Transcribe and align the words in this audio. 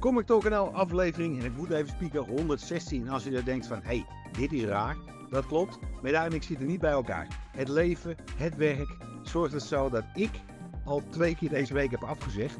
Comic 0.00 0.26
Talk 0.26 0.42
kanaal 0.42 0.74
aflevering, 0.74 1.38
en 1.38 1.44
ik 1.44 1.56
moet 1.56 1.70
even 1.70 1.88
spieken, 1.88 2.20
116. 2.20 3.08
Als 3.08 3.24
je 3.24 3.30
dan 3.30 3.44
denkt 3.44 3.66
van, 3.66 3.80
hey, 3.82 4.06
dit 4.32 4.52
is 4.52 4.64
raar. 4.64 4.96
Dat 5.30 5.46
klopt, 5.46 5.78
daar 6.02 6.26
en 6.26 6.32
ik 6.32 6.42
zitten 6.42 6.66
niet 6.66 6.80
bij 6.80 6.90
elkaar. 6.90 7.26
Het 7.50 7.68
leven, 7.68 8.16
het 8.36 8.56
werk, 8.56 8.96
zorgt 9.22 9.54
er 9.54 9.60
zo 9.60 9.88
dat 9.88 10.04
ik 10.14 10.30
al 10.84 11.02
twee 11.10 11.36
keer 11.36 11.48
deze 11.48 11.74
week 11.74 11.90
heb 11.90 12.04
afgezegd. 12.04 12.58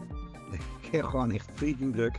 Ik 0.82 0.96
heb 0.96 1.04
gewoon 1.04 1.30
echt 1.30 1.50
freaking 1.54 1.94
druk. 1.94 2.18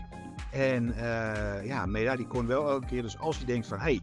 En 0.51 0.87
uh, 0.87 1.65
ja, 1.65 1.85
Meda 1.85 2.15
die 2.15 2.27
kon 2.27 2.47
wel 2.47 2.69
elke 2.69 2.85
keer. 2.85 3.01
Dus 3.01 3.19
als 3.19 3.37
je 3.37 3.45
denkt 3.45 3.67
van, 3.67 3.79
hey, 3.79 4.01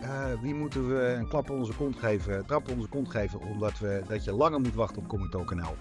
uh, 0.00 0.40
wie 0.42 0.54
moeten 0.54 0.88
we 0.88 1.02
een 1.02 1.28
klap 1.28 1.50
op 1.50 1.56
onze 1.56 1.72
kont 1.72 1.96
geven, 1.96 2.46
trap 2.46 2.68
op 2.68 2.76
onze 2.76 2.88
kont 2.88 3.10
geven, 3.10 3.40
omdat 3.40 3.78
we, 3.78 4.02
dat 4.08 4.24
je 4.24 4.32
langer 4.32 4.60
moet 4.60 4.74
wachten 4.74 5.02
op 5.02 5.08
Comic 5.08 5.30
Talk 5.30 5.46
kanaal 5.46 5.74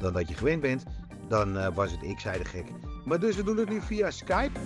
dan 0.00 0.12
dat 0.12 0.28
je 0.28 0.34
gewend 0.34 0.60
bent, 0.60 0.84
dan 1.28 1.56
uh, 1.56 1.74
was 1.74 1.90
het 1.92 2.02
ik, 2.02 2.20
zei 2.20 2.38
de 2.38 2.44
gek. 2.44 2.66
Maar 3.04 3.20
dus 3.20 3.36
we 3.36 3.42
doen 3.42 3.56
het 3.56 3.68
nu 3.68 3.80
via 3.80 4.10
Skype. 4.10 4.60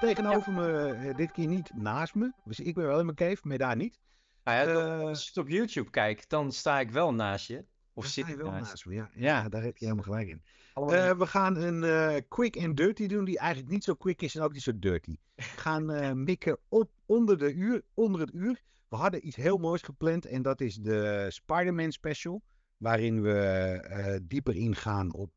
Tegenover 0.00 0.52
me, 0.52 1.12
dit 1.16 1.32
keer 1.32 1.46
niet 1.46 1.70
naast 1.74 2.14
me. 2.14 2.32
Dus 2.44 2.60
ik 2.60 2.74
ben 2.74 2.86
wel 2.86 2.98
in 2.98 3.04
mijn 3.04 3.16
cave, 3.16 3.40
maar 3.42 3.58
daar 3.58 3.76
niet. 3.76 3.98
Nou 4.44 4.68
ja, 4.68 4.98
als 4.98 5.22
je 5.22 5.28
het 5.28 5.38
op 5.38 5.48
YouTube 5.48 5.90
kijkt, 5.90 6.30
dan 6.30 6.52
sta 6.52 6.80
ik 6.80 6.90
wel 6.90 7.14
naast 7.14 7.46
je. 7.46 7.64
Of 7.94 8.06
zit 8.06 8.26
je 8.26 8.36
wel 8.36 8.50
naast 8.50 8.86
me, 8.86 8.94
ja. 8.94 9.10
ja. 9.14 9.48
daar 9.48 9.62
heb 9.62 9.76
je 9.76 9.84
helemaal 9.84 10.04
gelijk 10.04 10.28
in. 10.28 10.42
Uh, 10.76 11.10
we 11.10 11.26
gaan 11.26 11.56
een 11.56 11.82
uh, 11.82 12.20
quick 12.28 12.56
and 12.56 12.76
dirty 12.76 13.06
doen, 13.06 13.24
die 13.24 13.38
eigenlijk 13.38 13.72
niet 13.72 13.84
zo 13.84 13.94
quick 13.94 14.22
is 14.22 14.34
en 14.34 14.42
ook 14.42 14.52
niet 14.52 14.62
zo 14.62 14.78
dirty. 14.78 15.16
We 15.34 15.42
gaan 15.42 15.84
mikken 16.24 16.58
op 16.68 16.90
onder, 17.06 17.38
de 17.38 17.52
uur, 17.52 17.82
onder 17.94 18.20
het 18.20 18.32
uur. 18.34 18.62
We 18.88 18.96
hadden 18.96 19.26
iets 19.26 19.36
heel 19.36 19.58
moois 19.58 19.82
gepland 19.82 20.26
en 20.26 20.42
dat 20.42 20.60
is 20.60 20.76
de 20.76 21.26
Spider-Man 21.28 21.92
special. 21.92 22.42
Waarin 22.82 23.22
we 23.22 24.20
dieper 24.22 24.56
ingaan 24.56 25.14
op 25.14 25.30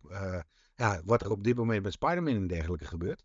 ja, 0.75 1.01
wat 1.03 1.21
er 1.21 1.31
op 1.31 1.43
dit 1.43 1.55
moment 1.55 1.83
met 1.83 1.93
Spider-Man 1.93 2.35
en 2.35 2.47
dergelijke 2.47 2.85
gebeurt. 2.85 3.23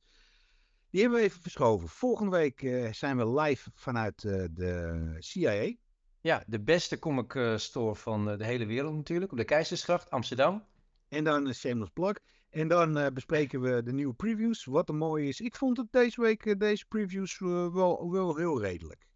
Die 0.90 1.00
hebben 1.00 1.18
we 1.18 1.24
even 1.24 1.42
verschoven. 1.42 1.88
Volgende 1.88 2.36
week 2.36 2.60
zijn 2.94 3.16
we 3.16 3.40
live 3.40 3.70
vanuit 3.74 4.20
de 4.20 5.16
CIA. 5.18 5.72
Ja, 6.20 6.44
de 6.46 6.60
beste 6.60 6.98
comic 6.98 7.54
store 7.56 7.94
van 7.94 8.36
de 8.36 8.44
hele 8.44 8.66
wereld 8.66 8.94
natuurlijk. 8.94 9.32
Op 9.32 9.38
de 9.38 9.44
Keizersgracht, 9.44 10.10
Amsterdam. 10.10 10.64
En 11.08 11.24
dan 11.24 11.46
een 11.46 11.54
Shameless 11.54 11.92
Plug. 11.92 12.18
En 12.50 12.68
dan 12.68 13.10
bespreken 13.14 13.60
we 13.60 13.82
de 13.82 13.92
nieuwe 13.92 14.14
previews. 14.14 14.64
Wat 14.64 14.88
er 14.88 14.94
mooi 14.94 15.28
is. 15.28 15.40
Ik 15.40 15.56
vond 15.56 15.76
het 15.76 15.86
deze 15.90 16.20
week, 16.20 16.60
deze 16.60 16.86
previews, 16.86 17.38
wel, 17.38 18.10
wel 18.10 18.36
heel 18.36 18.60
redelijk. 18.60 19.06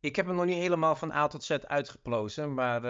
Ik 0.00 0.16
heb 0.16 0.26
hem 0.26 0.36
nog 0.36 0.44
niet 0.44 0.56
helemaal 0.56 0.96
van 0.96 1.12
A 1.12 1.26
tot 1.26 1.44
Z 1.44 1.50
uitgeplozen. 1.50 2.54
Maar 2.54 2.82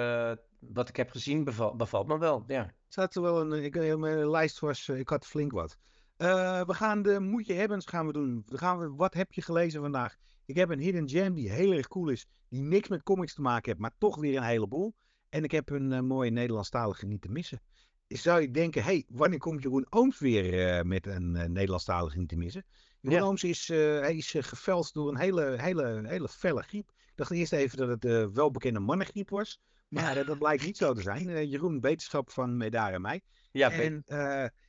wat 0.61 0.89
ik 0.89 0.97
heb 0.97 1.11
gezien 1.11 1.45
beval, 1.45 1.77
bevalt 1.77 2.07
me 2.07 2.19
wel, 2.19 2.45
ja. 2.47 2.75
Zat 2.89 3.15
er 3.15 3.23
wel 3.23 3.41
een, 3.41 3.65
ik, 3.65 3.97
mijn 3.99 4.31
lijst 4.31 4.59
was, 4.59 4.89
ik 4.89 5.09
had 5.09 5.27
flink 5.27 5.53
wat. 5.53 5.79
we 6.17 6.65
gaan 6.75 7.03
de 7.03 7.21
moet 7.21 7.47
je 7.47 7.53
hebben 7.53 7.83
gaan 7.83 8.07
we 8.07 8.13
doen. 8.13 8.43
Dan 8.47 8.59
gaan 8.59 8.79
we, 8.79 8.95
wat 8.95 9.15
heb 9.15 9.33
je 9.33 9.43
gelezen 9.43 9.81
vandaag? 9.81 10.17
Ik 10.45 10.57
heb 10.57 10.71
een 10.71 10.79
hidden 10.79 11.09
gem 11.09 11.35
die 11.35 11.51
heel 11.51 11.73
erg 11.73 11.89
cool 11.89 12.09
is, 12.09 12.27
die 12.49 12.63
niks 12.63 12.89
met 12.89 13.03
comics 13.03 13.35
te 13.35 13.41
maken 13.41 13.69
heeft, 13.69 13.81
maar 13.81 13.95
toch 13.99 14.17
weer 14.17 14.37
een 14.37 14.43
heleboel. 14.43 14.95
En 15.29 15.45
ik 15.45 15.51
heb 15.51 15.71
een 15.71 15.93
uh, 15.93 16.01
mooie 16.01 16.31
Nederlandstalige 16.31 17.07
niet 17.07 17.23
te 17.23 17.29
missen. 17.29 17.61
Zou 18.09 18.41
je 18.41 18.51
denken, 18.51 18.83
hey, 18.83 19.05
wanneer 19.09 19.39
komt 19.39 19.63
Jeroen 19.63 19.87
Ooms 19.91 20.19
weer 20.19 20.77
uh, 20.79 20.83
met 20.83 21.07
een 21.07 21.33
Nederlandstalige 21.33 22.19
niet 22.19 22.29
te 22.29 22.37
missen? 22.37 22.65
Jeroen 23.01 23.19
ja. 23.19 23.25
Ooms 23.25 23.45
is, 23.45 23.69
hij 23.69 24.17
is 24.17 24.35
geveld 24.39 24.93
door 24.93 25.09
een 25.09 25.19
hele, 25.19 25.63
hele, 25.63 26.03
hele 26.07 26.29
felle 26.29 26.63
griep. 26.63 26.89
Ik 26.89 27.13
dacht 27.15 27.31
eerst 27.31 27.53
even 27.53 27.79
dat 27.79 27.89
het 27.89 28.05
uh, 28.05 28.27
welbekende 28.33 28.81
mannengriep 28.81 29.31
was. 29.31 29.61
Maar 29.91 30.25
dat 30.25 30.39
blijkt 30.39 30.65
niet 30.65 30.77
zo 30.77 30.95
te 30.95 31.03
zijn. 31.03 31.49
Jeroen, 31.49 31.81
wetenschap 31.81 32.31
van 32.31 32.57
Medar 32.57 32.93
en 32.93 33.01
mij. 33.01 33.21
Ja, 33.51 33.71
en 33.71 34.05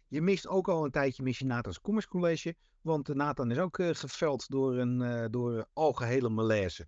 je 0.08 0.22
mist 0.22 0.47
ook 0.47 0.67
al 0.67 0.86
een 0.86 0.91
tijdje 0.91 1.23
mis 1.23 1.39
je 1.39 1.45
Nathan's 1.45 1.81
Commerce 1.81 2.09
College. 2.09 2.55
Want 2.81 3.08
Nathan 3.08 3.52
is 3.52 3.58
ook 3.58 3.78
uh, 3.78 3.89
geveld 3.94 4.50
door 4.50 4.78
een 4.78 5.02
uh, 5.02 5.25
door 5.30 5.67
algehele 5.73 6.30
malaise. 6.30 6.88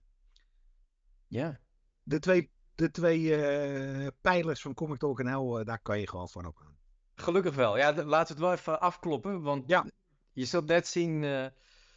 Ja. 1.27 1.59
De 2.03 2.19
twee, 2.19 2.51
de 2.75 2.91
twee 2.91 3.19
uh, 3.21 4.07
pijlers 4.21 4.61
van 4.61 4.73
Comic 4.73 4.99
Talk 4.99 5.23
NL, 5.23 5.63
daar 5.65 5.79
kan 5.81 5.99
je 5.99 6.07
gewoon 6.07 6.29
van 6.29 6.45
op 6.45 6.57
aan. 6.65 6.77
Gelukkig 7.15 7.55
wel. 7.55 7.77
Ja, 7.77 8.03
laten 8.03 8.05
we 8.05 8.15
het 8.15 8.39
wel 8.39 8.51
even 8.51 8.79
afkloppen. 8.79 9.41
Want 9.41 9.67
ja. 9.67 9.85
je 10.31 10.45
zult 10.45 10.65
net 10.65 10.87
zien... 10.87 11.23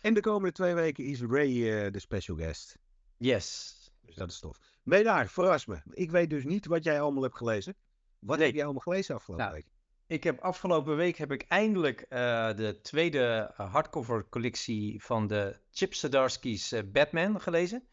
En 0.00 0.14
de 0.14 0.20
komende 0.20 0.52
twee 0.52 0.74
weken 0.74 1.04
is 1.04 1.20
Ray 1.22 1.90
de 1.90 1.98
special 1.98 2.36
guest. 2.36 2.78
Yes. 3.16 3.74
Dus 4.02 4.14
dat 4.14 4.30
is 4.30 4.38
tof. 4.38 4.58
Ben 4.86 4.98
je 4.98 5.04
daar? 5.04 5.28
Verras 5.28 5.66
me. 5.66 5.80
Ik 5.90 6.10
weet 6.10 6.30
dus 6.30 6.44
niet 6.44 6.66
wat 6.66 6.84
jij 6.84 7.00
allemaal 7.00 7.22
hebt 7.22 7.36
gelezen. 7.36 7.74
Wat 8.18 8.36
nee. 8.36 8.46
heb 8.46 8.54
jij 8.54 8.64
allemaal 8.64 8.82
gelezen 8.82 9.14
afgelopen 9.14 9.44
nou, 9.44 9.56
week? 9.56 9.66
Ik 10.06 10.24
heb 10.24 10.40
afgelopen 10.40 10.96
week 10.96 11.16
heb 11.16 11.32
ik 11.32 11.44
eindelijk 11.48 12.00
uh, 12.00 12.08
de 12.54 12.78
tweede 12.82 13.54
uh, 13.60 13.72
hardcover 13.72 14.28
collectie 14.28 15.02
van 15.02 15.26
de 15.26 15.58
Chip 15.70 15.94
Zdarsky's 15.94 16.72
uh, 16.72 16.80
Batman 16.92 17.40
gelezen. 17.40 17.86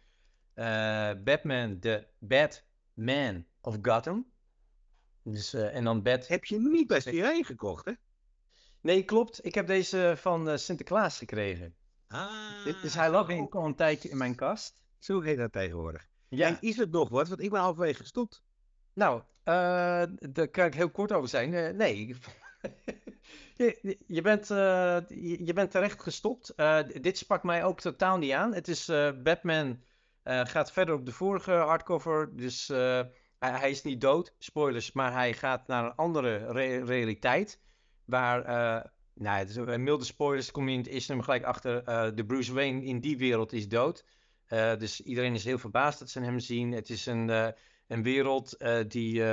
Batman, 1.24 1.80
de 1.80 2.08
Batman 2.20 3.46
of 3.62 3.78
Gotham. 3.82 4.32
Dus, 5.24 5.54
en 5.54 5.84
dan 5.84 6.02
Bat... 6.04 6.28
Heb 6.28 6.46
je 6.46 6.60
niet 6.60 6.88
bij 6.88 7.00
CIA 7.00 7.44
gekocht, 7.44 7.86
hè? 7.86 7.94
Nee, 8.82 9.04
klopt. 9.04 9.46
Ik 9.46 9.56
heb 9.56 9.68
deze 9.68 10.14
van 10.18 10.60
Sinterklaas 10.60 11.18
gekregen. 11.18 11.76
Ah, 12.08 12.66
dus 12.82 12.94
hij 12.94 13.10
lag 13.10 13.30
al 13.50 13.66
een 13.66 13.76
tijdje 13.76 14.10
in 14.10 14.18
mijn 14.18 14.36
kast. 14.36 14.78
Zo 15.00 15.22
heet 15.22 15.38
dat 15.38 15.52
tegenwoordig. 15.52 16.12
Ja. 16.36 16.48
En 16.48 16.58
is 16.60 16.78
het 16.78 16.92
nog 16.92 17.10
wat? 17.10 17.28
Want 17.28 17.42
ik 17.42 17.50
ben 17.50 17.60
halverwege 17.60 18.02
gestopt. 18.02 18.44
Nou, 18.94 19.22
uh, 19.46 20.04
daar 20.32 20.48
kan 20.48 20.66
ik 20.66 20.74
heel 20.74 20.90
kort 20.90 21.12
over 21.12 21.30
zijn. 21.30 21.54
Uh, 21.54 21.70
nee, 21.70 22.08
je, 23.56 23.98
je, 24.08 24.22
bent, 24.22 24.50
uh, 24.50 24.98
je, 25.08 25.46
je, 25.46 25.54
bent 25.54 25.72
terecht 25.72 26.02
gestopt. 26.02 26.54
dit 27.02 27.18
sprak 27.18 27.44
mij 27.44 27.64
ook 27.64 27.80
totaal 27.80 28.18
niet 28.18 28.32
aan. 28.32 28.54
Het 28.54 28.68
is 28.68 28.92
Batman 29.24 29.82
gaat 30.24 30.72
verder 30.72 30.96
op 30.96 31.06
de 31.06 31.12
vorige 31.12 31.52
hardcover. 31.52 32.36
Dus 32.36 32.68
hij, 32.68 33.12
hij, 33.40 33.70
is 33.70 33.84
niet 33.84 34.02
dood, 34.02 34.36
spoilers, 34.38 34.92
maar 34.92 35.14
hij 35.14 35.34
gaat 35.34 35.68
naar 35.68 35.86
een 35.86 35.96
andere 35.96 36.52
re 36.52 36.86
realiteit. 36.86 37.60
Waar, 38.06 38.44
nou, 39.14 39.38
het 39.38 39.50
is 39.50 39.56
een 39.56 39.84
milde 39.84 40.06
spoilers, 40.06 40.52
kom 40.52 40.70
je 40.70 40.78
in 40.78 41.02
het 41.08 41.24
gelijk 41.24 41.44
achter. 41.44 41.86
de 42.16 42.26
Bruce 42.26 42.54
Wayne 42.54 42.84
in 42.84 43.00
die 43.00 43.18
wereld 43.18 43.54
is 43.54 43.68
dood. 43.68 44.06
Dus 44.78 45.02
iedereen 45.02 45.34
is 45.34 45.44
heel 45.44 45.58
verbaasd 45.58 46.00
dat 46.00 46.10
ze 46.10 46.20
hem 46.20 46.40
zien. 46.40 46.72
Het 46.72 46.90
is 46.90 47.06
een 47.06 47.54
een 47.88 48.04
wereld 48.04 48.56
uh, 48.60 48.80
die 48.88 49.24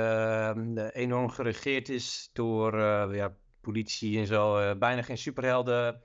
enorm 0.91 1.29
geregeerd 1.29 1.89
is 1.89 2.29
door 2.33 2.79
ja, 3.15 3.35
politie 3.61 4.19
en 4.19 4.27
zo. 4.27 4.75
bijna 4.77 5.01
geen 5.01 5.17
superhelden. 5.17 6.01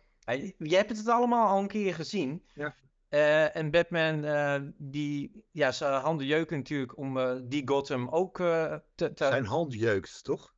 je 0.59 0.77
hebt 0.77 0.97
het 0.97 1.09
allemaal 1.09 1.49
al 1.49 1.59
een 1.59 1.69
keer 1.69 1.95
gezien. 1.95 2.43
Ja. 2.55 2.75
en 3.53 3.71
Batman, 3.71 4.75
die, 4.79 5.45
ja, 5.51 5.73
zijn 5.73 6.01
handen 6.01 6.27
jeuken 6.27 6.57
natuurlijk 6.57 6.97
om 6.97 7.43
die 7.49 7.69
Gotham 7.69 8.09
ook 8.09 8.37
te, 8.37 8.83
te... 8.95 9.13
Zijn 9.15 9.45
hand 9.45 9.75
jeukt, 9.75 10.25
toch? 10.25 10.56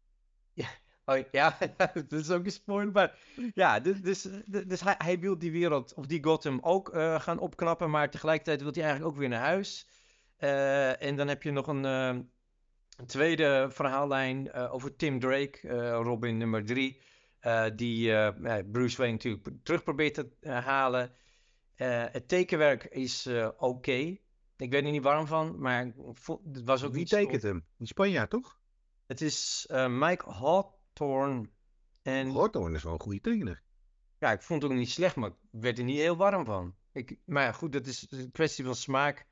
Ja, 1.14 1.14
oh, 1.14 1.24
ja 1.30 1.58
dat 2.08 2.12
is 2.12 2.30
ook 2.30 2.44
een 2.44 2.50
spoiler. 2.50 2.92
Maar 2.92 3.18
ja, 3.54 3.80
dus, 3.80 4.00
dus, 4.00 4.28
dus 4.66 4.80
hij, 4.80 4.94
hij 4.98 5.18
wil 5.18 5.38
die 5.38 5.52
wereld, 5.52 5.94
of 5.94 6.06
die 6.06 6.24
Gotham 6.24 6.58
ook 6.62 6.90
gaan 7.18 7.38
opknappen. 7.38 7.90
Maar 7.90 8.10
tegelijkertijd 8.10 8.62
wil 8.62 8.72
hij 8.72 8.82
eigenlijk 8.82 9.12
ook 9.12 9.20
weer 9.20 9.28
naar 9.28 9.44
huis. 9.44 9.86
Uh, 10.38 11.02
en 11.02 11.16
dan 11.16 11.28
heb 11.28 11.42
je 11.42 11.50
nog 11.50 11.66
een, 11.66 11.84
uh, 11.84 12.18
tweede 13.06 13.66
verhaallijn 13.70 14.52
over 14.52 14.96
Tim 14.96 15.20
Drake, 15.20 15.68
Robin 15.90 16.36
nummer 16.36 16.64
drie. 16.64 17.00
die 17.74 18.32
Bruce 18.62 18.96
Wayne 18.96 19.12
natuurlijk 19.12 19.48
terug 19.62 19.82
probeert 19.82 20.14
te 20.14 20.48
halen. 20.48 21.12
het 21.76 22.28
tekenwerk 22.28 22.84
is 22.84 23.28
oké. 23.56 24.16
Ik 24.56 24.70
weet 24.70 24.84
er 24.84 24.90
niet 24.90 25.02
waarom 25.02 25.26
van, 25.26 25.60
maar 25.60 25.92
het 26.52 26.64
was 26.64 26.84
ook 26.84 26.92
Wie 26.92 27.06
tekent 27.06 27.42
hem? 27.42 27.64
In 27.78 27.86
Spanje, 27.86 28.28
toch? 28.28 28.58
Het 29.06 29.20
is 29.20 29.68
Mike 29.88 30.30
Hawthorne. 30.98 31.48
En... 32.02 32.26
Is 32.74 32.82
wel 32.82 32.92
een 32.92 33.00
goede 33.00 33.20
tekener. 33.20 33.62
Ja, 34.18 34.32
ik 34.32 34.42
vond 34.42 34.62
het 34.62 34.72
ook 34.72 34.78
niet 34.78 34.90
slecht, 34.90 35.16
maar 35.16 35.28
ik 35.28 35.36
werd 35.50 35.78
er 35.78 35.84
niet 35.84 35.98
heel 35.98 36.16
warm 36.16 36.44
van. 36.44 36.74
Ik, 36.92 37.18
maar 37.24 37.42
ja, 37.42 37.52
goed, 37.52 37.72
dat 37.72 37.86
is 37.86 38.06
een 38.10 38.30
kwestie 38.30 38.64
van 38.64 38.74
smaak. 38.74 39.26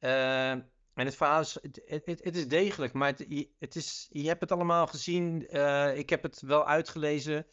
Uh, 0.00 0.50
en 0.50 1.04
het 1.04 1.16
verhaal 1.16 1.40
is, 1.40 1.58
het, 1.62 1.82
het, 2.04 2.24
het 2.24 2.36
is 2.36 2.48
degelijk, 2.48 2.92
maar 2.92 3.08
het, 3.08 3.48
het, 3.58 3.76
is, 3.76 4.06
je 4.10 4.28
hebt 4.28 4.40
het 4.40 4.52
allemaal 4.52 4.86
gezien. 4.86 5.46
Uh, 5.50 5.98
ik 5.98 6.10
heb 6.10 6.22
het 6.22 6.40
wel 6.40 6.66
uitgelezen. 6.66 7.46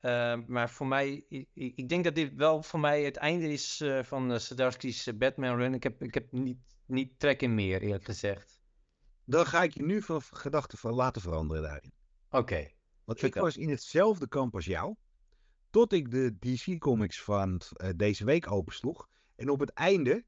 Uh, 0.00 0.38
maar 0.46 0.70
voor 0.70 0.86
mij, 0.86 1.24
ik, 1.28 1.48
ik, 1.54 1.88
denk 1.88 2.04
dat 2.04 2.14
dit 2.14 2.34
wel 2.34 2.62
voor 2.62 2.80
mij 2.80 3.02
het 3.02 3.16
einde 3.16 3.52
is 3.52 3.84
van 4.02 4.40
Zdarsky's 4.40 5.16
Batman 5.16 5.56
Run. 5.56 5.74
Ik 5.74 5.82
heb, 5.82 6.02
ik 6.02 6.14
heb 6.14 6.32
niet, 6.32 6.58
niet 6.86 7.18
trek 7.18 7.42
in 7.42 7.54
meer, 7.54 7.82
eerlijk 7.82 8.04
gezegd. 8.04 8.60
Dan 9.24 9.46
ga 9.46 9.62
ik 9.62 9.74
je 9.74 9.82
nu 9.82 10.02
van 10.02 10.22
gedachten 10.22 10.78
van 10.78 10.92
laten 10.92 11.22
veranderen 11.22 11.62
daarin. 11.62 11.92
Oké. 12.30 12.38
Okay. 12.38 12.74
Want 13.04 13.22
ik 13.22 13.34
was 13.34 13.56
in 13.56 13.70
hetzelfde 13.70 14.28
kamp 14.28 14.54
als 14.54 14.64
jou. 14.64 14.94
Tot 15.70 15.92
ik 15.92 16.10
de 16.10 16.38
DC 16.38 16.78
Comics 16.78 17.22
van 17.22 17.60
deze 17.96 18.24
week 18.24 18.50
opensloeg. 18.50 19.08
En 19.36 19.48
op 19.48 19.60
het 19.60 19.70
einde 19.70 20.24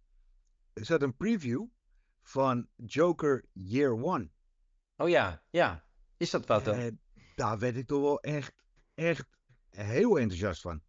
zat 0.75 1.02
een 1.02 1.16
preview 1.16 1.66
van 2.22 2.69
Joker 2.76 3.44
Year 3.52 4.02
One. 4.02 4.31
Oh 4.96 5.08
ja, 5.08 5.43
ja. 5.50 5.84
Is 6.16 6.31
dat 6.31 6.46
wat 6.46 6.64
dan? 6.64 6.99
daar 7.34 7.58
werd 7.58 7.76
ik 7.76 7.87
toch 7.87 8.00
wel 8.00 8.20
echt 8.20 8.52
echt 8.94 9.26
heel 9.70 10.19
enthousiast 10.19 10.60
van. 10.60 10.82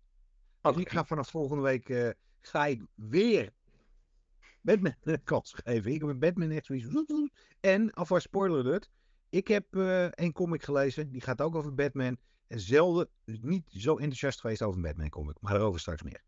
Dus 0.61 0.75
ik 0.75 0.89
ga 0.89 1.05
vanaf 1.05 1.29
volgende 1.29 1.63
week 1.63 1.89
eh, 1.89 2.09
ga 2.41 2.65
ik 2.65 2.85
weer 2.95 3.53
Batman 4.61 4.95
een 5.01 5.23
kans 5.23 5.53
geven. 5.53 5.91
Ik 5.91 5.99
heb 5.99 6.09
een 6.09 6.19
Batman 6.19 6.49
echt 6.49 6.65
zoiets. 6.65 6.87
En, 7.59 7.93
alvast 7.93 8.25
spoiler 8.25 8.59
alert, 8.59 8.89
ik 9.33 9.47
heb 9.47 9.75
eh 9.75 10.07
een 10.11 10.31
comic 10.31 10.63
gelezen, 10.63 11.11
die 11.11 11.21
gaat 11.21 11.41
ook 11.41 11.55
over 11.55 11.73
Batman. 11.73 12.17
En 12.47 12.59
zelden 12.59 13.09
dus 13.25 13.39
niet 13.41 13.65
zo 13.71 13.91
enthousiast 13.95 14.39
geweest 14.39 14.61
over 14.61 14.75
een 14.77 14.83
Batman 14.83 15.09
comic, 15.09 15.37
maar 15.41 15.53
daarover 15.53 15.79
straks 15.79 16.01
meer. 16.03 16.23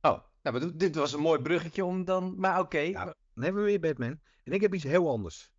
Oh, 0.00 0.20
nou, 0.42 0.60
maar 0.60 0.76
dit- 0.76 0.94
was 0.94 1.12
een 1.12 1.20
mooi 1.20 1.40
bruggetje 1.42 1.84
om 1.84 2.04
dan. 2.04 2.34
Maar 2.38 2.60
oké. 2.60 2.78
Ja. 2.78 3.04
Dan 3.04 3.44
hebben 3.44 3.62
we 3.62 3.68
weer 3.68 3.80
Batman. 3.80 4.20
En 4.44 4.52
ik 4.52 4.60
heb 4.60 4.74
iets 4.74 4.84
heel 4.84 5.08
anders. 5.10 5.52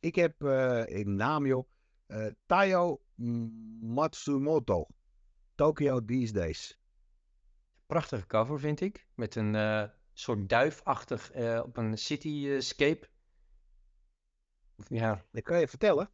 Ik 0.00 0.14
heb 0.14 0.42
eh 0.44 0.86
in 0.86 1.14
naam 1.16 1.46
joh, 1.46 1.68
eh 2.06 2.26
Taiyo 2.46 3.02
Matsumoto. 3.80 4.86
Tokyo 5.54 6.04
These 6.04 6.32
Days. 6.32 6.78
Prachtige 7.86 8.26
cover, 8.26 8.58
vind 8.60 8.80
ik. 8.80 9.08
Met 9.14 9.34
een 9.34 9.54
eh, 9.54 9.84
soort 10.12 10.48
duifachtig 10.48 11.30
eh, 11.30 11.62
op 11.64 11.76
een 11.76 11.98
cityscape. 11.98 13.08
Ja, 14.88 15.24
Ik 15.32 15.44
kan 15.44 15.60
je 15.60 15.68
vertellen. 15.68 16.10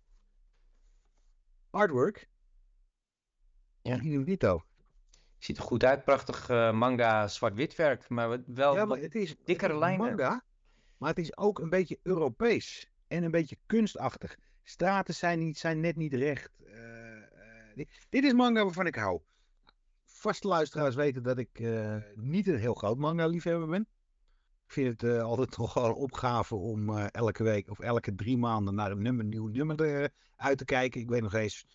Artwork. 1.71 2.29
Ja. 3.83 4.01
Idem 4.01 4.25
dito. 4.25 4.63
ziet 5.39 5.57
er 5.57 5.63
goed 5.63 5.85
uit. 5.85 6.05
Prachtig 6.05 6.49
eh, 6.49 6.73
manga 6.73 7.29
zwart-wit 7.29 7.75
werk. 7.77 8.09
Maar 8.09 8.43
wel 8.47 8.75
Ja, 8.75 8.85
maar 8.85 8.99
het 8.99 9.15
is 9.15 9.29
het 9.29 9.39
dikkere 9.47 9.73
is 9.73 9.79
lijnen. 9.79 10.07
manga. 10.07 10.45
Maar 10.97 11.09
het 11.09 11.19
is 11.19 11.37
ook 11.37 11.59
een 11.59 11.71
beetje 11.71 11.99
Europees. 12.03 12.91
En 13.07 13.23
een 13.23 13.31
beetje 13.31 13.59
kunstachtig. 13.67 14.39
Straten 14.63 15.15
zijn, 15.15 15.39
niet, 15.39 15.59
zijn 15.59 15.81
net 15.81 15.97
niet 15.97 16.15
recht. 16.15 16.53
Eh, 16.65 17.17
eh, 17.17 17.75
dit, 17.75 18.07
dit 18.09 18.25
is 18.25 18.33
manga 18.33 18.65
waarvan 18.65 18.87
ik 18.87 18.95
hou. 18.95 19.21
Vaste 20.05 20.49
luisteraars 20.49 20.95
weten 20.95 21.23
dat 21.23 21.39
ik 21.39 21.61
niet 22.15 22.47
een 22.47 22.59
heel 22.59 22.75
groot 22.75 22.99
manga-liefhebber 22.99 23.69
ben. 23.69 23.89
Ik 24.67 24.73
vind 24.73 25.01
het 25.01 25.11
eh, 25.11 25.23
altijd 25.23 25.57
wel 25.75 25.85
een 25.85 25.95
opgave 25.95 26.55
om 26.55 26.97
eh, 26.97 27.07
elke 27.11 27.43
week 27.43 27.71
of 27.71 27.79
elke 27.79 28.15
drie 28.15 28.39
maanden 28.39 28.75
naar 28.75 28.91
een 28.91 29.29
nieuw 29.29 29.47
nummer 29.47 30.03
eh, 30.03 30.09
uit 30.37 30.59
te 30.59 30.65
kijken. 30.65 31.01
Ik 31.01 31.09
weet 31.09 31.23
nog 31.23 31.35
eens 31.35 31.67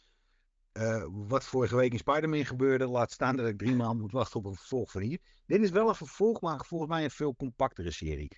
wat 1.09 1.43
vorige 1.43 1.75
week 1.75 1.91
in 1.91 1.97
Spider-Man 1.97 2.45
gebeurde. 2.45 2.87
Laat 2.87 3.11
staan 3.11 3.35
dat 3.35 3.47
ik 3.47 3.57
drie 3.57 3.75
maanden 3.75 4.01
moet 4.01 4.11
wachten 4.11 4.39
op 4.39 4.45
een 4.45 4.55
vervolg 4.55 4.91
van 4.91 5.01
hier. 5.01 5.19
Dit 5.45 5.61
is 5.61 5.69
wel 5.69 5.89
een 5.89 5.95
vervolg, 5.95 6.41
maar 6.41 6.65
volgens 6.65 6.89
mij 6.89 7.03
een 7.03 7.11
veel 7.11 7.35
compactere 7.35 7.91
serie. 7.91 8.31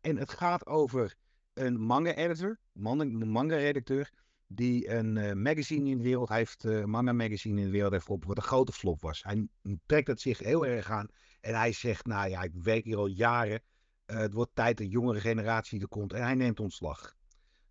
En 0.00 0.16
het 0.16 0.30
gaat 0.30 0.66
over 0.66 1.16
een 1.54 1.80
manga-editor, 1.80 2.58
man- 2.72 3.00
een 3.00 3.30
manga-redacteur, 3.30 4.10
die 4.46 4.90
een 4.90 5.42
magazine 5.42 5.90
in 5.90 5.96
de 5.96 6.02
wereld 6.02 6.28
heeft, 6.28 6.64
manga-magazine 6.84 7.60
in 7.60 7.66
de 7.66 7.72
wereld 7.72 7.92
heeft 7.92 8.08
op 8.08 8.24
wat 8.24 8.36
een 8.36 8.42
grote 8.42 8.72
flop 8.72 9.00
was. 9.00 9.22
Hij 9.22 9.48
trekt 9.86 10.06
het 10.06 10.20
zich 10.20 10.38
heel 10.38 10.66
erg 10.66 10.90
aan 10.90 11.08
en 11.40 11.54
hij 11.54 11.72
zegt, 11.72 12.06
nou 12.06 12.28
ja, 12.28 12.42
ik 12.42 12.52
werk 12.54 12.84
hier 12.84 12.96
al 12.96 13.06
jaren, 13.06 13.62
Eh, 14.04 14.16
het 14.16 14.32
wordt 14.32 14.54
tijd 14.54 14.76
dat 14.76 14.86
de 14.86 14.92
jongere 14.92 15.20
generatie 15.20 15.80
er 15.80 15.88
komt 15.88 16.12
en 16.12 16.22
hij 16.22 16.34
neemt 16.34 16.60
ontslag. 16.60 17.14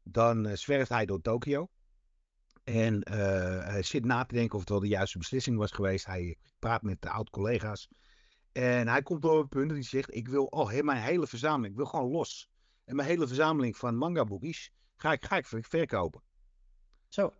Dan 0.04 0.46
eh, 0.46 0.56
zwerft 0.56 0.90
hij 0.90 1.06
door 1.06 1.22
Tokio. 1.22 1.68
En 2.64 3.04
eh, 3.04 3.18
hij 3.66 3.84
zit 3.84 4.06
na 4.06 4.26
te 4.26 4.34
denken 4.36 4.54
of 4.54 4.60
het 4.60 4.70
wel 4.70 4.80
de 4.80 4.88
juiste 4.88 5.18
beslissing 5.18 5.58
was 5.58 5.72
geweest. 5.72 6.06
Hij 6.06 6.38
praat 6.60 6.82
met 6.82 7.02
de 7.02 7.10
oud-collega's. 7.10 7.90
En 8.52 8.88
hij 8.88 9.02
komt 9.02 9.26
op 9.26 9.38
het 9.38 9.50
punt 9.50 9.68
dat 9.68 9.78
hij 9.78 9.86
zegt: 9.86 10.16
Ik 10.16 10.28
wil 10.28 10.68
he- 10.70 10.82
mijn 10.84 11.02
hele 11.02 11.28
verzameling, 11.28 11.72
ik 11.72 11.78
wil 11.78 11.86
gewoon 11.86 12.12
los. 12.12 12.50
En 12.86 12.96
mijn 12.96 13.08
hele 13.08 13.28
verzameling 13.28 13.78
van 13.78 13.96
manga-boekjes 13.96 14.72
ga 14.96 15.12
ik, 15.12 15.26
ga 15.26 15.38
ik 15.38 15.46
ver- 15.46 15.64
verkopen. 15.64 16.22
Zo. 17.08 17.34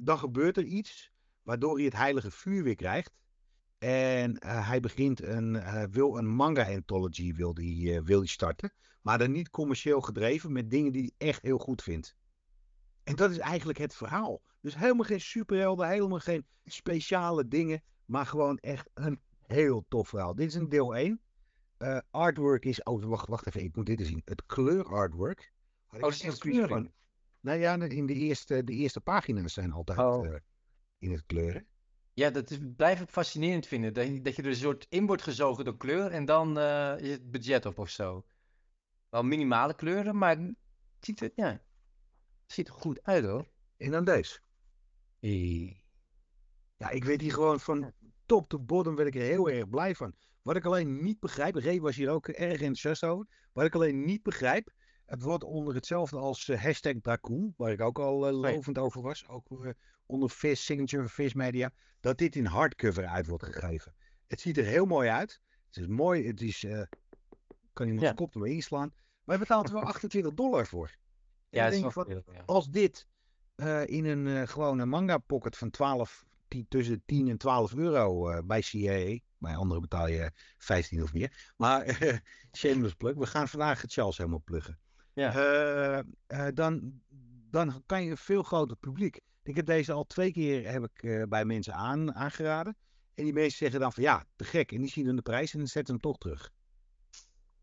Dan 0.00 0.18
gebeurt 0.18 0.56
er 0.56 0.64
iets 0.64 1.12
waardoor 1.42 1.76
hij 1.76 1.84
het 1.84 1.96
heilige 1.96 2.30
vuur 2.30 2.62
weer 2.62 2.76
krijgt. 2.76 3.12
En 3.82 4.38
eh, 4.38 4.68
hij 4.68 4.80
begint 4.80 5.22
een, 5.22 5.56
eh, 5.56 5.84
wil 5.90 6.18
een 6.18 6.26
manga-anthology 6.26 7.34
wil 7.34 7.54
die, 7.54 7.94
eh, 7.94 8.02
wil 8.02 8.20
die 8.20 8.28
starten. 8.28 8.72
Maar 9.00 9.18
dan 9.18 9.30
niet 9.30 9.50
commercieel 9.50 10.00
gedreven 10.00 10.52
met 10.52 10.70
dingen 10.70 10.92
die 10.92 11.12
hij 11.16 11.28
echt 11.28 11.42
heel 11.42 11.58
goed 11.58 11.82
vindt. 11.82 12.16
En 13.04 13.16
dat 13.16 13.30
is 13.30 13.38
eigenlijk 13.38 13.78
het 13.78 13.94
verhaal. 13.94 14.42
Dus 14.60 14.76
helemaal 14.76 15.04
geen 15.04 15.20
superhelden, 15.20 15.88
helemaal 15.88 16.18
geen 16.18 16.46
speciale 16.64 17.48
dingen. 17.48 17.82
Maar 18.04 18.26
gewoon 18.26 18.58
echt 18.58 18.90
een 18.94 19.20
heel 19.46 19.84
tof 19.88 20.08
verhaal. 20.08 20.34
Dit 20.34 20.48
is 20.48 20.54
een 20.54 20.68
deel 20.68 20.96
1. 20.96 21.20
Eh, 21.76 21.98
artwork 22.10 22.64
is. 22.64 22.82
Oh, 22.82 23.04
wacht, 23.04 23.28
wacht 23.28 23.46
even. 23.46 23.62
Ik 23.62 23.76
moet 23.76 23.86
dit 23.86 24.00
eens 24.00 24.08
zien. 24.08 24.22
Het 24.24 24.46
kleurartwork. 24.46 25.52
Oh, 25.90 26.08
echt 26.08 26.24
een 26.24 26.38
kleur 26.38 26.68
van-. 26.68 26.92
Nou 27.40 27.58
ja, 27.58 27.80
in 27.80 28.06
de 28.06 28.14
eerste, 28.14 28.64
de 28.64 28.72
eerste 28.72 29.00
pagina's 29.00 29.52
zijn 29.52 29.72
altijd 29.72 29.98
Oh. 29.98 30.34
in 30.98 31.10
het 31.10 31.26
kleuren. 31.26 31.66
Ja, 32.14 32.30
dat 32.30 32.50
is, 32.50 32.58
blijf 32.76 33.00
ik 33.00 33.08
fascinerend 33.08 33.66
vinden. 33.66 33.94
Dat 33.94 34.06
je, 34.06 34.20
dat 34.20 34.36
je 34.36 34.42
er 34.42 34.48
een 34.48 34.56
soort 34.56 34.86
in 34.88 35.06
wordt 35.06 35.22
gezogen 35.22 35.64
door 35.64 35.76
kleur 35.76 36.10
en 36.10 36.24
dan 36.24 36.58
eh, 36.58 36.94
is 36.98 37.10
het 37.10 37.30
budget 37.30 37.66
op 37.66 37.78
of 37.78 37.90
zo. 37.90 38.24
Wel 39.08 39.22
minimale 39.22 39.74
kleuren, 39.74 40.18
maar 40.18 40.36
het 40.36 40.54
ziet 41.00 41.20
er, 41.20 41.32
ja, 41.34 41.50
het 42.42 42.52
ziet 42.52 42.68
er 42.68 42.74
goed 42.74 43.02
uit 43.02 43.24
hoor. 43.24 43.48
En 43.76 43.90
dan 43.90 44.04
deze. 44.04 44.40
Ja, 46.76 46.90
ik 46.90 47.04
weet 47.04 47.20
hier 47.20 47.32
gewoon 47.32 47.60
van 47.60 47.92
top 48.26 48.48
to 48.48 48.58
bottom 48.58 48.94
werd 48.94 49.08
ik 49.08 49.14
er 49.14 49.28
heel 49.28 49.50
erg 49.50 49.68
blij 49.68 49.94
van. 49.94 50.14
Wat 50.42 50.56
ik 50.56 50.64
alleen 50.64 51.02
niet 51.02 51.20
begrijp, 51.20 51.54
Ray 51.54 51.80
was 51.80 51.96
hier 51.96 52.10
ook 52.10 52.28
erg 52.28 52.52
enthousiast 52.52 53.04
over. 53.04 53.26
Wat 53.52 53.64
ik 53.64 53.74
alleen 53.74 54.04
niet 54.04 54.22
begrijp, 54.22 54.72
het 55.06 55.22
wordt 55.22 55.44
onder 55.44 55.74
hetzelfde 55.74 56.16
als 56.16 56.48
eh, 56.48 56.62
hashtag 56.62 56.94
Dracoon, 57.02 57.54
waar 57.56 57.72
ik 57.72 57.80
ook 57.80 57.98
al 57.98 58.26
eh, 58.26 58.32
Nee. 58.40 58.54
lovend 58.54 58.78
over 58.78 59.02
was. 59.02 59.28
Ook 59.28 59.64
eh, 59.64 59.70
onder 60.06 60.30
Vis, 60.30 60.64
Signature 60.64 61.08
Vis 61.08 61.34
Media. 61.34 61.72
Dat 62.00 62.18
dit 62.18 62.36
in 62.36 62.44
hardcover 62.46 63.06
uit 63.06 63.26
wordt 63.26 63.44
gegeven. 63.44 63.94
Het 64.26 64.40
ziet 64.40 64.58
er 64.58 64.64
heel 64.64 64.84
mooi 64.86 65.08
uit. 65.08 65.40
Het 65.66 65.76
is 65.76 65.86
mooi, 65.86 66.26
het 66.26 66.40
is, 66.40 66.66
kan 67.72 67.86
iemand 67.86 68.00
Ja. 68.00 68.00
zijn 68.00 68.14
kop 68.14 68.34
ermee 68.34 68.52
inslaan. 68.54 68.92
Maar 69.24 69.34
je 69.34 69.42
betaalt 69.42 69.68
er 69.68 69.74
wel 69.74 69.82
28 69.92 70.34
dollar 70.34 70.66
voor. 70.66 70.96
Ja, 71.48 71.66
is 71.66 71.80
wel 71.94 72.10
ja. 72.10 72.42
als 72.46 72.70
dit 72.70 73.06
in 73.84 74.04
een 74.04 74.48
gewone 74.48 74.86
manga 74.86 75.18
pocket 75.18 75.56
van 75.56 75.70
12, 75.70 76.24
10, 76.48 76.66
tussen 76.68 77.02
10 77.06 77.28
en 77.28 77.38
12 77.38 77.74
euro 77.74 78.42
bij 78.42 78.60
CAA, 78.60 79.18
bij 79.38 79.56
anderen 79.56 79.82
betaal 79.82 80.08
je 80.08 80.30
15 80.58 81.02
of 81.02 81.12
meer. 81.12 81.52
Maar 81.56 81.84
shameless 82.56 82.94
plug, 82.94 83.14
we 83.14 83.26
gaan 83.26 83.48
vandaag 83.48 83.82
het 83.82 83.92
Charles 83.92 84.16
helemaal 84.16 84.42
pluggen. 84.44 84.78
Ja. 85.14 85.34
Eh, 85.34 85.98
eh, 86.26 86.54
dan, 86.54 87.00
dan 87.50 87.82
kan 87.86 88.04
je 88.04 88.10
een 88.10 88.16
veel 88.16 88.42
groter 88.42 88.76
publiek. 88.76 89.20
Ik 89.42 89.56
heb 89.56 89.66
deze 89.66 89.92
al 89.92 90.04
twee 90.04 90.32
keer 90.32 90.70
heb 90.70 90.84
ik, 90.84 91.02
eh, 91.02 91.22
bij 91.28 91.44
mensen 91.44 91.74
aan, 91.74 92.14
aangeraden. 92.14 92.76
En 93.14 93.24
die 93.24 93.32
mensen 93.32 93.58
zeggen 93.58 93.80
dan 93.80 93.92
van 93.92 94.02
ja, 94.02 94.24
te 94.36 94.44
gek. 94.44 94.72
En 94.72 94.80
die 94.80 94.90
zien 94.90 95.06
dan 95.06 95.16
de 95.16 95.22
prijs 95.22 95.52
en 95.52 95.58
dan 95.58 95.68
zetten 95.68 95.94
ze 95.94 96.00
hem 96.00 96.12
toch 96.12 96.18
terug. 96.18 96.50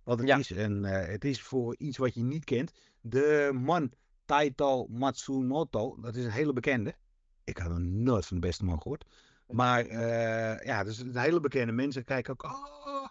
Want 0.03 0.19
het, 0.19 0.27
Ja. 0.27 0.37
is 0.37 0.51
eh, 0.51 1.07
het 1.07 1.25
is 1.25 1.41
voor 1.41 1.75
iets 1.77 1.97
wat 1.97 2.13
je 2.13 2.23
niet 2.23 2.43
kent. 2.43 2.71
De 3.01 3.51
man 3.53 3.91
Taito 4.25 4.87
Matsumoto, 4.87 5.97
dat 6.01 6.15
is 6.15 6.25
een 6.25 6.31
hele 6.31 6.53
bekende. 6.53 6.95
Ik 7.43 7.57
had 7.57 7.69
nog 7.69 7.79
nooit 7.79 8.25
van 8.25 8.39
de 8.39 8.47
beste 8.47 8.65
man 8.65 8.81
gehoord. 8.81 9.05
Maar 9.47 9.85
eh, 9.85 10.65
ja, 10.65 10.83
dus 10.83 10.97
een 10.97 11.17
hele 11.17 11.39
bekende 11.39 11.71
mensen 11.71 12.03
kijken 12.03 12.33
ook. 12.33 12.43
Oh, 12.43 13.07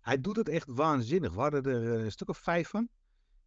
hij 0.00 0.20
doet 0.20 0.36
het 0.36 0.48
echt 0.48 0.68
waanzinnig. 0.68 1.34
We 1.34 1.40
hadden 1.40 1.64
er 1.64 2.04
een 2.04 2.12
stuk 2.12 2.28
of 2.28 2.38
vijf 2.38 2.68
van. 2.68 2.88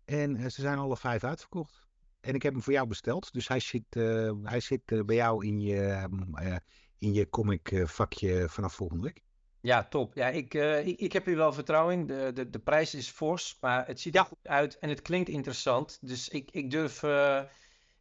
En 0.10 0.36
eh, 0.36 0.44
ze 0.44 0.62
zijn 0.62 0.78
alle 0.78 0.98
vijf 0.98 1.24
uitverkocht. 1.24 1.88
En 2.22 2.36
ik 2.36 2.44
heb 2.44 2.54
hem 2.54 2.62
voor 2.62 2.74
jou 2.74 2.88
besteld. 2.88 3.34
Dus 3.34 3.48
hij 3.48 3.60
zit, 3.60 3.96
eh, 3.96 4.32
hij 4.44 4.60
zit 4.60 4.92
eh, 4.92 5.04
bij 5.04 5.16
jou 5.16 5.46
in 5.46 5.62
je, 5.62 5.82
ehm, 5.82 6.36
eh, 6.36 6.56
in 6.98 7.14
je 7.14 7.30
comic 7.30 7.82
vakje 7.86 8.50
vanaf 8.50 8.74
volgende 8.74 9.04
week. 9.04 9.22
Ja, 9.62 9.84
top. 9.84 10.14
Ja, 10.14 10.28
ik, 10.28 10.54
ik, 10.54 11.00
ik 11.00 11.14
heb 11.14 11.26
hier 11.26 11.36
wel 11.36 11.54
vertrouwen 11.54 11.94
in. 11.94 12.08
De, 12.08 12.32
de, 12.34 12.50
de 12.50 12.60
prijs 12.60 12.96
is 12.96 13.10
fors, 13.10 13.58
maar 13.62 13.88
het 13.88 14.00
ziet 14.00 14.16
er 14.16 14.26
goed 14.26 14.48
uit 14.48 14.78
en 14.78 14.90
het 14.90 15.02
klinkt 15.02 15.30
interessant. 15.30 15.98
Dus 16.02 16.30
ik, 16.30 16.52
ik, 16.52 16.72
durf, 16.72 17.04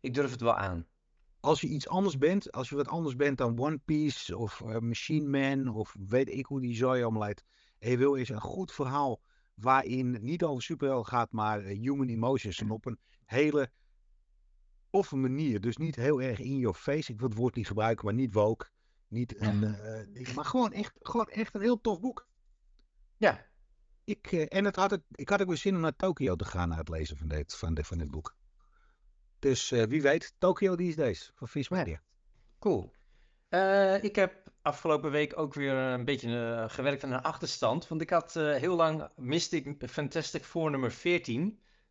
ik 0.01 0.15
durf 0.15 0.31
het 0.31 0.41
wel 0.41 0.55
aan. 0.55 0.87
Als 1.41 1.61
je 1.61 1.69
iets 1.69 1.89
anders 1.89 2.19
bent, 2.19 2.53
als 2.53 2.69
je 2.69 2.77
wat 2.77 2.89
anders 2.89 3.17
bent 3.17 3.39
dan 3.39 3.59
One 3.59 3.79
Piece 3.79 4.37
of 4.37 4.65
Machine 4.65 5.29
Man 5.29 5.75
of 5.75 5.97
weet 6.09 6.29
ik 6.29 6.47
hoe 6.47 6.61
die 6.61 6.77
zooi 6.77 7.03
allemaal 7.03 7.23
leidt. 7.23 7.45
En 7.79 7.91
je 7.91 7.97
wil 7.97 8.17
eens 8.17 8.29
een 8.29 8.41
goed 8.41 8.73
verhaal 8.73 9.21
waarin 9.61 10.13
het 10.13 10.23
niet 10.23 10.43
over 10.45 10.63
superhelden 10.63 11.07
gaat, 11.07 11.33
maar 11.33 11.61
eh, 11.65 11.79
human 11.81 12.09
emotions. 12.09 12.61
En 12.61 12.71
op 12.71 12.87
een 12.87 12.99
hele 13.25 13.71
toffe 14.91 15.17
manier. 15.17 15.61
Dus 15.61 15.77
niet 15.77 15.97
heel 15.97 16.23
erg 16.23 16.39
in 16.39 16.59
your 16.59 16.77
face. 16.77 17.13
Ik 17.13 17.19
wil 17.19 17.29
het 17.29 17.39
woord 17.39 17.55
niet 17.55 17.67
gebruiken, 17.67 18.05
maar 18.05 18.15
niet 18.15 18.35
woke. 18.35 18.67
Niet 19.09 19.41
een, 19.41 19.65
eh, 19.65 20.07
ding, 20.13 20.35
maar 20.35 20.45
gewoon 20.45 20.73
echt, 20.73 20.93
gewoon 20.99 21.29
echt 21.29 21.55
een 21.55 21.61
heel 21.61 21.81
tof 21.81 22.01
boek. 22.01 22.29
Ja, 23.17 23.47
Ik, 24.05 24.33
eh, 24.33 24.47
en 24.49 24.65
het 24.65 24.77
had 24.77 24.93
ik, 24.93 25.03
ik 25.15 25.29
had 25.29 25.41
ook 25.41 25.49
weer 25.49 25.57
zin 25.57 25.75
om 25.75 25.81
naar 25.81 25.97
Tokio 25.97 26.37
te 26.37 26.45
gaan 26.45 26.69
na 26.69 26.77
het 26.77 26.89
lezen 26.89 27.17
van 27.17 27.29
dit, 27.29 27.57
van 27.57 27.75
dit, 27.75 27.87
van 27.87 27.99
dit 27.99 28.11
boek. 28.11 28.37
Dus 29.39 29.71
eh, 29.71 29.83
wie 29.83 30.03
weet, 30.03 30.35
Tokyo 30.39 30.75
These 30.75 30.97
Days 30.97 31.33
van 31.35 31.49
Vies 31.49 31.69
Media. 31.69 32.03
cool. 32.59 32.93
Eh, 33.49 34.03
ik 34.03 34.17
heb 34.17 34.48
afgelopen 34.69 35.11
week 35.11 35.39
ook 35.39 35.55
weer 35.55 35.73
een 35.73 36.05
beetje 36.05 36.55
eh, 36.57 36.75
gewerkt 36.75 37.05
aan 37.05 37.13
een 37.13 37.23
achterstand. 37.23 37.89
Want 37.89 38.01
ik 38.01 38.11
had 38.11 38.37
eh, 38.37 38.55
heel 38.55 38.77
lang 38.77 39.09
miste 39.17 39.57
ik 39.57 39.91
Fantastic 39.91 40.45
Four 40.45 40.71
nummer 40.71 40.93
14. 40.93 41.43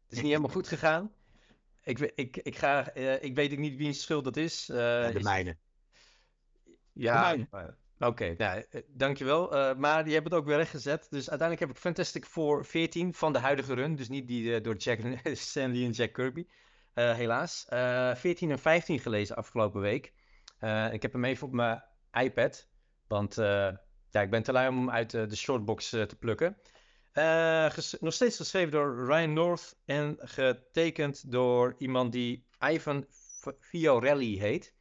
Het 0.03 0.11
is 0.11 0.17
niet 0.17 0.27
helemaal 0.27 0.49
goed 0.51 0.67
gegaan. 0.67 1.11
Ik, 1.83 1.99
ik, 2.15 2.37
ik, 2.37 2.55
ga, 2.57 2.89
eh, 2.89 3.23
ik 3.23 3.35
weet 3.35 3.57
niet 3.57 3.77
wie 3.77 3.93
schuld 3.93 4.23
dat 4.23 4.37
is. 4.37 4.69
Eh, 4.69 4.77
Ja, 4.77 5.11
de 5.11 5.17
is- 5.17 5.23
mijne. 5.23 5.57
Ja, 6.93 7.35
eh, 7.51 7.63
oké. 7.99 8.33
nou, 8.37 8.63
eh, 8.69 8.81
dankjewel. 8.87 9.55
Eh 9.55 9.75
maar 9.75 10.07
je 10.07 10.13
hebt 10.13 10.23
het 10.23 10.33
ook 10.33 10.45
weer 10.45 10.55
rechtgezet. 10.57 11.07
Dus 11.09 11.29
uiteindelijk 11.29 11.59
heb 11.67 11.69
ik 11.77 11.81
Fantastic 11.83 12.25
Four 12.25 12.65
14 12.65 13.13
van 13.13 13.33
de 13.33 13.39
huidige 13.39 13.73
run. 13.73 13.95
Dus 13.95 14.09
niet 14.09 14.27
die 14.27 14.55
eh, 14.55 14.63
door 14.63 14.75
Jack 14.75 14.99
Stanley 15.33 15.83
en 15.85 15.91
Jack 15.91 16.13
Kirby. 16.13 16.45
Eh, 16.93 17.13
helaas. 17.15 17.65
Eh 17.69 18.15
14 18.15 18.51
en 18.51 18.59
15 18.59 18.99
gelezen 18.99 19.35
afgelopen 19.35 19.81
week. 19.81 20.13
Eh, 20.59 20.93
ik 20.93 21.01
heb 21.01 21.11
hem 21.13 21.25
even 21.25 21.47
op 21.47 21.53
mijn 21.53 21.83
iPad. 22.13 22.66
Want 23.07 23.37
eh, 23.37 23.69
ja, 24.09 24.21
ik 24.21 24.29
ben 24.29 24.43
te 24.43 24.51
lui 24.51 24.67
om 24.67 24.77
hem 24.77 24.89
uit 24.89 25.13
eh, 25.13 25.27
de 25.27 25.35
shortbox 25.35 25.93
eh, 25.93 26.01
te 26.01 26.15
plukken. 26.15 26.57
Nog 27.99 28.13
steeds 28.13 28.37
geschreven 28.37 28.71
door 28.71 29.05
Ryan 29.05 29.33
North 29.33 29.77
en 29.85 30.17
getekend 30.19 31.31
door 31.31 31.75
iemand 31.77 32.11
die 32.11 32.45
Ivan 32.59 33.05
Fiorelli 33.59 34.39
heet. 34.39 34.73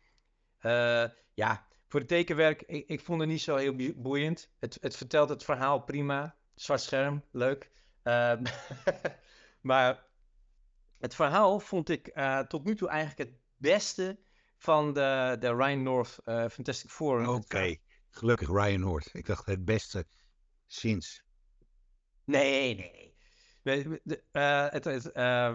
Ja, 1.35 1.67
voor 1.89 2.01
het 2.01 2.09
tekenwerk, 2.09 2.63
ik, 2.63 2.89
ik 2.89 3.01
vond 3.01 3.21
het 3.21 3.29
niet 3.29 3.43
zo 3.43 3.57
heel 3.57 3.77
boeiend. 3.97 4.51
Het, 4.59 4.79
het 4.81 4.97
vertelt 4.97 5.29
het 5.29 5.45
verhaal 5.45 5.81
prima. 5.81 6.37
Zwart 6.55 6.81
scherm, 6.81 7.23
leuk. 7.31 7.71
Ehm, 8.03 8.45
maar 9.61 10.05
het 10.99 11.15
verhaal 11.15 11.61
vond 11.61 11.89
ik 11.89 12.21
tot 12.49 12.65
nu 12.65 12.77
toe 12.77 12.89
eigenlijk 12.89 13.31
het 13.31 13.39
beste 13.57 14.19
van 14.57 14.93
de, 14.93 15.37
de 15.41 15.55
Ryan 15.55 15.83
North 15.83 16.19
Fantastic 16.25 16.91
Four. 16.91 17.29
Oké, 17.29 17.77
gelukkig 18.17 18.49
Ryan 18.49 18.81
Noord. 18.81 19.09
Ik 19.13 19.27
dacht 19.27 19.47
het 19.47 19.65
beste 19.65 20.07
sinds. 20.67 21.23
Nee, 22.25 22.75
nee, 22.75 23.15
De, 23.63 24.23
eh, 24.33 24.67
het, 24.71 24.85
het, 24.85 25.13
eh, 25.13 25.55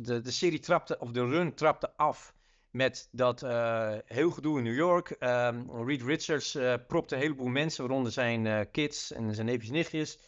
de, 0.00 0.20
de 0.20 0.30
serie 0.30 0.58
trapte, 0.58 0.98
of 0.98 1.10
de 1.10 1.26
run 1.26 1.54
trapte 1.54 1.96
af 1.96 2.34
met 2.70 3.08
dat 3.12 3.42
eh, 3.42 3.94
heel 4.04 4.30
gedoe 4.30 4.58
in 4.58 4.64
New 4.64 4.74
York. 4.76 5.10
Ehm, 5.10 5.70
Reed 5.70 6.02
Richards 6.02 6.58
propte 6.86 7.14
een 7.14 7.20
heleboel 7.20 7.46
mensen, 7.48 7.84
waaronder 7.86 8.12
zijn 8.12 8.70
kids 8.70 9.12
en 9.12 9.34
zijn 9.34 9.46
neefjes 9.46 9.68
en 9.68 9.74
nichtjes, 9.74 10.18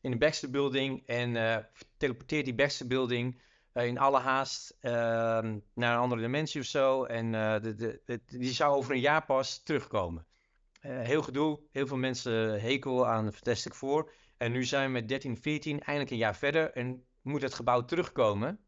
in 0.00 0.10
de 0.10 0.18
Baxter 0.18 0.50
Building. 0.50 1.06
En 1.06 1.66
teleporteert 1.96 2.44
die 2.44 2.54
Baxter 2.54 2.86
Building 2.86 3.42
in 3.74 3.98
alle 3.98 4.18
haast 4.18 4.76
ehm, 4.80 5.58
naar 5.74 5.94
een 5.94 6.00
andere 6.00 6.20
dimensie 6.20 6.60
of 6.60 6.66
zo. 6.66 7.04
En 7.04 7.32
de- 7.32 8.20
die 8.26 8.52
zou 8.52 8.74
over 8.76 8.92
een 8.92 9.00
jaar 9.00 9.24
pas 9.24 9.62
terugkomen. 9.62 10.26
Eh, 10.80 11.00
heel 11.00 11.22
gedoe, 11.22 11.60
heel 11.70 11.86
veel 11.86 11.96
mensen 11.96 12.60
hekel 12.60 13.06
aan 13.06 13.32
Fantastic 13.32 13.74
Four. 13.74 14.12
En 14.36 14.52
nu 14.52 14.64
zijn 14.64 14.86
we 14.86 14.92
met 14.92 15.08
13, 15.08 15.36
14, 15.36 15.80
eindelijk 15.80 16.10
een 16.10 16.16
jaar 16.16 16.36
verder 16.36 16.72
en 16.72 17.04
moet 17.22 17.42
het 17.42 17.54
gebouw 17.54 17.84
terugkomen. 17.84 18.60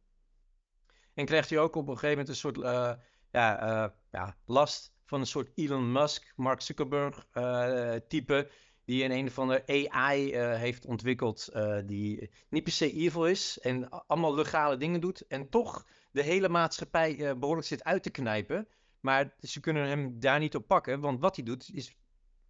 En 1.15 1.25
krijgt 1.25 1.51
hij 1.51 1.59
ook 1.59 1.77
op 1.77 1.89
een 1.89 1.95
gegeven 1.95 2.11
moment 2.11 2.29
een 2.29 2.35
soort 2.35 2.63
eh, 2.63 2.93
ja, 3.31 3.61
eh, 3.61 3.91
ja, 4.11 4.37
last 4.45 4.93
van 5.05 5.21
een 5.21 5.27
soort 5.27 5.51
Elon 5.55 5.93
Musk, 5.93 6.33
Mark 6.37 6.61
Zuckerberg 6.61 7.27
eh, 7.33 7.95
type. 8.09 8.51
Die 8.85 9.05
een 9.05 9.11
een 9.11 9.27
of 9.27 9.39
ander 9.39 9.63
AI 9.67 10.33
eh, 10.33 10.55
heeft 10.55 10.85
ontwikkeld 10.85 11.49
eh, 11.49 11.79
die 11.85 12.31
niet 12.49 12.63
per 12.63 12.73
se 12.73 12.93
evil 12.93 13.27
is 13.27 13.59
en 13.59 13.89
allemaal 13.89 14.35
legale 14.35 14.77
dingen 14.77 15.01
doet. 15.01 15.27
En 15.27 15.49
toch 15.49 15.87
de 16.11 16.23
hele 16.23 16.49
maatschappij 16.49 17.29
eh, 17.29 17.39
behoorlijk 17.39 17.67
zit 17.67 17.85
uit 17.85 18.03
te 18.03 18.11
knijpen. 18.11 18.69
Maar 19.01 19.35
ze 19.41 19.61
kunnen 19.61 19.87
hem 19.87 20.21
daar 20.21 20.39
niet 20.39 20.55
op 20.57 20.67
pakken, 20.67 21.01
want 21.01 21.21
wat 21.21 21.37
hij 21.37 21.45
doet 21.45 21.71
is 21.73 21.97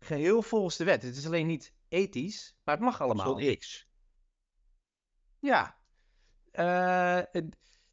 geheel 0.05 0.43
volgens 0.43 0.77
de 0.77 0.85
wet. 0.85 1.03
Het 1.03 1.17
is 1.17 1.27
alleen 1.27 1.47
niet 1.47 1.75
ethisch, 1.89 2.57
maar 2.65 2.75
het 2.75 2.85
mag 2.85 3.01
allemaal. 3.01 3.39
Zo'n 3.39 3.57
X. 3.57 3.89
Ja. 5.39 5.77
Eh, 6.51 7.21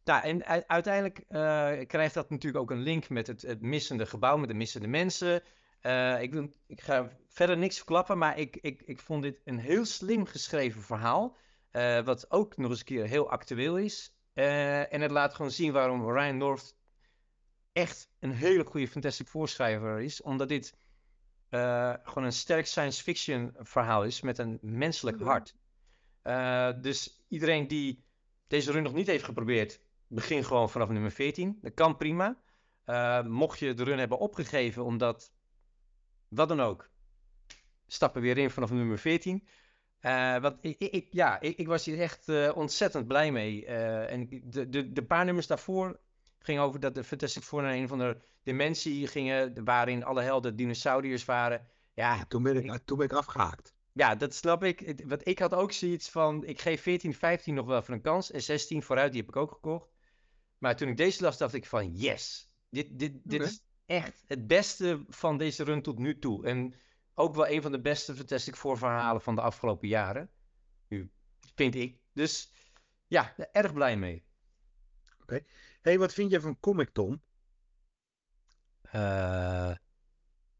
nou, 0.03 0.23
en 0.23 0.45
uiteindelijk 0.67 1.19
eh, 1.27 1.87
krijgt 1.87 2.13
dat 2.13 2.29
natuurlijk 2.29 2.63
ook 2.63 2.71
een 2.71 2.83
link 2.83 3.09
met 3.09 3.27
het, 3.27 3.41
het 3.41 3.61
missende 3.61 4.05
gebouw, 4.05 4.37
met 4.37 4.49
de 4.49 4.55
missende 4.55 4.87
mensen. 4.87 5.43
Eh, 5.81 6.21
ik, 6.21 6.47
ik 6.67 6.81
ga 6.81 7.17
verder 7.27 7.57
niks 7.57 7.75
verklappen, 7.75 8.17
maar 8.17 8.37
ik, 8.37 8.55
ik, 8.55 8.81
ik 8.81 8.99
vond 8.99 9.23
dit 9.23 9.41
een 9.43 9.59
heel 9.59 9.85
slim 9.85 10.25
geschreven 10.25 10.81
verhaal. 10.81 11.37
wat 12.03 12.31
ook 12.31 12.57
nog 12.57 12.69
eens 12.69 12.79
een 12.79 12.85
keer 12.85 13.05
heel 13.05 13.29
actueel 13.29 13.77
is. 13.77 14.13
En 14.33 15.01
het 15.01 15.11
laat 15.11 15.33
gewoon 15.33 15.51
zien 15.51 15.71
waarom 15.71 16.11
Ryan 16.11 16.37
North 16.37 16.75
echt 17.71 18.09
een 18.19 18.31
hele 18.31 18.65
goede 18.65 18.87
Fantastic 18.87 19.27
Four 19.27 19.47
schrijver 19.47 19.99
is. 19.99 20.21
Omdat 20.21 20.49
dit 20.49 20.77
eh, 21.49 21.93
gewoon 22.03 22.23
een 22.23 22.33
sterk 22.33 22.65
science 22.65 23.03
fiction 23.03 23.55
verhaal 23.57 24.03
is 24.03 24.21
met 24.21 24.37
een 24.37 24.57
menselijk 24.61 25.21
hart. 25.21 25.55
Eh, 26.21 26.69
dus 26.81 27.25
iedereen 27.27 27.67
die 27.67 28.03
deze 28.47 28.71
run 28.71 28.83
nog 28.83 28.93
niet 28.93 29.07
heeft 29.07 29.23
geprobeerd, 29.23 29.81
begin 30.07 30.43
gewoon 30.43 30.69
vanaf 30.69 30.89
nummer 30.89 31.11
14. 31.11 31.57
Dat 31.61 31.73
kan 31.73 31.97
prima. 31.97 32.37
Eh, 32.83 33.23
mocht 33.23 33.59
je 33.59 33.73
de 33.73 33.83
run 33.83 33.99
hebben 33.99 34.17
opgegeven 34.17 34.83
omdat, 34.83 35.31
wat 36.27 36.47
dan 36.47 36.59
ook, 36.59 36.89
stappen 37.87 38.21
weer 38.21 38.37
in 38.37 38.49
vanaf 38.49 38.71
nummer 38.71 38.99
14. 38.99 39.47
Eh, 39.99 40.37
want 40.37 40.57
ik, 40.61 40.77
ik, 40.77 41.07
ja, 41.11 41.39
ik, 41.39 41.57
ik 41.57 41.67
was 41.67 41.85
hier 41.85 41.99
echt 41.99 42.53
ontzettend 42.53 43.07
blij 43.07 43.31
mee. 43.31 43.65
En 43.65 44.27
de, 44.43 44.69
de, 44.69 44.91
de 44.91 45.03
paar 45.03 45.25
nummers 45.25 45.47
daarvoor 45.47 45.99
gingen 46.39 46.61
over 46.61 46.79
dat 46.79 46.95
de 46.95 47.03
Fantastic 47.03 47.43
Four 47.43 47.61
naar 47.61 47.73
een 47.73 47.87
van 47.87 47.97
de 47.97 48.17
dimensie 48.43 49.07
gingen, 49.07 49.63
waarin 49.63 50.03
alle 50.03 50.21
helden 50.21 50.55
dinosauriërs 50.55 51.25
waren. 51.25 51.67
Ja, 51.93 52.25
Toen 52.25 52.43
ben 52.43 52.63
ik, 52.63 52.79
toen 52.85 52.97
ben 52.97 53.05
ik 53.05 53.13
afgehaakt. 53.13 53.73
ja, 53.91 54.15
dat 54.15 54.33
snap 54.33 54.63
ik. 54.63 55.03
Want 55.07 55.27
ik 55.27 55.39
had 55.39 55.53
ook 55.53 55.71
zoiets 55.71 56.09
van, 56.09 56.45
ik 56.45 56.61
geef 56.61 56.81
14, 56.81 57.13
15 57.13 57.53
nog 57.53 57.65
wel 57.65 57.81
voor 57.81 57.93
een 57.93 58.01
kans. 58.01 58.31
En 58.31 58.41
16 58.41 58.83
vooruit, 58.83 59.11
die 59.11 59.21
heb 59.21 59.29
ik 59.29 59.35
ook 59.35 59.51
gekocht. 59.51 59.89
Maar 60.57 60.75
toen 60.75 60.87
ik 60.87 60.97
deze 60.97 61.23
las, 61.23 61.37
dacht 61.37 61.53
ik 61.53 61.65
van, 61.65 61.91
yes. 61.95 62.51
Dit, 62.69 62.99
dit, 62.99 63.13
dit 63.23 63.39
Oké. 63.41 63.49
is 63.49 63.61
echt 63.85 64.23
het 64.27 64.47
beste 64.47 65.03
van 65.07 65.37
deze 65.37 65.63
run 65.63 65.81
tot 65.81 65.99
nu 65.99 66.19
toe. 66.19 66.45
En 66.45 66.73
ook 67.13 67.35
wel 67.35 67.47
een 67.47 67.61
van 67.61 67.71
de 67.71 67.81
beste 67.81 68.15
Fantastic 68.15 68.55
Four 68.55 68.77
verhalen 68.77 69.21
van 69.21 69.35
de 69.35 69.41
afgelopen 69.41 69.87
jaren. 69.87 70.29
Nu, 70.87 71.11
vind 71.55 71.75
ik. 71.75 71.99
Dus 72.13 72.51
ja, 73.07 73.35
erg 73.51 73.73
blij 73.73 73.97
mee. 73.97 74.23
hey, 75.81 75.99
wat 75.99 76.13
vind 76.13 76.31
je 76.31 76.41
van 76.41 76.59
Comic 76.59 76.89
Tom? 76.89 77.21
Eh, 78.91 79.67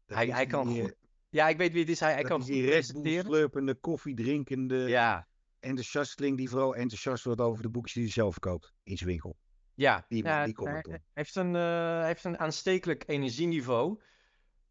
Dat 0.06 0.16
hij, 0.16 0.26
hij 0.26 0.46
kan 0.46 0.68
die, 0.68 0.82
goed. 0.82 0.94
Ja, 1.28 1.48
ik 1.48 1.56
weet 1.56 1.72
wie 1.72 1.80
het 1.80 1.90
is. 1.90 2.00
Hij, 2.00 2.22
kan 2.22 2.40
is 2.40 2.46
die 2.46 2.54
Red 2.54 2.64
Bull 2.70 2.72
presenteren. 2.72 3.24
slurpende, 3.24 3.74
koffie 3.74 4.14
drinkende, 4.14 4.76
Ja, 4.76 5.28
enthousiasteling 5.60 6.36
die 6.36 6.48
vooral 6.48 6.74
enthousiast 6.74 7.24
wordt 7.24 7.40
over 7.40 7.62
de 7.62 7.68
boekjes 7.70 7.92
die 7.94 8.02
hij 8.02 8.12
zelf 8.12 8.32
verkoopt 8.32 8.72
in 8.82 8.96
zijn 8.96 9.08
winkel. 9.10 9.36
Ja, 9.74 10.04
Die- 10.08 10.24
ja, 10.24 10.44
die 10.44 10.54
komt 10.54 10.68
hij, 10.70 11.02
heeft 11.14 11.34
een, 11.36 11.54
eh, 11.56 11.62
hij 11.98 12.06
heeft 12.06 12.24
een 12.24 12.38
aanstekelijk 12.38 13.04
energieniveau. 13.06 14.00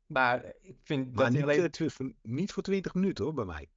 Maar 0.06 0.46
ik 0.62 0.78
vind 0.84 1.06
Maar 1.06 1.14
dat 1.14 1.24
hij 1.24 1.32
niet, 1.32 1.72
alleen... 1.72 1.92
eh, 1.98 2.08
niet 2.22 2.52
voor 2.52 2.64
20 2.64 2.94
minuten 2.94 3.24
hoor, 3.24 3.34
bij 3.34 3.46
mij. 3.46 3.70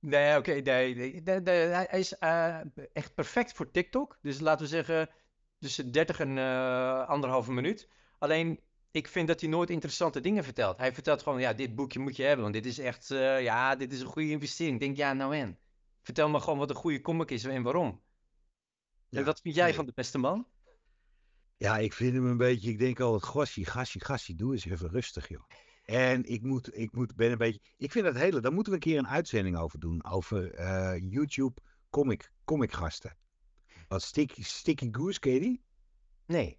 Nee, 0.00 0.36
oké, 0.38 0.52
nee, 0.52 0.94
nee, 0.94 1.22
nee, 1.24 1.40
nee, 1.40 1.66
hij 1.66 1.86
is 1.98 2.18
eh, 2.18 2.60
echt 2.92 3.14
perfect 3.14 3.52
voor 3.52 3.70
TikTok. 3.70 4.18
Dus 4.22 4.40
laten 4.40 4.64
we 4.64 4.70
zeggen 4.70 5.08
tussen 5.58 5.92
30 5.92 6.20
en 6.20 6.38
eh, 6.38 7.08
anderhalve 7.08 7.52
minuut. 7.52 7.88
Alleen, 8.18 8.60
ik 8.90 9.08
vind 9.08 9.28
dat 9.28 9.40
hij 9.40 9.50
nooit 9.50 9.70
interessante 9.70 10.20
dingen 10.20 10.44
vertelt. 10.44 10.78
Hij 10.78 10.94
vertelt 10.94 11.22
gewoon, 11.22 11.40
ja, 11.40 11.52
dit 11.52 11.74
boekje 11.74 11.98
moet 11.98 12.16
je 12.16 12.22
hebben, 12.22 12.42
want 12.42 12.54
dit 12.54 12.66
is 12.66 12.78
echt, 12.78 13.10
eh, 13.10 13.42
ja, 13.42 13.76
dit 13.76 13.92
is 13.92 14.00
een 14.00 14.06
goede 14.06 14.30
investering. 14.30 14.74
Ik 14.74 14.80
denk, 14.80 14.96
ja, 14.96 15.12
nou 15.12 15.36
en? 15.36 15.58
Vertel 16.02 16.28
me 16.28 16.40
gewoon 16.40 16.58
wat 16.58 16.70
een 16.70 16.76
goede 16.76 17.00
comic 17.00 17.30
is 17.30 17.44
en 17.44 17.62
waarom. 17.62 18.02
Ja, 19.08 19.18
En 19.18 19.24
wat 19.24 19.40
vind 19.40 19.54
jij 19.54 19.74
van 19.74 19.86
de 19.86 19.92
beste 19.94 20.18
man? 20.18 20.46
Ja, 21.56 21.78
ik 21.78 21.92
vind 21.92 22.14
hem 22.14 22.26
een 22.26 22.36
beetje, 22.36 22.70
ik 22.70 22.78
denk 22.78 23.00
altijd, 23.00 23.32
gassie, 23.32 23.64
gassie, 23.64 24.04
gassie, 24.04 24.34
doe 24.34 24.52
eens 24.52 24.64
even 24.64 24.90
rustig, 24.90 25.28
joh. 25.28 25.42
En 25.84 26.24
ik 26.24 26.42
moet, 26.42 26.78
ik 26.78 26.92
moet, 26.92 27.14
ben 27.14 27.30
een 27.30 27.38
beetje, 27.38 27.60
ik 27.76 27.92
vind 27.92 28.04
dat 28.04 28.14
hele, 28.14 28.40
daar 28.40 28.52
moeten 28.52 28.72
we 28.72 28.78
een 28.78 28.84
keer 28.84 28.98
een 28.98 29.08
uitzending 29.08 29.58
over 29.58 29.80
doen, 29.80 30.04
over 30.04 30.54
eh, 30.54 31.10
YouTube 31.10 31.60
comic, 31.90 32.32
comic 32.44 32.72
gasten. 32.72 33.16
Wat 33.88 34.02
Sticky, 34.02 34.42
Sticky 34.42 34.88
Goose, 34.90 35.18
ken 35.18 35.32
je 35.32 35.40
die? 35.40 35.62
Nee. 36.26 36.58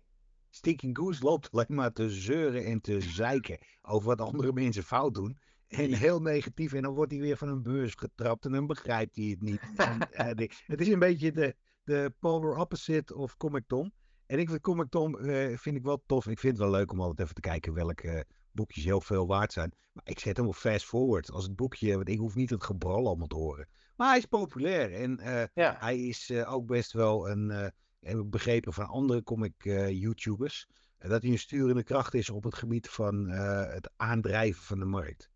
Sticky 0.49 0.89
Goose 0.93 1.23
loopt 1.23 1.49
alleen 1.51 1.65
maar 1.69 1.91
te 1.91 2.09
zeuren 2.09 2.65
en 2.65 2.81
te 2.81 3.01
zeiken 3.01 3.57
over 3.81 4.07
wat 4.07 4.21
andere 4.21 4.53
mensen 4.53 4.83
fout 4.83 5.13
doen. 5.13 5.37
En 5.67 5.93
heel 5.93 6.21
negatief. 6.21 6.73
En 6.73 6.81
dan 6.81 6.93
wordt 6.93 7.11
hij 7.11 7.21
weer 7.21 7.37
van 7.37 7.47
een 7.47 7.61
beurs 7.61 7.93
getrapt 7.93 8.45
en 8.45 8.51
dan 8.51 8.67
begrijpt 8.67 9.15
hij 9.15 9.25
het 9.25 9.41
niet. 9.41 9.61
En, 9.75 9.99
eh, 10.11 10.47
het 10.65 10.81
is 10.81 10.87
een 10.87 10.99
beetje 10.99 11.31
de, 11.31 11.55
de 11.83 12.13
polar 12.19 12.57
opposite 12.57 13.15
of 13.15 13.37
Comic 13.37 13.63
Tom. 13.67 13.91
En 14.25 14.39
ik 14.39 14.49
vind 14.49 14.61
Comic 14.61 14.89
Tom 14.89 15.15
eh, 15.17 15.57
vind 15.57 15.75
ik 15.75 15.83
wel 15.83 16.03
tof. 16.05 16.27
Ik 16.27 16.39
vind 16.39 16.57
het 16.57 16.61
wel 16.61 16.71
leuk 16.77 16.91
om 16.91 16.99
altijd 17.01 17.19
even 17.19 17.35
te 17.35 17.41
kijken 17.41 17.73
welke 17.73 18.09
eh, 18.09 18.21
boekjes 18.51 18.83
heel 18.83 19.01
veel 19.01 19.27
waard 19.27 19.53
zijn. 19.53 19.73
Maar 19.93 20.03
ik 20.07 20.19
zet 20.19 20.37
hem 20.37 20.47
op 20.47 20.55
fast 20.55 20.85
forward. 20.85 21.31
Als 21.31 21.43
het 21.43 21.55
boekje, 21.55 21.95
want 21.95 22.09
ik 22.09 22.17
hoef 22.17 22.35
niet 22.35 22.49
het 22.49 22.63
gebrul 22.63 23.07
allemaal 23.07 23.27
te 23.27 23.35
horen. 23.35 23.67
Maar 23.95 24.07
hij 24.07 24.17
is 24.17 24.25
populair. 24.25 24.93
En 24.93 25.19
Ja. 25.53 25.75
hij 25.79 25.99
is 25.99 26.31
ook 26.31 26.65
best 26.65 26.91
wel 26.91 27.29
een, 27.29 27.71
heb 28.07 28.17
ik 28.17 28.29
begrepen 28.29 28.73
van 28.73 28.87
andere 28.87 29.23
comic 29.23 29.65
eh, 29.65 29.89
YouTubers, 29.89 30.67
eh, 30.97 31.09
dat 31.09 31.21
hij 31.21 31.31
een 31.31 31.39
sturende 31.39 31.83
kracht 31.83 32.13
is 32.13 32.29
op 32.29 32.43
het 32.43 32.55
gebied 32.55 32.89
van 32.89 33.29
eh, 33.29 33.73
het 33.73 33.91
aandrijven 33.95 34.63
van 34.63 34.79
de 34.79 34.85
markt. 34.85 35.29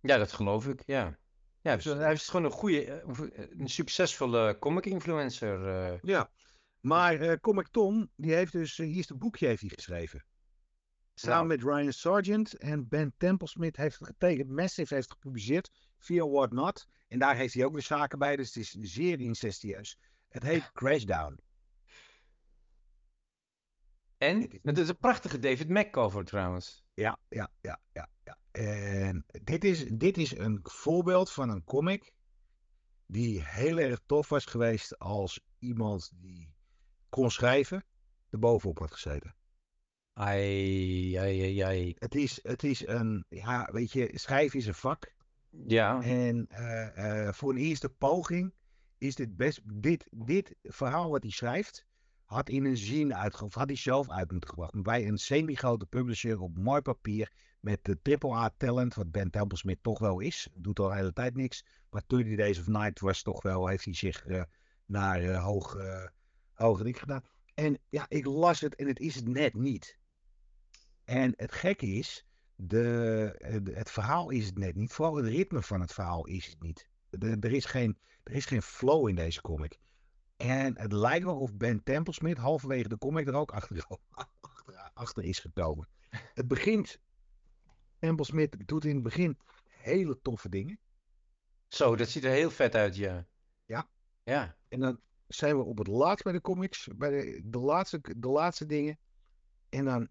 Ja, 0.00 0.18
dat 0.18 0.32
geloof 0.32 0.66
ik, 0.66 0.82
ja. 0.86 1.18
Ja, 1.60 1.74
Dus, 1.74 1.84
dus 1.84 1.96
hij 1.96 2.12
is 2.12 2.28
gewoon 2.28 2.46
een 2.46 2.52
goede, 2.52 3.02
een 3.58 3.68
succesvolle 3.68 4.56
comic-influencer. 4.58 6.00
Ja, 6.02 6.30
maar 6.80 7.40
Comic 7.40 7.68
Tom, 7.68 8.10
die 8.16 8.32
heeft 8.32 8.52
dus, 8.52 8.76
hier 8.76 8.98
is 8.98 9.08
het 9.08 9.18
boekje 9.18 9.46
heeft 9.46 9.60
hij 9.60 9.70
geschreven. 9.70 10.24
Samen 11.14 11.46
met 11.46 11.62
Ryan 11.62 11.92
Sargent 11.92 12.54
en 12.54 12.88
Ben 12.88 13.14
Templesmith 13.16 13.76
heeft 13.76 13.98
het 13.98 14.08
getekend. 14.08 14.48
Massive 14.48 14.94
heeft 14.94 15.08
het 15.08 15.18
gepubliceerd 15.18 15.70
via 15.98 16.28
What 16.28 16.52
Not. 16.52 16.86
En 17.08 17.18
daar 17.18 17.36
heeft 17.36 17.54
hij 17.54 17.64
ook 17.64 17.72
weer 17.72 17.82
zaken 17.82 18.18
bij, 18.18 18.36
dus 18.36 18.54
het 18.54 18.56
is 18.56 18.70
zeer 18.70 19.20
incestueus. 19.20 19.98
Het 20.28 20.42
heet 20.42 20.72
Crashdown. 20.78 21.40
En? 24.22 24.60
Het 24.62 24.78
is 24.78 24.88
een 24.88 24.98
prachtige 24.98 25.38
David 25.38 25.68
Mac 25.68 25.90
cover 25.90 26.24
trouwens. 26.24 26.82
Ja, 26.94 27.18
ja, 27.28 27.50
ja, 27.60 27.80
ja. 27.92 28.08
ja. 28.24 28.38
En 28.50 29.24
dit 29.42 29.64
is, 29.64 29.84
dit 29.84 30.16
is 30.16 30.36
een 30.36 30.60
voorbeeld 30.62 31.32
van 31.32 31.48
een 31.48 31.64
comic 31.64 32.12
die 33.06 33.42
heel 33.44 33.78
erg 33.78 34.00
tof 34.06 34.28
was 34.28 34.44
geweest 34.44 34.98
als 34.98 35.40
iemand 35.58 36.12
die 36.14 36.54
kon 37.08 37.30
schrijven 37.30 37.84
er 38.30 38.38
bovenop 38.38 38.78
had 38.78 38.92
gezeten. 38.92 39.34
Ai, 40.12 41.14
ai, 41.14 41.42
ai, 41.42 41.60
ai. 41.60 41.94
Het 41.98 42.14
is, 42.14 42.40
het 42.42 42.62
is 42.62 42.86
een, 42.86 43.24
ja, 43.28 43.68
weet 43.72 43.92
je, 43.92 44.10
schrijven 44.12 44.58
is 44.58 44.66
een 44.66 44.74
vak. 44.74 45.12
Ja. 45.66 46.02
En 46.02 46.48
uh, 46.50 46.96
uh, 46.96 47.32
voor 47.32 47.50
een 47.50 47.58
eerste 47.58 47.88
poging 47.88 48.54
is 48.98 49.14
dit 49.14 49.36
best, 49.36 49.60
dit, 49.64 50.06
dit 50.10 50.54
verhaal 50.62 51.10
wat 51.10 51.22
hij 51.22 51.32
schrijft, 51.32 51.86
had 52.32 52.48
in 52.48 52.64
een 52.64 52.76
zin 52.76 53.14
uitgebracht, 53.14 53.54
had 53.54 53.66
hij 53.68 53.76
zelf 53.76 54.10
uit 54.10 54.30
moeten 54.30 54.50
gebracht. 54.50 54.82
Bij 54.82 55.06
een 55.06 55.18
semi-grote 55.18 55.86
publisher 55.86 56.40
op 56.40 56.58
mooi 56.58 56.80
papier 56.80 57.32
met 57.60 57.84
de 57.84 58.02
triple 58.02 58.34
A 58.34 58.54
talent, 58.56 58.94
wat 58.94 59.10
Ben 59.10 59.30
Templesmith 59.30 59.82
toch 59.82 59.98
wel 59.98 60.20
is. 60.20 60.48
Doet 60.54 60.78
al 60.78 60.88
de 60.88 60.94
hele 60.94 61.12
tijd 61.12 61.34
niks. 61.34 61.64
Maar 61.90 62.02
30 62.06 62.36
Days 62.36 62.58
of 62.58 62.66
Night 62.66 63.00
was 63.00 63.22
toch 63.22 63.42
wel, 63.42 63.66
heeft 63.66 63.84
hij 63.84 63.94
zich 63.94 64.26
uh, 64.26 64.42
naar 64.86 65.22
uh, 65.22 65.44
hoog, 65.44 65.76
uh, 66.56 66.94
gedaan. 66.94 67.24
En 67.54 67.78
ja, 67.88 68.06
ik 68.08 68.26
las 68.26 68.60
het 68.60 68.74
en 68.74 68.86
het 68.86 69.00
is 69.00 69.14
het 69.14 69.28
net 69.28 69.54
niet. 69.54 69.98
En 71.04 71.32
het 71.36 71.52
gekke 71.52 71.86
is, 71.86 72.26
de, 72.56 73.70
het 73.72 73.90
verhaal 73.90 74.30
is 74.30 74.46
het 74.46 74.58
net 74.58 74.74
niet. 74.74 74.92
Vooral 74.92 75.16
het 75.16 75.26
ritme 75.26 75.62
van 75.62 75.80
het 75.80 75.92
verhaal 75.92 76.26
is 76.26 76.46
het 76.46 76.62
niet. 76.62 76.88
Er, 77.10 77.52
is 77.52 77.64
geen, 77.64 77.98
er 78.22 78.32
is 78.32 78.46
geen 78.46 78.62
flow 78.62 79.08
in 79.08 79.14
deze 79.14 79.40
comic. 79.40 79.78
En 80.36 80.78
het 80.78 80.92
lijkt 80.92 81.24
wel 81.24 81.38
of 81.38 81.54
Ben 81.54 81.82
Templesmith 81.82 82.38
halverwege 82.38 82.88
de 82.88 82.98
comic 82.98 83.26
er 83.26 83.34
ook 83.34 83.52
achter, 83.52 83.86
achter, 84.40 84.90
achter 84.94 85.24
is 85.24 85.38
gekomen. 85.38 85.88
Het 86.10 86.48
begint, 86.48 87.00
Templesmith 87.98 88.68
doet 88.68 88.84
in 88.84 88.94
het 88.94 89.02
begin 89.02 89.38
hele 89.66 90.20
toffe 90.22 90.48
dingen. 90.48 90.78
Zo, 91.68 91.96
dat 91.96 92.08
ziet 92.08 92.24
er 92.24 92.30
heel 92.30 92.50
vet 92.50 92.74
uit, 92.74 92.96
ja. 92.96 93.26
Ja. 93.64 93.88
Ja. 94.24 94.56
En 94.68 94.80
dan 94.80 95.00
zijn 95.26 95.56
we 95.56 95.62
op 95.62 95.78
het 95.78 95.86
laatst 95.86 96.24
bij 96.24 96.32
de 96.32 96.40
comics, 96.40 96.88
bij 96.96 97.10
de, 97.10 97.40
de, 97.44 97.58
laatste, 97.58 98.00
de 98.16 98.28
laatste 98.28 98.66
dingen. 98.66 98.98
En 99.68 99.84
dan 99.84 100.08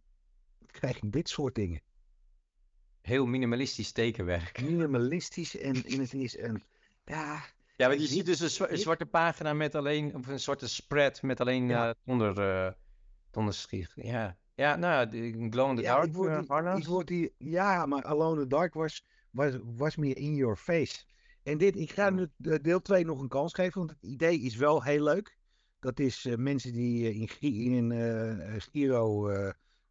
krijg 0.66 1.02
je 1.02 1.10
dit 1.10 1.30
soort 1.30 1.56
dingen. 1.56 1.82
Heel 3.02 3.26
minimalistisch 3.26 3.92
tekenwerk. 3.92 4.62
Minimalistisch 4.62 5.58
en, 5.58 5.86
en 5.86 6.00
het 6.00 6.14
is 6.14 6.38
een. 6.38 6.64
Ja, 7.06 7.44
ja, 7.82 7.88
want 7.88 8.02
je 8.02 8.08
ziet 8.08 8.26
dus 8.26 8.40
een, 8.40 8.50
zwa 8.50 8.70
een, 8.70 8.78
zwarte 8.78 9.06
pagina 9.06 9.54
met 9.54 9.76
alleen, 9.76 10.16
of 10.16 10.28
een 10.28 10.40
soort 10.40 10.70
spread 10.70 11.22
met 11.22 11.40
alleen 11.40 11.68
ja. 11.68 11.88
uh, 11.88 11.94
onder, 12.06 12.40
uh. 12.40 12.72
Ja. 13.96 14.38
ja, 14.56 14.76
nou, 14.76 15.10
de 15.10 15.48
Glow 15.50 15.70
in 15.70 15.76
the 15.76 15.82
ja, 15.82 15.94
Dark 15.94 16.08
ik 16.08 16.14
word 16.14 16.48
die, 16.48 16.78
ik 16.78 16.88
word 16.88 17.08
die, 17.08 17.34
Ja, 17.38 17.86
maar 17.86 18.04
Alone 18.04 18.36
in 18.36 18.42
the 18.42 18.56
Dark 18.56 18.74
was, 18.74 19.06
was, 19.32 19.54
was 19.64 19.96
meer 19.96 20.18
in 20.18 20.36
your 20.36 20.56
face. 20.56 21.04
En 21.44 21.58
dit, 21.58 21.76
ik 21.76 21.92
ga 21.92 22.10
nu 22.10 22.28
deel 22.38 22.82
2 22.82 23.06
nog 23.06 23.20
een 23.20 23.28
kans 23.28 23.54
geven, 23.54 23.78
want 23.80 23.90
het 23.90 24.04
idee 24.04 24.40
is 24.40 24.56
wel 24.56 24.84
heel 24.84 25.04
leuk. 25.04 25.38
Dat 25.80 26.00
is 26.00 26.26
uh, 26.26 26.36
mensen 26.36 26.74
die 26.74 27.14
in, 27.14 27.30
in 27.40 27.92
uh, 27.92 28.62
Giro 28.72 29.32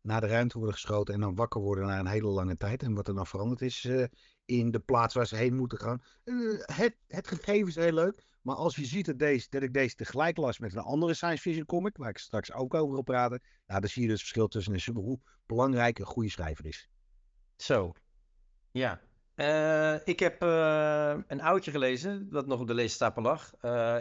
naar 0.01 0.21
de 0.21 0.27
ruimte 0.27 0.57
worden 0.59 0.75
geschoten 0.75 1.15
en 1.15 1.21
dan 1.21 1.35
wakker 1.35 1.61
worden 1.61 1.87
na 1.87 1.99
een 1.99 2.07
hele 2.07 2.29
lange 2.29 2.57
tijd. 2.57 2.83
En 2.83 2.95
wat 2.95 3.09
er 3.09 3.15
dan 3.15 3.27
veranderd 3.27 3.63
is 3.63 3.89
in 4.51 4.71
de 4.71 4.79
plaats 4.79 5.15
waar 5.15 5.27
ze 5.27 5.37
heen 5.37 5.57
moeten 5.57 5.79
gaan. 5.79 6.03
Uh, 6.25 6.61
het, 6.65 6.97
het 7.09 7.29
gegeven 7.29 7.69
is 7.69 7.75
heel 7.75 7.93
leuk. 7.93 8.29
Maar 8.43 8.57
als 8.57 8.77
je 8.77 8.85
ziet 8.85 9.07
dat, 9.07 9.19
deze, 9.19 9.47
dat 9.51 9.63
ik 9.63 9.73
deze 9.73 9.95
tegelijk 9.95 10.37
las 10.37 10.59
met 10.59 10.75
een 10.75 10.83
andere 10.83 11.15
science 11.15 11.43
fiction 11.43 11.67
comic, 11.67 11.97
waar 11.97 12.09
ik 12.09 12.19
straks 12.19 12.53
ook 12.53 12.75
over 12.75 12.93
wil 12.93 13.03
praten, 13.03 13.43
nou, 13.67 13.81
dan 13.81 13.91
zie 13.91 14.03
je 14.03 14.09
dus 14.09 14.19
het 14.19 14.29
verschil 14.29 14.49
tussen 14.49 14.95
een 14.95 15.03
hoe 15.03 15.21
belangrijk 15.47 15.99
een 15.99 16.05
goede 16.05 16.31
schrijver 16.31 16.67
is. 16.67 16.89
Zo. 17.57 17.93
Ja. 18.71 19.01
Uh, 19.37 19.95
ik 20.05 20.21
heb 20.21 20.41
een 21.27 21.41
oudje 21.41 21.71
gelezen, 21.71 22.31
dat 22.31 22.47
nog 22.47 22.61
op 22.61 22.67
de 22.67 22.75
leestapel 22.75 23.23
lag. 23.23 23.53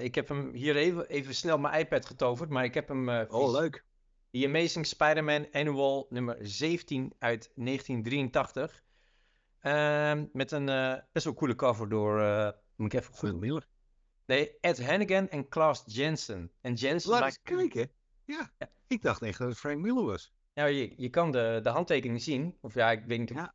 ik 0.01 0.15
heb 0.15 0.27
hem 0.27 0.53
hier 0.53 0.75
even, 0.75 1.07
even 1.07 1.35
snel 1.35 1.57
mijn 1.57 1.79
iPad 1.79 2.05
getoverd, 2.05 2.49
maar 2.49 2.63
ik 2.63 2.73
heb 2.73 2.87
hem... 2.87 3.09
oh, 3.09 3.51
leuk. 3.51 3.85
The 4.31 4.45
Amazing 4.45 4.85
Spider-Man 4.85 5.47
Annual 5.51 6.07
nummer 6.09 6.37
17 6.41 7.13
uit 7.19 7.51
1983. 7.55 8.83
Uh, 9.61 10.13
met 10.33 10.51
een 10.51 10.67
uh, 10.67 10.95
best 11.11 11.25
wel 11.25 11.33
coole 11.33 11.55
cover 11.55 11.89
door, 11.89 12.19
uh, 12.19 12.49
moet 12.75 12.93
ik 12.93 12.99
even 12.99 13.13
goed... 13.13 13.39
Miller. 13.39 13.67
Nee, 14.25 14.57
Ed 14.61 14.85
Hannigan 14.85 15.29
en 15.29 15.47
Klaus 15.47 15.83
Jensen. 15.85 16.51
En 16.61 16.73
Jensen 16.73 17.09
Laat 17.09 17.23
eens 17.23 17.41
kijken. 17.43 17.91
Ja. 18.25 18.51
ja. 18.57 18.69
ik 18.87 19.01
dacht 19.01 19.21
echt 19.21 19.37
dat 19.37 19.47
het 19.47 19.57
Frank 19.57 19.79
Miller 19.79 20.05
was. 20.05 20.33
Nou, 20.53 20.69
je, 20.69 20.93
je 20.97 21.09
kan 21.09 21.31
de, 21.31 21.59
de 21.63 21.69
handtekening 21.69 22.21
zien. 22.21 22.57
Of 22.61 22.73
ja, 22.73 22.91
ik 22.91 23.03
weet 23.05 23.19
niet. 23.19 23.29
Ja. 23.29 23.53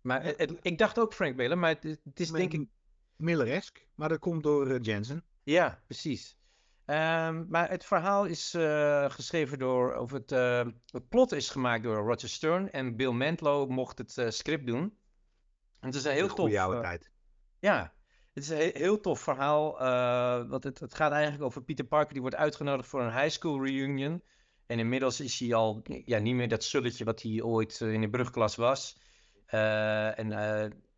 Maar 0.00 0.22
het, 0.22 0.38
het, 0.38 0.58
ik 0.62 0.78
dacht 0.78 0.98
ook 0.98 1.14
Frank 1.14 1.36
Miller, 1.36 1.58
maar 1.58 1.70
het, 1.70 1.82
het 1.82 2.20
is 2.20 2.30
denk 2.30 2.52
ik... 2.52 2.68
Milleresk, 3.16 3.86
maar 3.94 4.08
dat 4.08 4.18
komt 4.18 4.42
door 4.42 4.70
uh, 4.70 4.78
Jensen. 4.80 5.24
Ja, 5.42 5.82
precies. 5.86 6.36
Um, 6.86 7.46
maar 7.48 7.70
het 7.70 7.84
verhaal 7.84 8.24
is 8.24 8.54
uh, 8.54 9.10
geschreven 9.10 9.58
door, 9.58 9.96
of 9.96 10.10
het, 10.10 10.32
uh, 10.32 10.66
het 10.86 11.08
plot 11.08 11.32
is 11.32 11.50
gemaakt 11.50 11.82
door 11.82 11.96
Roger 11.96 12.28
Stern 12.28 12.70
en 12.70 12.96
Bill 12.96 13.10
Mantlo 13.10 13.66
mocht 13.66 13.98
het 13.98 14.16
uh, 14.16 14.30
script 14.30 14.66
doen. 14.66 14.96
Het 15.84 15.94
is 15.94 16.04
een 16.04 16.12
heel 16.12 16.34
tof. 16.34 16.50
Jouw 16.50 16.80
tijd. 16.80 17.10
Ja, 17.58 17.92
het 18.32 18.42
is 18.42 18.48
een 18.48 18.70
heel, 18.74 19.00
tof 19.00 19.20
verhaal. 19.20 19.78
want 20.48 20.64
het, 20.64 20.78
het, 20.78 20.94
gaat 20.94 21.12
eigenlijk 21.12 21.42
over 21.42 21.62
Peter 21.62 21.84
Parker 21.84 22.12
die 22.12 22.20
wordt 22.20 22.36
uitgenodigd 22.36 22.88
voor 22.88 23.02
een 23.02 23.12
high 23.12 23.28
school 23.28 23.64
reunion. 23.64 24.22
En 24.66 24.78
inmiddels 24.78 25.20
is 25.20 25.38
hij 25.38 25.54
al 25.54 25.82
ja, 26.04 26.18
niet 26.18 26.34
meer 26.34 26.48
dat 26.48 26.64
sulletje 26.64 27.04
wat 27.04 27.22
hij 27.22 27.42
ooit 27.42 27.80
in 27.80 28.00
de 28.00 28.10
brugklas 28.10 28.56
was. 28.56 28.96
en, 29.46 30.32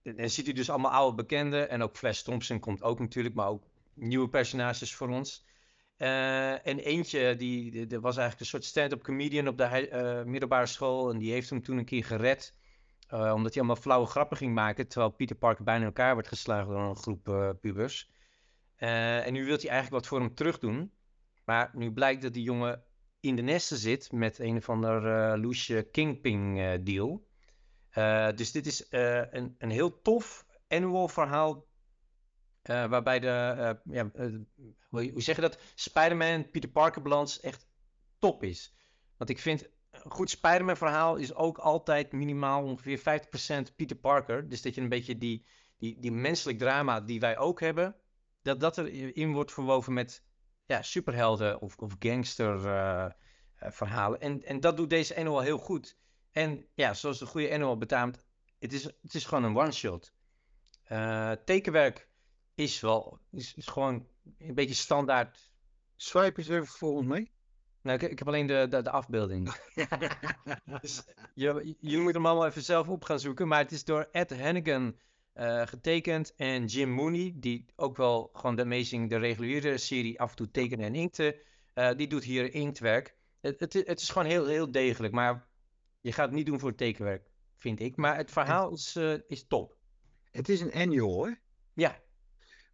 en 0.03 0.31
ziet 0.31 0.45
hij 0.45 0.55
dus 0.55 0.71
allemaal 0.71 0.91
oude 0.91 1.17
bekenden. 1.17 1.71
En 1.71 1.83
ook 1.83 1.97
Flash 1.97 2.23
Thompson 2.23 2.61
komt 2.61 2.83
ook 2.83 2.99
natuurlijk, 2.99 3.35
maar 3.35 3.49
ook 3.49 3.65
nieuwe 3.95 4.29
personages 4.29 4.95
voor 4.95 5.09
ons. 5.09 5.45
Uh, 5.99 6.67
en 6.67 6.79
eentje, 6.79 7.37
die, 7.37 7.71
die, 7.71 7.87
die, 7.87 8.01
was 8.01 8.17
eigenlijk 8.17 8.41
een 8.41 8.47
soort 8.47 8.65
stand-up 8.65 9.03
comedian 9.03 9.49
op 9.49 9.59
de 9.59 9.89
uh, 9.93 10.31
middelbare 10.31 10.67
school. 10.67 11.11
En 11.11 11.19
die 11.19 11.33
heeft 11.33 11.51
hem 11.51 11.63
toen 11.63 11.79
een 11.79 11.85
keer 11.85 12.05
gered. 12.05 12.55
Uh, 13.11 13.33
omdat 13.35 13.55
hij 13.55 13.63
allemaal 13.63 13.83
flauwe 13.83 14.07
grappen 14.07 14.37
ging 14.37 14.55
maken. 14.55 14.89
Terwijl 14.89 15.11
Peter 15.11 15.37
Parker 15.37 15.65
bijna 15.65 15.81
in 15.81 15.87
elkaar 15.87 16.15
werd 16.15 16.29
geslagen 16.29 16.73
door 16.73 16.83
een 16.83 16.97
groep 16.97 17.57
pubers. 17.61 18.11
en 18.77 19.33
nu 19.33 19.45
wil 19.45 19.57
hij 19.57 19.69
eigenlijk 19.69 19.91
wat 19.91 20.07
voor 20.07 20.21
hem 20.21 20.35
terug 20.35 20.59
doen. 20.59 20.93
Maar 21.45 21.71
nu 21.73 21.93
blijkt 21.93 22.23
dat 22.23 22.33
die 22.33 22.43
jongen 22.43 22.83
in 23.21 23.37
de 23.37 23.43
nesten 23.43 23.77
zit 23.77 24.13
met 24.13 24.39
een 24.39 24.57
of 24.57 24.69
ander 24.69 25.39
loesje 25.39 25.89
Kingpin 25.93 26.55
deal. 26.85 27.27
dus 28.35 28.53
dit 28.53 28.67
is 28.67 28.87
een, 28.91 29.55
een 29.59 29.71
heel 29.71 30.01
tof 30.01 30.47
annual 30.69 31.09
verhaal 31.09 31.67
uh, 32.71 32.87
waarbij 32.87 33.21
de, 33.21 33.55
uh, 33.87 33.95
ja, 33.95 34.11
uh, 34.15 34.39
hoe, 34.89 35.11
hoe, 35.11 35.23
zeg 35.23 35.37
je 35.37 35.43
dat? 35.43 35.59
Spider-Man, 35.75 36.51
Peter 36.51 36.69
Parker 36.71 37.03
balans 37.03 37.41
echt 37.41 37.67
top 38.19 38.43
is. 38.43 38.75
Want 39.17 39.31
ik 39.31 39.39
vind, 39.39 39.69
een 40.05 40.11
goed 40.11 40.31
Spider-Man 40.31 40.77
verhaal 40.77 41.17
is 41.17 41.35
ook 41.35 41.59
altijd 41.59 42.13
minimaal 42.13 42.63
ongeveer 42.63 42.99
50% 42.99 43.75
Peter 43.77 43.97
Parker. 43.97 44.49
Dus 44.49 44.63
dat 44.63 44.75
je 44.75 44.81
een 44.81 44.89
beetje 44.89 45.19
die, 45.19 45.47
die, 45.79 46.01
die 46.01 46.13
menselijk 46.13 46.59
drama 46.59 47.01
die 47.01 47.21
wij 47.21 47.39
ook 47.39 47.61
hebben, 47.61 47.97
dat 48.43 48.61
dat 48.61 48.79
erin 48.79 49.33
wordt 49.33 49.53
verwoven 49.53 49.93
met 49.93 50.25
ja, 50.67 50.83
superhelden 50.83 51.61
of, 51.61 51.77
of 51.77 51.97
gangster 51.99 52.61
verhalen. 53.57 54.21
En, 54.21 54.43
en 54.43 54.61
dat 54.61 54.77
doet 54.77 54.91
deze 54.91 55.17
annual 55.17 55.41
heel 55.41 55.59
goed. 55.59 55.99
En 56.31 56.67
ja, 56.75 56.95
zoals 56.95 57.19
de 57.19 57.27
goede 57.27 57.53
annual 57.53 57.79
betaamt, 57.79 58.25
het 58.59 58.73
is, 58.73 58.85
het 58.85 59.15
is 59.15 59.25
gewoon 59.25 59.45
een 59.45 59.57
one-shot. 59.57 60.13
tekenwerk 61.45 62.09
is 62.55 62.81
wel, 62.81 63.19
is, 63.31 63.55
is 63.55 63.67
gewoon 63.67 64.09
een 64.39 64.55
beetje 64.55 64.75
standaard. 64.75 65.53
Swipe 65.97 66.39
eens 66.39 66.49
even 66.49 66.67
volgens 66.67 67.09
mij. 67.09 67.33
Nou, 67.85 67.99
ik, 67.99 68.11
ik 68.11 68.19
heb 68.19 68.29
alleen 68.29 68.47
de, 68.47 68.67
de, 68.71 68.83
de 68.83 68.91
afbeelding. 68.91 69.55
dus, 70.81 71.05
je, 71.35 71.77
jullie 71.81 72.01
moeten 72.01 72.23
hem 72.23 72.27
allemaal 72.27 72.47
even 72.47 72.63
zelf 72.63 72.89
op 72.89 73.05
gaan 73.05 73.21
zoeken. 73.21 73.49
Maar 73.49 73.59
het 73.59 73.73
is 73.73 73.85
door 73.85 74.09
Ed 74.13 74.41
Hannigan 74.41 74.97
uh, 75.35 75.67
getekend. 75.67 76.35
En 76.35 76.65
Jim 76.65 76.91
Mooney, 76.91 77.33
die 77.37 77.67
ook 77.77 77.97
wel 77.97 78.31
gewoon 78.33 78.57
de 78.57 78.63
Amazing, 78.63 79.11
de 79.11 79.17
reguliere 79.17 79.79
serie 79.79 80.21
af 80.21 80.31
en 80.31 80.37
toe 80.37 80.51
tekenen 80.51 80.87
en 80.87 80.95
inkten. 80.95 81.35
Uh, 81.75 81.91
die 81.97 82.07
doet 82.07 82.25
hier 82.25 82.55
inktwerk. 82.55 83.17
Het, 83.41 83.61
het, 83.61 83.73
het, 83.73 84.01
is 84.01 84.09
gewoon 84.09 84.29
heel, 84.29 84.47
heel 84.47 84.71
degelijk. 84.71 85.13
Maar 85.13 85.49
je 86.01 86.13
gaat 86.13 86.27
het 86.27 86.35
niet 86.35 86.47
doen 86.47 86.61
voor 86.61 86.69
het 86.69 86.79
tekenwerk, 86.79 87.31
vind 87.57 87.81
ik. 87.81 87.97
Maar 87.97 88.17
het 88.17 88.31
verhaal 88.31 88.73
is, 88.73 88.97
uh, 88.97 89.15
is 89.27 89.47
top. 89.47 89.77
Het 90.31 90.49
is 90.49 90.61
een 90.61 90.73
annual, 90.73 91.27
hè? 91.27 91.33
Ja, 91.75 92.03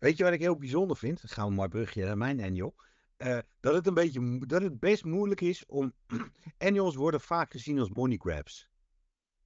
Weet 0.00 0.16
je 0.16 0.24
wat 0.24 0.32
ik 0.32 0.40
heel 0.40 0.56
bijzonder 0.56 0.96
vind? 0.96 1.20
Dat 1.20 1.30
gaan 1.30 1.48
we 1.48 1.54
mooi 1.54 1.68
brugje 1.68 2.04
naar 2.04 2.16
mijn 2.16 2.42
annual. 2.42 2.74
Uh, 3.22 3.38
dat 3.60 3.74
het 3.74 3.86
een 3.86 3.94
beetje, 3.94 4.46
dat 4.46 4.62
het 4.62 4.78
best 4.80 5.04
moeilijk 5.04 5.40
is 5.40 5.66
om, 5.66 5.92
annuals 6.58 6.94
worden 6.94 7.20
vaak 7.20 7.50
gezien 7.52 7.78
als 7.78 7.88
money 7.90 8.16
grabs. 8.16 8.68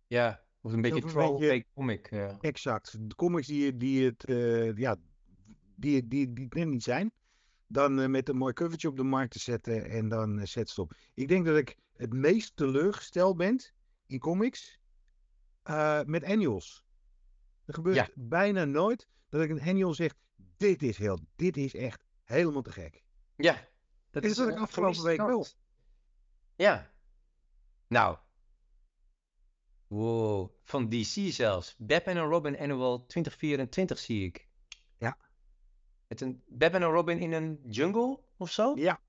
Ja, 0.07 0.45
of 0.61 0.73
een 0.73 0.81
beetje 0.81 1.01
beetje- 1.01 1.65
comic. 1.75 2.11
ja. 2.11 2.39
Exact. 2.41 3.09
De 3.09 3.15
comics 3.15 3.47
die, 3.47 3.77
die 3.77 4.05
het, 4.05 4.25
eh, 4.25 4.77
ja, 4.77 4.97
die, 5.77 6.09
die, 6.09 6.33
die 6.33 6.45
het 6.45 6.55
net 6.55 6.69
niet 6.69 6.83
zijn. 6.83 7.13
Dan 7.67 8.01
eh, 8.01 8.09
met 8.09 8.29
een 8.29 8.37
mooi 8.37 8.53
covertje 8.53 8.89
op 8.89 8.97
de 8.97 9.03
markt 9.03 9.33
te 9.33 9.39
zetten 9.39 9.85
en 9.91 10.09
dan 10.09 10.39
eh, 10.39 10.47
zet 10.47 10.69
stop. 10.71 10.93
Ik 11.15 11.29
denk 11.29 11.45
dat 11.47 11.57
ik 11.57 11.77
het 11.97 12.13
meest 12.13 12.57
teleurgesteld 12.57 13.37
ben 13.37 13.73
in 14.07 14.19
comics 14.19 14.79
eh, 15.63 16.03
met 16.05 16.25
annuals. 16.25 16.85
Er 17.65 17.75
gebeurt 17.75 17.97
Ja. 17.97 18.09
bijna 18.15 18.65
nooit 18.65 19.09
dat 19.29 19.43
ik 19.43 19.51
een 19.51 19.63
annual 19.63 19.95
zeg, 19.95 20.15
dit 20.57 20.83
is, 20.83 20.99
heel, 20.99 21.19
dit 21.37 21.57
is 21.57 21.75
echt 21.75 22.05
helemaal 22.23 22.63
te 22.63 22.73
gek. 22.73 23.04
Ja, 23.37 23.69
dat 24.11 24.23
Dit 24.23 24.37
had 24.37 24.49
ik 24.49 24.59
afgelopen 24.59 25.03
week 25.03 25.17
wel. 25.17 25.27
kans. 25.27 25.57
Ja. 26.57 26.91
Nou. 27.89 28.19
Wow. 29.87 30.51
Van 30.63 30.89
DC 30.89 31.33
zelfs. 31.33 31.75
Batman 31.79 32.17
en 32.17 32.23
Robin 32.23 32.59
Annual 32.59 33.07
2024 33.07 33.99
zie 33.99 34.25
ik. 34.25 34.49
Ja. 34.99 35.19
Met 36.09 36.21
een 36.21 36.43
Batman 36.47 36.83
en 36.83 36.89
Robin 36.89 37.19
in 37.19 37.33
een 37.33 37.61
jungle 37.67 38.21
of 38.37 38.51
zo? 38.51 38.73
Ja. 38.77 39.01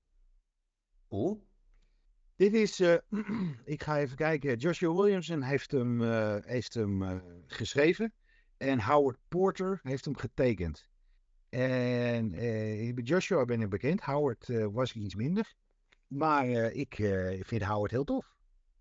Cool. 1.08 1.46
Dit 2.36 2.54
is, 2.54 2.80
eh, 2.80 2.96
ik 3.64 3.82
ga 3.82 3.98
even 3.98 4.16
kijken. 4.16 4.56
Joshua 4.56 4.94
Williamson 4.94 5.42
heeft 5.42 5.70
hem, 5.70 6.02
eh, 6.02 6.36
heeft 6.40 6.74
hem 6.74 7.02
eh, 7.02 7.16
geschreven. 7.46 8.12
En 8.56 8.80
Howard 8.80 9.18
Porter 9.28 9.80
heeft 9.82 10.04
hem 10.04 10.16
getekend. 10.16 10.88
En 11.56 12.32
eh, 12.32 12.94
bij 12.94 13.02
Joshua 13.04 13.44
ben 13.44 13.60
ik 13.60 13.68
bekend. 13.68 14.00
Howard 14.00 14.48
eh, 14.48 14.66
was 14.66 14.92
iets 14.92 15.14
minder. 15.14 15.54
Maar 16.06 16.44
eh, 16.48 16.76
ik 16.76 16.98
eh, 16.98 17.44
vind 17.44 17.62
Howard 17.62 17.90
heel 17.90 18.04
tof. 18.04 18.34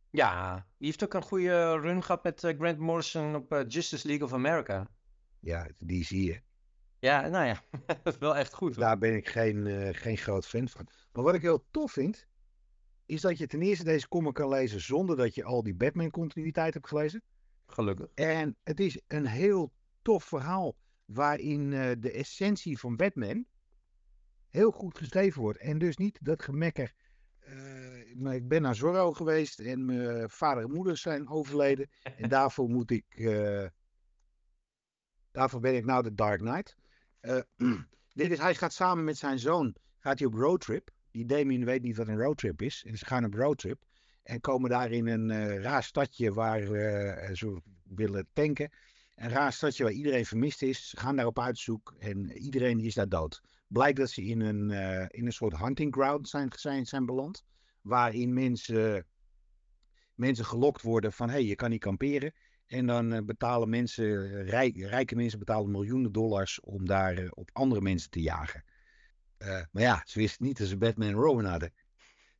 Ja, 0.09 0.55
die 0.77 0.87
heeft 0.87 1.03
ook 1.03 1.13
een 1.13 1.21
goede 1.21 1.79
run 1.79 2.03
gehad 2.03 2.23
met 2.23 2.43
eh, 2.43 2.57
Grant 2.57 2.77
Morrison 2.77 3.35
op 3.35 3.51
eh, 3.51 3.61
Justice 3.67 4.07
League 4.07 4.25
of 4.25 4.33
America. 4.33 4.87
Ja, 5.39 5.69
die 5.79 6.03
zie 6.05 6.25
je. 6.25 6.41
Ja, 6.99 7.27
nou 7.27 7.45
ja, 7.45 7.61
dat 8.03 8.13
is 8.13 8.17
wel 8.17 8.35
echt 8.35 8.53
goed. 8.53 8.75
hoor. 8.75 8.83
Daar 8.83 8.97
ben 8.97 9.15
ik 9.15 9.29
geen, 9.29 9.67
eh, 9.67 9.89
geen 9.91 10.17
groot 10.17 10.47
fan 10.47 10.67
van. 10.67 10.87
Maar 11.11 11.23
wat 11.23 11.35
ik 11.35 11.41
heel 11.41 11.65
tof 11.71 11.91
vind, 11.91 12.27
is 13.05 13.21
dat 13.21 13.37
je 13.37 13.47
ten 13.47 13.61
eerste 13.61 13.83
deze 13.83 14.07
comic 14.07 14.33
kan 14.33 14.49
lezen 14.49 14.81
zonder 14.81 15.15
dat 15.15 15.35
je 15.35 15.43
al 15.43 15.63
die 15.63 15.75
Batman-continuïteit 15.75 16.73
hebt 16.73 16.87
gelezen. 16.87 17.21
Gelukkig. 17.65 18.07
En 18.13 18.57
het 18.63 18.79
is 18.79 19.01
een 19.07 19.25
heel 19.25 19.71
tof 20.01 20.23
verhaal 20.23 20.75
waarin 21.05 21.73
eh, 21.73 21.91
de 21.99 22.11
essentie 22.11 22.79
van 22.79 22.95
Batman 22.95 23.45
heel 24.49 24.71
goed 24.71 24.97
geschreven 24.97 25.41
wordt. 25.41 25.59
En 25.59 25.77
dus 25.77 25.97
niet 25.97 26.19
dat 26.21 26.41
gemekker. 26.41 26.93
maar 28.15 28.35
ik 28.35 28.47
ben 28.47 28.61
naar 28.61 28.75
Zorro 28.75 29.13
geweest 29.13 29.59
en 29.59 29.85
mijn 29.85 30.29
vader 30.29 30.63
en 30.63 30.71
moeder 30.71 30.97
zijn 30.97 31.27
overleden. 31.29 31.89
En 32.17 32.29
daarvoor 32.29 32.69
moet 32.69 32.91
ik. 32.91 33.05
eh, 33.09 33.65
daarvoor 35.31 35.59
ben 35.59 35.75
ik 35.75 35.85
nou 35.85 36.03
de 36.03 36.13
Dark 36.13 36.39
Knight. 36.39 36.75
Dit 38.13 38.31
is, 38.31 38.37
hij 38.37 38.55
gaat 38.55 38.73
samen 38.73 39.03
met 39.03 39.17
zijn 39.17 39.39
zoon 39.39 39.75
gaat 39.99 40.19
hij 40.19 40.27
op 40.27 40.33
roadtrip. 40.33 40.89
Die 41.11 41.25
Damien 41.25 41.65
weet 41.65 41.81
niet 41.81 41.97
wat 41.97 42.07
een 42.07 42.21
roadtrip 42.21 42.61
is. 42.61 42.83
En 42.87 42.97
ze 42.97 43.05
gaan 43.05 43.25
op 43.25 43.33
roadtrip. 43.33 43.83
En 44.23 44.41
komen 44.41 44.69
daar 44.69 44.91
in 44.91 45.07
een 45.07 45.61
raar 45.61 45.83
stadje 45.83 46.33
waar 46.33 46.61
ze 47.35 47.61
willen 47.83 48.27
tanken. 48.33 48.69
Een 49.15 49.29
raar 49.29 49.53
stadje 49.53 49.83
waar 49.83 49.91
iedereen 49.91 50.25
vermist 50.25 50.61
is. 50.61 50.89
Ze 50.89 50.97
gaan 50.97 51.15
daar 51.15 51.25
op 51.25 51.39
uitzoek 51.39 51.95
en 51.99 52.31
iedereen 52.31 52.79
is 52.79 52.93
daar 52.93 53.09
dood. 53.09 53.41
Blijkt 53.67 53.97
dat 53.97 54.09
ze 54.09 54.23
in 54.23 54.39
een, 54.39 54.71
eh, 54.71 55.05
in 55.07 55.25
een 55.25 55.33
soort 55.33 55.57
hunting 55.57 55.93
ground 55.93 56.29
zijn, 56.29 56.51
zijn, 56.55 56.85
zijn 56.85 57.05
beland. 57.05 57.43
Waarin 57.81 58.33
mensen, 58.33 59.05
mensen 60.15 60.45
gelokt 60.45 60.81
worden 60.81 61.13
van 61.13 61.27
hé, 61.27 61.33
hey, 61.33 61.45
je 61.45 61.55
kan 61.55 61.69
niet 61.69 61.79
kamperen. 61.79 62.33
En 62.67 62.85
dan 62.85 63.13
eh, 63.13 63.23
betalen 63.23 63.69
mensen, 63.69 64.43
rijk, 64.43 64.77
rijke 64.77 65.15
mensen 65.15 65.39
betalen 65.39 65.71
miljoenen 65.71 66.11
dollars 66.11 66.59
om 66.59 66.85
daar 66.85 67.17
eh, 67.17 67.27
op 67.29 67.49
andere 67.53 67.81
mensen 67.81 68.09
te 68.09 68.21
jagen. 68.21 68.63
Eh, 69.37 69.61
maar 69.71 69.83
ja, 69.83 70.01
ze 70.05 70.19
wisten 70.19 70.45
niet 70.45 70.57
dat 70.57 70.67
ze 70.67 70.77
Batman 70.77 71.07
en 71.07 71.13
Robin 71.13 71.45
hadden. 71.45 71.73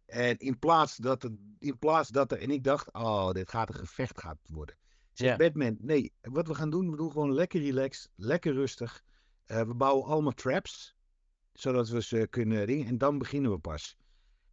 En 0.05 0.37
in 0.37 0.59
plaats 0.59 0.95
dat 0.95 1.29
in 1.59 1.79
plaats 1.79 2.09
dat 2.09 2.31
er, 2.31 2.41
en 2.41 2.49
ik 2.49 2.63
dacht, 2.63 2.93
oh, 2.93 3.31
dit 3.31 3.49
gaat 3.49 3.69
een 3.69 3.75
gevecht 3.75 4.19
gaat 4.19 4.37
worden. 4.43 4.75
Zegt. 5.17 5.37
Batman, 5.37 5.77
nee, 5.79 6.13
wat 6.21 6.47
we 6.47 6.55
gaan 6.55 6.69
doen, 6.69 6.91
we 6.91 6.97
doen 6.97 7.11
gewoon 7.11 7.33
lekker 7.33 7.61
relaxed, 7.61 8.11
lekker 8.15 8.53
rustig. 8.53 9.03
Eh, 9.45 9.61
we 9.61 9.73
bouwen 9.73 10.05
allemaal 10.05 10.33
traps, 10.33 10.95
zodat 11.53 11.89
we 11.89 12.01
ze 12.01 12.27
kunnen 12.29 12.67
dingen, 12.67 12.87
en 12.87 12.97
dan 12.97 13.17
beginnen 13.17 13.51
we 13.51 13.57
pas. 13.57 13.97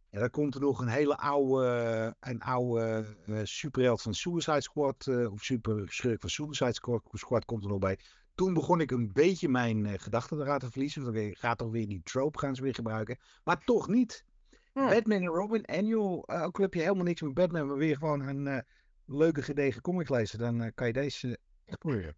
En 0.09 0.19
dan 0.19 0.29
komt 0.29 0.55
er 0.55 0.61
nog 0.61 0.79
een 0.79 0.87
hele 0.87 1.17
oude, 1.17 2.15
een 2.19 2.41
oude 2.41 3.05
eh, 3.25 3.39
superheld 3.43 4.01
van 4.01 4.13
Suicide 4.13 4.61
Squad, 4.61 5.07
eh, 5.07 5.31
of 5.31 5.43
super 5.43 5.83
schurk 5.89 6.21
van 6.21 6.29
Suicide 6.29 6.73
Squad, 6.73 7.01
Squad 7.11 7.45
komt 7.45 7.63
er 7.63 7.69
nog 7.69 7.79
bij. 7.79 7.99
Toen 8.35 8.53
begon 8.53 8.81
ik 8.81 8.91
een 8.91 9.11
beetje 9.13 9.49
mijn 9.49 9.99
gedachten 9.99 10.39
eraan 10.39 10.59
te 10.59 10.71
verliezen. 10.71 11.03
Want 11.03 11.15
ik 11.15 11.37
ga 11.37 11.55
toch 11.55 11.71
weer 11.71 11.87
die 11.87 12.01
trope 12.03 12.39
gaan 12.39 12.55
ze 12.55 12.61
weer 12.61 12.73
gebruiken. 12.73 13.17
Maar 13.43 13.63
toch 13.63 13.87
niet. 13.87 14.25
Batman 14.73 15.21
en 15.21 15.25
Robin 15.25 15.65
Annual, 15.65 16.23
eh, 16.25 16.43
ook 16.43 16.57
al 16.57 16.63
heb 16.63 16.73
je 16.73 16.81
helemaal 16.81 17.03
niks 17.03 17.21
met 17.21 17.33
Batman, 17.33 17.67
maar 17.67 17.77
weer 17.77 17.97
gewoon 17.97 18.21
een 18.21 18.63
leuke 19.05 19.41
gedegen 19.41 19.81
comic 19.81 20.09
lezen, 20.09 20.39
dan 20.39 20.61
eh, 20.61 20.71
kan 20.75 20.87
je 20.87 20.93
deze 20.93 21.37
echt 21.65 21.77
proberen. 21.79 22.15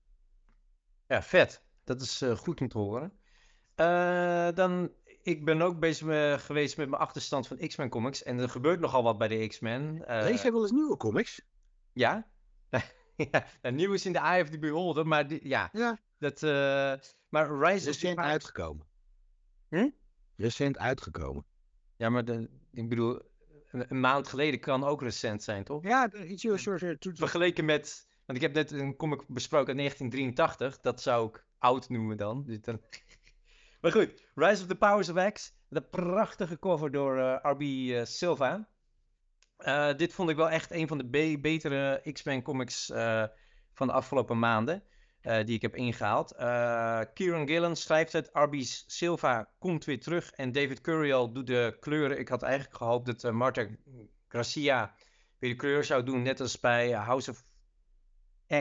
Ja, 1.08 1.22
vet. 1.24 1.64
Dat 1.84 2.02
is 2.02 2.22
eh, 2.22 2.36
goed 2.38 2.62
om 2.62 2.68
te 2.68 2.78
horen. 2.78 3.14
Eh, 3.76 4.50
dan, 4.54 4.92
ik 5.22 5.46
ben 5.46 5.62
ook 5.62 5.80
bezig 5.80 6.08
me- 6.08 6.36
geweest 6.40 6.78
met 6.78 6.90
mijn 6.90 7.02
achterstand 7.02 7.48
van 7.48 7.58
X-Men 7.58 7.90
comics. 7.90 8.24
En 8.24 8.38
er 8.40 8.50
gebeurt 8.50 8.80
nogal 8.80 9.04
wat 9.04 9.18
bij 9.18 9.28
de 9.28 9.48
X-Men. 9.48 10.06
Eh, 10.06 10.22
Lees 10.24 10.42
jij 10.42 10.52
wel 10.52 10.62
eens 10.62 10.72
nieuwe 10.72 10.98
comics? 10.98 11.42
Ja. 11.94 12.28
ja. 13.32 13.46
nou, 13.62 13.76
nieuw 13.76 13.94
is 13.94 14.06
in 14.06 14.14
de 14.14 14.20
Eye 14.20 14.42
of 14.44 14.50
the 14.50 14.60
Beholder, 14.60 15.08
maar 15.08 15.28
die- 15.28 15.48
ja. 15.48 15.70
Ja. 15.72 16.00
Dat, 16.18 16.44
eh, 16.44 16.94
maar 17.30 17.58
Rise 17.60 17.90
of 17.90 17.96
the 17.96 18.08
Recent 18.08 18.18
uitgekomen. 18.18 18.86
Hm? 19.70 19.90
Recent 20.36 20.78
uitgekomen. 20.78 21.46
Ja, 21.98 22.10
maar 22.10 22.26
de, 22.26 22.50
ik 22.72 22.90
bedoel, 22.90 23.22
een, 23.76 23.86
een 23.90 24.00
maand 24.00 24.28
geleden 24.28 24.60
kan 24.60 24.84
ook 24.84 25.02
recent 25.02 25.44
zijn, 25.44 25.64
toch? 25.64 25.84
Ja, 25.84 26.14
iets 26.14 26.44
heel 26.44 26.58
soort 26.58 26.84
Vergeleken 27.14 27.66
met, 27.66 28.08
want 28.26 28.38
ik 28.38 28.44
heb 28.44 28.54
net 28.54 28.72
een 28.72 28.96
comic 28.96 29.24
besproken 29.28 29.68
uit 29.68 29.78
1983, 29.78 30.82
dat 30.82 31.02
zou 31.02 31.28
ik 31.28 31.46
oud 31.58 31.90
noemen 31.90 32.18
dan. 32.18 32.44
Dus 32.46 32.60
maar 33.82 33.92
goed, 33.92 34.24
Rise 34.36 34.62
of 34.62 34.68
the 34.68 34.76
Powers 34.76 35.10
of 35.10 35.32
X, 35.32 35.54
de 35.68 35.82
prachtige 35.82 36.60
cover 36.60 36.92
door 36.92 37.40
RB 37.44 37.62
eh, 37.62 38.06
Silva. 38.06 38.68
Eh, 39.58 39.96
dit 39.96 40.14
vond 40.14 40.30
ik 40.30 40.36
wel 40.36 40.50
echt 40.50 40.72
een 40.72 40.88
van 40.88 40.98
de 40.98 41.06
be- 41.06 41.38
betere 41.42 42.12
X-Men 42.12 42.42
comics 42.42 42.86
van 43.74 43.88
de 43.88 43.94
afgelopen 43.94 44.40
maanden. 44.40 44.84
Eh, 45.26 45.46
die 45.46 45.56
ik 45.56 45.62
heb 45.62 45.76
ingehaald. 45.76 46.32
Eh, 46.32 47.02
Kieran 47.14 47.48
Gillen 47.48 47.76
schrijft 47.76 48.14
het. 48.14 48.30
RB 48.34 48.56
Silva 48.88 49.50
komt 49.60 49.86
weer 49.86 50.00
terug. 50.00 50.32
En 50.32 50.52
David 50.52 50.82
Curiel 50.82 51.32
doet 51.34 51.48
de 51.48 51.78
kleuren. 51.80 52.20
Ik 52.20 52.28
had 52.28 52.42
eigenlijk 52.44 52.76
gehoopt 52.76 53.06
dat 53.06 53.24
eh, 53.24 53.32
Marta 53.32 53.68
Gracia 54.28 54.96
weer 55.40 55.50
de 55.50 55.56
kleur 55.56 55.84
zou 55.84 56.04
doen. 56.04 56.22
Net 56.22 56.40
als 56.40 56.60
bij 56.60 56.92
House 56.92 57.32
of 57.32 57.44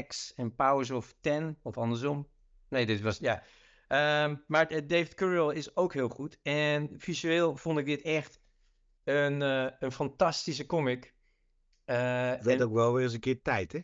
X 0.07 0.35
en 0.35 0.55
Powers 0.55 0.90
of 0.90 1.14
Ten. 1.20 1.59
Of 1.62 1.79
andersom. 1.79 2.29
Nee, 2.68 2.87
dit 2.87 3.00
was. 3.00 3.18
Ja. 3.18 3.42
Ehm, 3.88 4.37
maar 4.46 4.68
David 4.87 5.14
Curiel 5.14 5.50
is 5.50 5.77
ook 5.77 5.92
heel 5.92 6.09
goed. 6.09 6.38
En 6.42 6.90
visueel 6.96 7.57
vond 7.57 7.79
ik 7.79 7.87
dit 7.87 8.03
echt 8.03 8.40
een, 9.05 9.40
een 9.85 9.92
fantastische 9.92 10.66
comic. 10.66 11.14
Werd 11.85 12.46
en- 12.46 12.62
ook 12.62 12.72
wel 12.72 12.92
weer 12.92 13.03
eens 13.03 13.12
een 13.12 13.20
keer 13.20 13.42
tijd, 13.42 13.72
hè? 13.72 13.81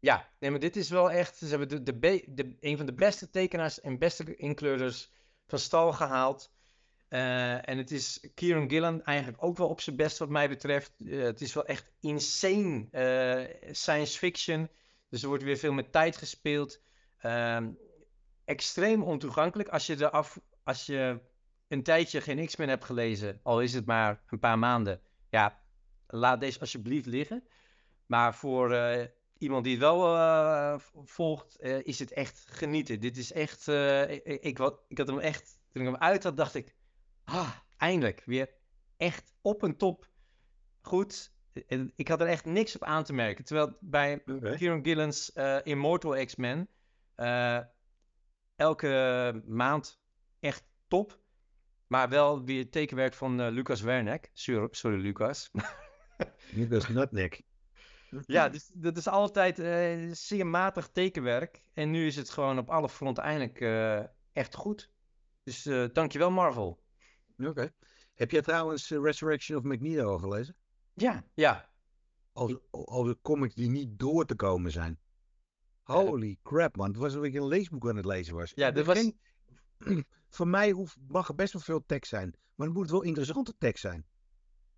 Ja, 0.00 0.28
nee, 0.38 0.50
maar 0.50 0.60
dit 0.60 0.76
is 0.76 0.90
wel 0.90 1.10
echt. 1.10 1.36
Ze 1.36 1.46
hebben 1.46 1.68
de, 1.68 1.82
de, 1.82 2.22
de, 2.26 2.56
een 2.60 2.76
van 2.76 2.86
de 2.86 2.94
beste 2.94 3.30
tekenaars 3.30 3.80
en 3.80 3.98
beste 3.98 4.36
inkleurders 4.36 5.10
van 5.46 5.58
stal 5.58 5.92
gehaald. 5.92 6.50
Eh, 7.08 7.68
en 7.68 7.78
het 7.78 7.90
is 7.90 8.28
Kieran 8.34 8.68
Gillen 8.68 9.04
eigenlijk 9.04 9.44
ook 9.44 9.56
wel 9.56 9.68
op 9.68 9.80
zijn 9.80 9.96
best, 9.96 10.18
wat 10.18 10.28
mij 10.28 10.48
betreft. 10.48 10.92
Eh, 11.06 11.22
het 11.22 11.40
is 11.40 11.54
wel 11.54 11.64
echt 11.64 11.90
insane 12.00 12.86
eh, 12.90 13.72
science 13.72 14.18
fiction. 14.18 14.70
Dus 15.08 15.22
er 15.22 15.28
wordt 15.28 15.42
weer 15.42 15.56
veel 15.56 15.72
met 15.72 15.92
tijd 15.92 16.16
gespeeld. 16.16 16.80
Ehm, 17.18 17.70
extreem 18.44 19.02
ontoegankelijk. 19.02 19.68
Als 19.68 19.86
je, 19.86 19.96
er 19.96 20.10
af, 20.10 20.40
als 20.64 20.86
je 20.86 21.20
een 21.68 21.82
tijdje 21.82 22.20
geen 22.20 22.46
X-Men 22.46 22.68
hebt 22.68 22.84
gelezen, 22.84 23.40
al 23.42 23.62
is 23.62 23.74
het 23.74 23.86
maar 23.86 24.22
een 24.26 24.38
paar 24.38 24.58
maanden. 24.58 25.00
Ja, 25.30 25.60
laat 26.06 26.40
deze 26.40 26.60
alsjeblieft 26.60 27.06
liggen. 27.06 27.48
Maar 28.06 28.34
voor 28.34 28.70
iemand 29.38 29.64
die 29.64 29.72
het 29.72 29.82
wel 29.82 30.16
eh, 30.16 30.78
volgt, 31.04 31.56
eh, 31.56 31.78
is 31.86 31.98
het 31.98 32.12
echt 32.12 32.44
genieten. 32.48 33.00
Dit 33.00 33.16
is 33.16 33.32
echt. 33.32 33.68
eh, 33.68 34.10
ik, 34.10 34.24
ik, 34.24 34.58
had- 34.58 34.80
ik 34.88 34.98
had 34.98 35.06
hem 35.06 35.18
echt. 35.18 35.58
Toen 35.72 35.82
ik 35.82 35.88
hem 35.88 35.96
uit 36.00 36.22
had, 36.24 36.36
dacht 36.36 36.54
ik. 36.54 36.74
Ah, 37.24 37.50
eindelijk. 37.76 38.22
Weer 38.24 38.50
echt 38.96 39.34
op 39.40 39.62
een 39.62 39.76
top. 39.76 40.08
Goed. 40.80 41.32
En 41.66 41.92
Ik 41.96 42.08
had 42.08 42.20
er 42.20 42.26
echt 42.26 42.44
niks 42.44 42.74
op 42.74 42.82
aan 42.84 43.04
te 43.04 43.12
merken. 43.12 43.44
Terwijl 43.44 43.76
bij 43.80 44.22
Oké. 44.26 44.56
Kieran 44.56 44.84
Gillen's 44.84 45.32
Immortal 45.62 46.24
X-Men. 46.24 46.68
elke 48.56 49.42
maand 49.46 50.00
echt 50.40 50.64
top. 50.88 51.18
Maar 51.86 52.08
wel 52.08 52.44
weer 52.44 52.70
tekenwerk 52.70 53.14
van 53.14 53.48
Lucas 53.48 53.80
Werneck. 53.80 54.30
Sorry, 54.32 54.68
sorry 54.70 55.00
Lucas. 55.00 55.50
Niet 56.52 56.72
als 56.72 56.88
Nutneck. 56.88 57.42
Ja, 58.26 58.48
dus 58.48 58.70
dat 58.74 58.96
is 58.96 59.08
altijd 59.08 59.58
eh, 59.58 60.08
zeer 60.12 60.46
matig 60.46 60.88
tekenwerk. 60.88 61.62
En 61.72 61.90
nu 61.90 62.06
is 62.06 62.16
het 62.16 62.30
gewoon 62.30 62.58
op 62.58 62.70
alle 62.70 62.88
fronten 62.88 63.22
eindelijk 63.22 63.60
eh, 63.60 64.04
echt 64.32 64.54
goed. 64.54 64.90
Dus 65.42 65.66
eh 65.66 65.84
dankjewel 65.92 66.30
Marvel. 66.30 66.82
Oké. 67.38 67.72
Heb 68.14 68.30
jij 68.30 68.42
trouwens 68.42 68.90
Resurrection 68.90 69.58
of 69.58 69.64
Magneto 69.64 70.10
al 70.10 70.18
gelezen? 70.18 70.56
Ja, 70.94 71.24
ja. 71.34 71.68
Als, 72.32 72.54
als 72.70 73.06
de 73.06 73.18
comics 73.22 73.54
die 73.54 73.70
niet 73.70 73.98
door 73.98 74.24
te 74.26 74.34
komen 74.34 74.70
zijn. 74.70 74.98
Holy 75.82 76.38
crap, 76.42 76.76
man. 76.76 76.88
Het 76.88 76.96
was 76.96 77.06
alsof 77.12 77.24
ik 77.24 77.34
een 77.34 77.46
leesboek 77.46 77.88
aan 77.88 77.96
het 77.96 78.04
lezen 78.04 78.34
was. 78.34 78.52
Ja, 78.54 78.70
dat 78.70 78.86
was- 78.86 78.98
geen- 78.98 79.18
Voor 80.28 80.48
mij 80.48 80.70
hoeft, 80.70 80.96
mag 81.08 81.28
er 81.28 81.34
best 81.34 81.52
wel 81.52 81.62
veel 81.62 81.82
tekst 81.86 82.10
zijn. 82.10 82.34
Maar 82.54 82.66
het 82.66 82.76
moet 82.76 82.90
wel 82.90 83.02
interessante 83.02 83.54
tekst 83.58 83.80
zijn. 83.82 84.06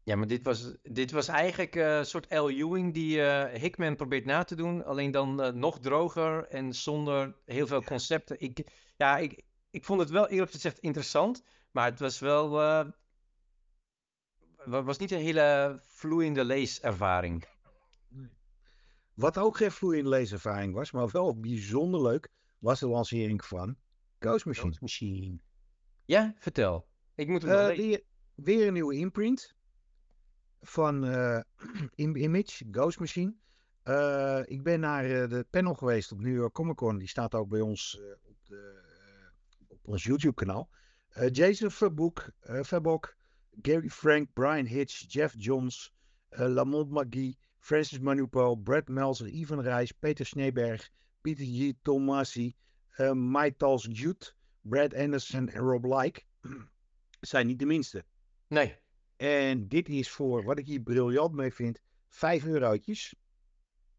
Ja, 0.05 0.17
maar 0.17 0.27
dit 0.27 0.45
was, 0.45 0.77
dit 0.83 1.11
was 1.11 1.29
eigenlijk 1.29 1.77
eh, 1.77 1.97
een 1.97 2.07
soort 2.07 2.33
L. 2.33 2.49
Ewing 2.49 2.95
die 2.95 3.23
eh, 3.23 3.61
Hickman 3.61 3.97
probeert 3.97 4.25
na 4.25 4.45
te 4.45 4.55
doen. 4.55 4.85
Alleen 4.85 5.11
dan 5.11 5.43
eh, 5.43 5.53
nog 5.53 5.81
droger 5.81 6.47
en 6.49 6.75
zonder 6.75 7.37
heel 7.45 7.67
veel 7.67 7.83
concepten. 7.83 8.41
Ik, 8.41 8.65
ja, 8.97 9.19
ik, 9.19 9.43
ik 9.71 9.85
vond 9.85 10.01
het 10.01 10.11
wel 10.11 10.29
eerlijk 10.29 10.51
gezegd 10.51 10.79
interessant. 10.79 11.45
Maar 11.71 11.85
het 11.91 12.01
was 12.01 12.19
wel... 12.19 12.51
wa- 12.51 12.95
was 14.65 14.99
niet 14.99 15.11
een 15.11 15.19
hele 15.21 15.79
vloeiende 15.83 16.45
leeservaring. 16.45 17.45
Wat 19.15 19.39
ook 19.39 19.57
geen 19.57 19.71
vloeiende 19.71 20.09
leeservaring 20.09 20.75
was, 20.75 20.91
maar 20.91 21.09
wel 21.09 21.41
bijzonder 21.41 22.03
leuk, 22.03 22.29
was 22.59 22.81
de 22.81 22.89
lancering 22.89 23.45
van 23.45 23.77
Ghost 24.19 24.45
Machine. 24.45 24.77
Machine. 24.81 25.39
Ja, 26.05 26.35
vertel. 26.39 26.87
Ik 27.15 27.29
moet 27.29 27.43
nog 27.43 27.51
lezen. 27.67 27.85
weer, 27.87 28.03
weer 28.35 28.67
een 28.67 28.73
nieuwe 28.73 28.95
imprint 28.95 29.55
van 30.61 31.05
eh, 31.05 31.41
Im- 31.95 32.17
Image, 32.17 32.65
Ghost 32.71 32.99
Machine. 32.99 33.35
Eh, 33.83 34.41
ik 34.45 34.63
ben 34.63 34.81
naar 34.81 35.05
eh, 35.05 35.29
de 35.29 35.47
panel 35.51 35.75
geweest 35.75 36.13
op 36.13 36.21
New 36.21 36.51
Comic 36.51 36.77
Con. 36.77 36.99
Die 36.99 37.09
staat 37.09 37.35
ook 37.35 37.49
bij 37.49 37.61
ons 37.61 38.01
op, 38.23 38.37
de, 38.47 38.83
op 39.69 39.79
ons 39.89 40.05
YouTube 40.05 40.35
kanaal. 40.35 40.71
Eh, 41.09 41.29
Jason 41.33 41.71
Verboek, 41.71 42.31
Verbok, 42.41 43.17
Gary 43.63 43.89
Frank, 43.89 44.33
Brian 44.33 44.67
Hitch, 44.67 45.05
Jeff 45.13 45.35
Johns, 45.39 45.93
Lamont 46.29 46.91
McGee, 46.91 47.39
Francis 47.59 47.99
Manupo, 47.99 48.57
Brad 48.57 48.89
Meltzer, 48.89 49.27
Ivan 49.29 49.61
Reis, 49.61 49.93
Peter 49.93 50.27
Sneeberg, 50.27 50.91
Pieter 51.21 51.45
G. 51.45 51.73
Tomasi, 51.83 52.55
uh, 52.99 53.13
Maitals 53.13 53.87
Jute, 53.91 54.33
Brad 54.63 54.95
Anderson 54.95 55.49
en 55.49 55.61
Rob 55.61 55.85
Like. 55.85 56.23
zijn 57.21 57.47
niet 57.47 57.59
de 57.59 57.67
minste. 57.67 58.05
Nee. 58.47 58.77
En 59.21 59.69
dit 59.69 59.89
is 59.89 60.11
voor, 60.11 60.45
wat 60.45 60.59
ik 60.59 60.67
hier 60.67 60.81
briljant 60.81 61.35
mee 61.35 61.53
vind, 61.53 61.81
5 62.09 62.45
eurotjes. 62.45 63.15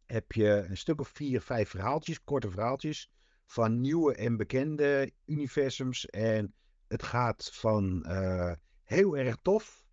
Heb 0.05 0.31
je 0.31 0.65
een 0.69 0.77
stuk 0.77 0.99
of 0.99 1.07
vier, 1.07 1.41
vijf 1.41 1.69
verhaaltjes, 1.69 2.23
korte 2.23 2.49
verhaaltjes. 2.49 3.11
Van 3.45 3.81
nieuwe 3.81 4.15
en 4.15 4.37
bekende 4.37 5.11
universums. 5.25 6.05
En 6.05 6.53
het 6.87 7.03
gaat 7.03 7.49
van 7.53 8.03
eh, 8.03 8.51
heel 8.83 9.17
erg 9.17 9.37
tof 9.41 9.85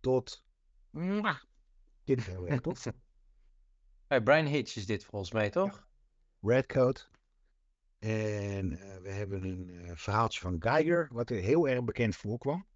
tot. 0.00 0.44
Mwah. 0.90 1.38
Dit 2.04 2.18
is 2.18 2.26
heel 2.26 2.46
erg 2.46 2.60
tof. 2.60 2.86
Hey, 4.06 4.22
Brian 4.22 4.46
Hitch 4.46 4.76
is 4.76 4.86
dit 4.86 5.04
volgens 5.04 5.32
mij, 5.32 5.50
toch? 5.50 5.86
Redcoat. 6.40 7.10
En 7.98 8.72
eh, 8.78 8.98
we 9.00 9.10
hebben 9.10 9.42
een 9.42 9.68
eh, 9.68 9.96
verhaaltje 9.96 10.40
van 10.40 10.56
Geiger, 10.58 11.08
wat 11.12 11.30
er 11.30 11.36
heel 11.36 11.68
erg 11.68 11.84
bekend 11.84 12.16
voorkwam. 12.16 12.66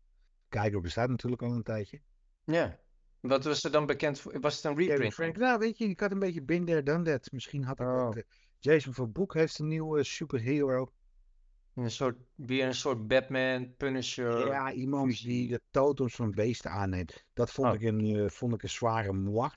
Geiger 0.58 0.80
bestaat 0.80 1.08
natuurlijk 1.08 1.42
al 1.42 1.52
een 1.52 1.62
tijdje. 1.62 2.00
Ja. 2.44 2.80
Wat 3.20 3.44
was 3.44 3.64
er 3.64 3.70
dan 3.70 3.86
bekend 3.86 4.20
voor? 4.20 4.40
Was 4.40 4.56
het 4.56 4.64
een 4.64 4.76
reprint? 4.76 5.14
Frank. 5.14 5.36
Nou, 5.36 5.58
weet 5.58 5.78
je, 5.78 5.84
ik 5.84 6.00
had 6.00 6.10
een 6.10 6.18
beetje 6.18 6.42
been 6.42 6.64
there, 6.64 6.82
done 6.82 7.04
that. 7.04 7.32
Misschien 7.32 7.64
had 7.64 7.80
ik 7.80 7.86
Oh. 7.86 8.16
Jason 8.58 8.94
van 8.94 9.12
Boek 9.12 9.34
heeft 9.34 9.58
een 9.58 9.68
nieuwe 9.68 10.04
superhero. 10.04 10.92
Een 11.74 11.90
soort, 11.90 12.18
weer 12.34 12.66
een 12.66 12.74
soort 12.74 13.06
Batman, 13.08 13.76
Punisher. 13.76 14.46
ja, 14.46 14.72
iemand 14.72 15.22
die 15.22 15.48
de 15.48 15.62
totems 15.70 16.14
van 16.14 16.30
beesten 16.30 16.70
aanneemt. 16.70 17.24
Dat 17.34 17.50
vond, 17.50 17.68
Oh. 17.68 17.74
ik, 17.74 17.82
een, 17.82 18.00
eh, 18.16 18.28
vond 18.30 18.54
ik 18.54 18.62
een 18.62 18.68
zware 18.68 19.12
moi. 19.12 19.50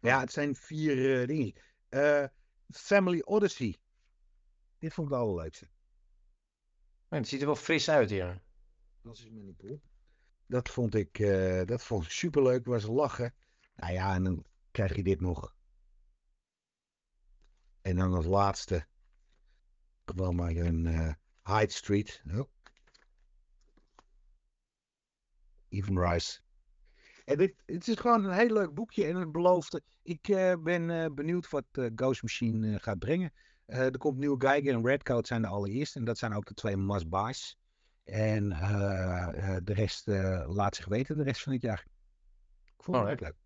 Ja, 0.00 0.20
het 0.20 0.32
zijn 0.32 0.54
vier 0.54 1.20
eh, 1.20 1.26
dingen. 1.26 1.52
Eh, 1.88 2.24
Family 2.70 3.20
Odyssey. 3.24 3.76
Dit 4.78 4.94
vond 4.94 5.08
ik 5.08 5.14
de 5.14 5.20
allerleukste. 5.20 5.68
Nee, 7.08 7.20
het 7.20 7.28
ziet 7.28 7.40
er 7.40 7.46
wel 7.46 7.56
fris 7.56 7.88
uit 7.90 8.10
hier. 8.10 8.42
Dat 9.02 9.14
is 9.16 9.28
mijn 9.30 9.56
pool. 9.56 9.80
Dat 10.52 10.68
vond 10.68 10.94
ik, 10.94 11.18
eh, 11.18 11.64
dat 11.64 11.82
vond. 11.82 12.64
Was 12.64 12.86
lachen. 12.86 13.34
Nou 13.74 13.92
ja, 13.92 14.14
en 14.14 14.24
dan 14.24 14.44
krijg 14.70 14.96
je 14.96 15.02
dit 15.02 15.20
nog. 15.20 15.54
En 17.80 17.96
dan 17.96 18.14
als 18.14 18.26
laatste. 18.26 18.86
Gewoon 20.04 20.34
maar 20.34 20.50
een 20.50 20.86
eh 20.86 21.12
Hyde 21.42 21.72
Street. 21.72 22.22
Oh. 22.30 22.50
Even 25.68 25.98
Rice. 25.98 26.40
En 27.24 27.38
dit, 27.38 27.54
het 27.66 27.88
is 27.88 27.96
gewoon 27.96 28.24
een 28.24 28.38
heel 28.38 28.52
leuk 28.52 28.74
boekje 28.74 29.04
en 29.04 29.16
het 29.16 29.32
belooft. 29.32 29.80
Ik 30.02 30.28
eh, 30.28 30.54
ben 30.58 31.14
benieuwd 31.14 31.48
wat 31.48 31.66
Ghost 31.72 32.22
Machine 32.22 32.78
gaat 32.78 32.98
brengen. 32.98 33.32
Er 33.66 33.98
komt 33.98 34.18
nieuwe 34.18 34.40
Geiger 34.40 34.74
en 34.74 34.86
Redcoat 34.86 35.26
zijn 35.26 35.42
de 35.42 35.48
allereerste. 35.48 35.98
En 35.98 36.04
dat 36.04 36.18
zijn 36.18 36.34
ook 36.34 36.46
de 36.46 36.54
twee 36.54 36.76
must-buys. 36.76 37.58
En 38.04 38.52
eh, 38.52 39.54
eh, 39.56 39.64
de 39.64 39.72
rest 39.72 40.08
eh, 40.08 40.44
laat 40.48 40.76
zich 40.76 40.86
weten 40.86 41.16
de 41.16 41.22
rest 41.22 41.42
van 41.42 41.52
het 41.52 41.62
jaar. 41.62 41.86
Ik 42.64 42.82
vond 42.82 42.96
het 42.96 43.06
Alright. 43.06 43.20
leuk. 43.20 43.40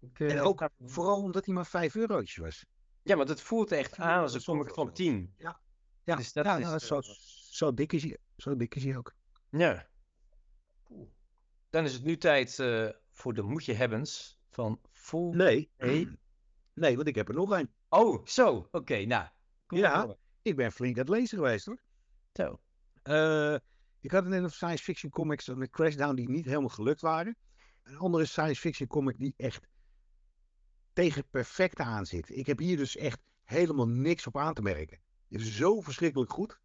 Ik, 0.00 0.20
En 0.20 0.40
ook 0.40 0.68
vooral 0.84 1.22
omdat 1.22 1.44
hij 1.44 1.54
maar 1.54 1.66
5 1.66 1.94
eurotjes 1.94 2.36
was. 2.36 2.66
Ja, 3.02 3.16
maar 3.16 3.26
het 3.26 3.40
voelt 3.40 3.72
echt 3.72 3.96
aan 3.96 4.22
als 4.22 4.34
een 4.34 4.42
comic 4.42 4.74
van 4.74 4.92
10. 4.92 5.34
Ja, 5.36 5.60
Dus 6.04 6.32
dat 6.32 6.44
ja 6.44 6.56
is, 6.56 6.64
nou, 6.64 6.78
zo, 6.78 7.00
zo, 7.50 7.74
dik 7.74 7.92
is 7.92 8.02
hij, 8.02 8.18
zo 8.36 8.56
dik 8.56 8.74
is 8.74 8.84
hij 8.84 8.96
ook. 8.96 9.14
Ja. 9.50 9.88
Dan 11.70 11.84
is 11.84 11.92
het 11.92 12.04
nu 12.04 12.16
tijd 12.16 12.54
voor 13.12 13.34
de 13.34 13.42
moetje 13.42 13.72
hebbens 13.72 14.38
van 14.50 14.80
Full. 14.92 15.34
Nee, 15.34 15.70
Nee. 15.76 16.18
nee, 16.72 16.96
want 16.96 17.08
ik 17.08 17.14
heb 17.14 17.28
er 17.28 17.34
nog 17.34 17.50
een. 17.50 17.72
Oh, 17.88 18.26
zo. 18.26 18.68
Oké, 18.70 19.04
nou. 19.04 19.28
Kom 19.66 19.78
Ja. 19.78 20.16
Ik 20.42 20.56
ben 20.56 20.72
flink 20.72 20.94
aan 20.94 21.00
het 21.00 21.08
lezen 21.08 21.38
geweest 21.38 21.66
hoor. 21.66 21.82
Zo. 22.32 22.60
Eh, 23.04 23.56
ik 24.00 24.10
had 24.10 24.22
het 24.22 24.32
net 24.32 24.42
over 24.42 24.56
science 24.56 24.82
fiction 24.82 25.10
comics 25.10 25.48
met 25.48 25.70
Crashdown 25.70 26.14
die 26.14 26.28
niet 26.28 26.44
helemaal 26.44 26.68
gelukt 26.68 27.00
waren. 27.00 27.36
Een 27.82 27.96
andere 27.96 28.24
science 28.24 28.60
fiction 28.60 28.88
comic 28.88 29.18
die 29.18 29.34
echt 29.36 29.68
tegen 30.92 31.28
perfect 31.30 31.78
aan 31.78 32.06
zit. 32.06 32.30
Ik 32.30 32.46
heb 32.46 32.58
hier 32.58 32.76
dus 32.76 32.96
echt 32.96 33.20
helemaal 33.42 33.88
niks 33.88 34.26
op 34.26 34.36
aan 34.36 34.54
te 34.54 34.62
merken. 34.62 35.00
Het 35.28 35.40
is 35.40 35.56
zo 35.56 35.80
verschrikkelijk 35.80 36.32
goed. 36.32 36.60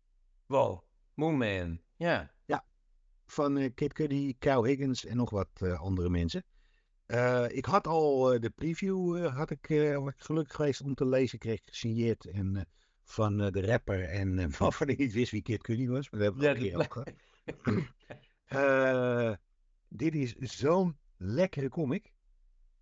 Wow. 0.45 0.83
Moonman. 1.13 1.81
Ja. 1.95 2.65
Van 3.25 3.57
eh, 3.57 3.73
Kid 3.73 3.93
Cudi, 3.93 4.37
Kyle 4.37 4.67
Higgins 4.67 5.05
en 5.05 5.17
nog 5.17 5.29
wat 5.29 5.49
eh, 5.53 5.79
andere 5.79 6.09
mensen. 6.09 6.43
Ik 7.47 7.65
had 7.65 7.87
al 7.87 8.39
de 8.39 8.51
preview, 8.55 9.27
had 9.27 9.49
ik, 9.49 9.65
gelukkig 10.17 10.55
geweest 10.55 10.81
om 10.81 10.93
te 10.93 11.05
lezen. 11.05 11.33
Ik 11.33 11.39
kreeg 11.39 11.61
gesigneerd 11.65 12.25
en, 12.25 12.67
van 13.09 13.41
eh, 13.41 13.51
de 13.51 13.65
rapper 13.65 14.03
en 14.03 14.39
eh, 14.39 14.47
waarvan 14.57 14.87
ik 14.87 14.97
niet 14.97 15.13
wist 15.13 15.31
wie 15.31 15.41
Kid 15.41 15.63
Cudi 15.63 15.89
was. 15.89 16.09
Maar 16.09 16.19
dat 16.19 16.33
hebben 16.33 16.61
we 16.61 16.69
Ja, 16.69 16.75
over 16.75 16.91
gehad. 16.91 17.13
Eh, 18.49 19.33
dit 19.87 20.15
is 20.15 20.35
zo'n 20.37 20.97
lekkere 21.17 21.69
comic. 21.69 22.13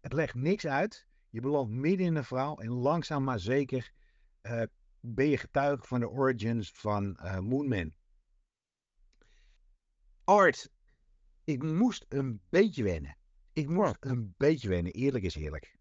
Het 0.01 0.13
legt 0.13 0.35
niks 0.35 0.67
uit. 0.67 1.07
Je 1.29 1.41
belandt 1.41 1.71
midden 1.71 2.05
in 2.05 2.15
een 2.15 2.23
verhaal 2.23 2.61
en 2.61 2.69
langzaam 2.69 3.23
maar 3.23 3.39
zeker 3.39 3.91
ben 4.99 5.27
je 5.27 5.37
getuige 5.37 5.87
van 5.87 5.99
de 5.99 6.09
origins 6.09 6.71
van 6.71 7.19
Moonman. 7.41 7.93
Art, 10.23 10.69
ik 11.43 11.63
moest 11.63 12.05
een 12.09 12.41
beetje 12.49 12.83
wennen. 12.83 13.17
Ik 13.53 13.69
moest 13.69 13.95
een 13.99 14.33
beetje 14.37 14.69
wennen, 14.69 14.91
eerlijk 14.91 15.23
is 15.23 15.35
eerlijk. 15.35 15.77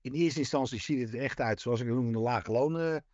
In 0.00 0.12
eerste 0.12 0.38
instantie 0.38 0.80
ziet 0.80 1.00
het 1.00 1.14
er 1.14 1.20
echt 1.20 1.40
uit 1.40 1.60
zoals 1.60 1.80
ik 1.80 1.86
het 1.86 1.94
noem, 1.94 2.06
een 2.06 2.20
laaglonen, 2.20 3.04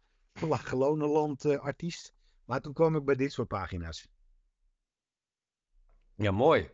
laaglonenland 0.40 1.44
eh, 1.44 1.58
artiest. 1.58 2.12
Maar 2.44 2.60
toen 2.60 2.72
kwam 2.72 2.96
ik 2.96 3.04
bij 3.04 3.14
dit 3.14 3.32
soort 3.32 3.48
pagina's. 3.48 4.08
Ja, 6.14 6.30
mooi. 6.30 6.70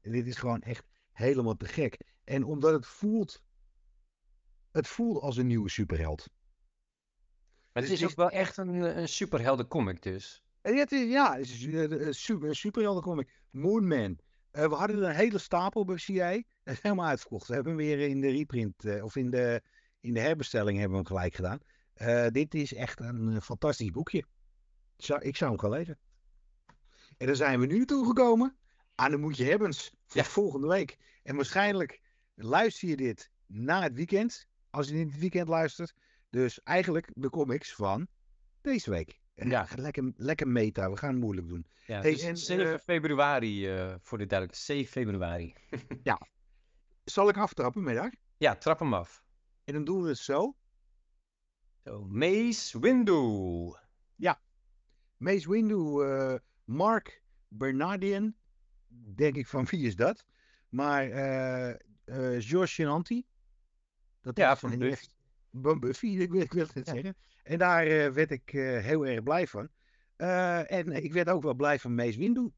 En 0.00 0.12
dit 0.12 0.26
is 0.26 0.36
gewoon 0.36 0.60
echt 0.60 0.84
helemaal 1.12 1.56
te 1.56 1.66
gek. 1.66 2.00
En 2.24 2.44
omdat 2.44 2.72
het 2.72 2.86
voelt. 2.86 3.42
Het 4.70 4.88
voelt 4.88 5.22
als 5.22 5.36
een 5.36 5.46
nieuwe 5.46 5.70
superheld. 5.70 6.28
Maar 7.72 7.82
het 7.82 7.92
is 7.92 8.04
ook 8.04 8.14
wel 8.14 8.30
echt 8.30 8.56
een, 8.56 8.98
een 8.98 9.08
superhelden 9.08 9.68
comic 9.68 10.02
dus. 10.02 10.42
En 10.60 10.76
het 10.76 10.92
is, 10.92 11.10
ja, 11.10 11.36
het 11.36 11.48
is 11.48 11.66
eh, 11.66 11.80
een 11.82 12.14
super, 12.14 12.48
een 12.48 12.54
superhelden 12.54 13.02
comic. 13.02 13.40
Moonman. 13.50 14.18
Eh, 14.50 14.68
we 14.68 14.74
hadden 14.74 14.96
er 14.96 15.08
een 15.08 15.14
hele 15.14 15.38
stapel 15.38 15.84
bij 15.84 15.96
CA. 15.96 16.30
Dat 16.62 16.74
is 16.74 16.80
helemaal 16.80 17.06
uitverkocht. 17.06 17.48
We 17.48 17.54
hebben 17.54 17.72
hem 17.72 17.86
weer 17.86 18.08
in 18.08 18.20
de 18.20 18.30
reprint. 18.30 18.84
eh, 18.84 19.04
of 19.04 19.16
in 19.16 19.30
de, 19.30 19.62
in 20.00 20.14
de 20.14 20.20
herbestelling 20.20 20.78
hebben 20.78 20.98
we 20.98 21.04
hem 21.04 21.14
gelijk 21.14 21.34
gedaan. 21.34 21.58
Eh, 21.96 22.26
dit 22.30 22.54
is 22.54 22.74
echt 22.74 23.00
een 23.00 23.32
eh, 23.34 23.40
fantastisch 23.40 23.90
boekje. 23.90 24.24
Zou, 24.96 25.20
ik 25.22 25.36
zou 25.36 25.50
hem 25.50 25.60
gaan 25.60 25.70
lezen. 25.70 25.98
En 27.16 27.26
dan 27.26 27.36
zijn 27.36 27.60
we 27.60 27.66
nu 27.66 27.84
toegekomen 27.84 28.56
aan 28.94 29.10
de 29.10 29.16
Moet 29.16 29.36
je 29.36 29.44
Hebbens 29.44 29.92
voor 30.06 30.20
Ja. 30.20 30.26
volgende 30.28 30.66
week. 30.66 30.96
En 31.22 31.36
waarschijnlijk 31.36 32.00
luister 32.34 32.88
je 32.88 32.96
dit 32.96 33.30
na 33.46 33.82
het 33.82 33.94
weekend. 33.94 34.46
Als 34.70 34.88
je 34.88 34.94
in 34.94 35.08
het 35.08 35.18
weekend 35.18 35.48
luistert. 35.48 35.94
Dus 36.30 36.62
eigenlijk 36.62 37.10
de 37.14 37.30
comics 37.30 37.74
van 37.74 38.08
deze 38.60 38.90
week. 38.90 39.20
En 39.34 39.48
Ja. 39.50 39.68
Lekker, 39.76 40.12
lekker 40.16 40.48
meta. 40.48 40.90
We 40.90 40.96
gaan 40.96 41.10
het 41.10 41.20
moeilijk 41.20 41.48
doen. 41.48 41.66
Ja, 41.86 42.00
Hey, 42.00 42.10
dus 42.12 42.22
en, 42.22 42.36
7 42.36 42.72
eh, 42.72 42.78
februari, 42.78 43.62
voor 44.00 44.18
de 44.18 44.26
duidelijkheid. 44.26 44.56
7 44.56 44.86
februari. 44.86 45.54
Zal 47.04 47.28
ik 47.28 47.36
aftrappen 47.36 47.82
middag? 47.82 48.10
Ja, 48.36 48.56
trap 48.56 48.78
hem 48.78 48.94
af. 48.94 49.22
En 49.64 49.72
dan 49.74 49.84
doen 49.84 50.02
we 50.02 50.08
het 50.08 50.18
zo. 50.18 50.56
Zo, 51.86 52.04
Mace 52.08 52.78
Windu. 52.78 53.74
Mace 55.18 55.48
Windu, 55.48 56.02
eh, 56.04 56.38
Mark 56.64 57.22
Bernardian. 57.48 58.34
Denk 59.14 59.36
ik 59.36 59.46
van 59.46 59.64
wie 59.64 59.86
is 59.86 59.96
dat? 59.96 60.24
Maar 60.68 61.10
eh 61.10 61.70
eh 62.04 62.42
George 62.42 62.66
Shenanti. 62.66 63.26
Dat 64.20 64.36
Ja, 64.36 64.52
is 64.52 64.58
van 64.58 64.78
Buffy. 64.78 65.06
Buffy, 65.50 66.06
ik 66.06 66.30
wil, 66.30 66.40
ik 66.40 66.52
wil 66.52 66.66
het 66.72 66.86
Ja. 66.86 66.92
zeggen. 66.94 67.16
En 67.42 67.58
daar 67.58 68.12
werd 68.12 68.30
ik 68.30 68.50
heel 68.50 69.06
erg 69.06 69.22
blij 69.22 69.46
van. 69.46 69.68
En 70.16 70.92
ik 70.92 71.12
werd 71.12 71.28
ook 71.28 71.42
wel 71.42 71.54
blij 71.54 71.78
van 71.78 71.94
Mace 71.94 72.18
Windu. 72.18 72.52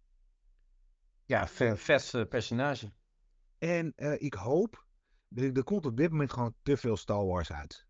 Ja, 1.24 1.48
ve- 1.48 1.76
vet 1.76 2.28
personage. 2.28 2.92
En 3.58 3.92
ik 4.18 4.34
hoop. 4.34 4.86
Er, 5.34 5.56
er 5.56 5.64
komt 5.64 5.86
op 5.86 5.96
dit 5.96 6.10
moment 6.10 6.32
gewoon 6.32 6.54
te 6.62 6.76
veel 6.76 6.96
Star 6.96 7.24
Wars 7.26 7.52
uit. 7.52 7.86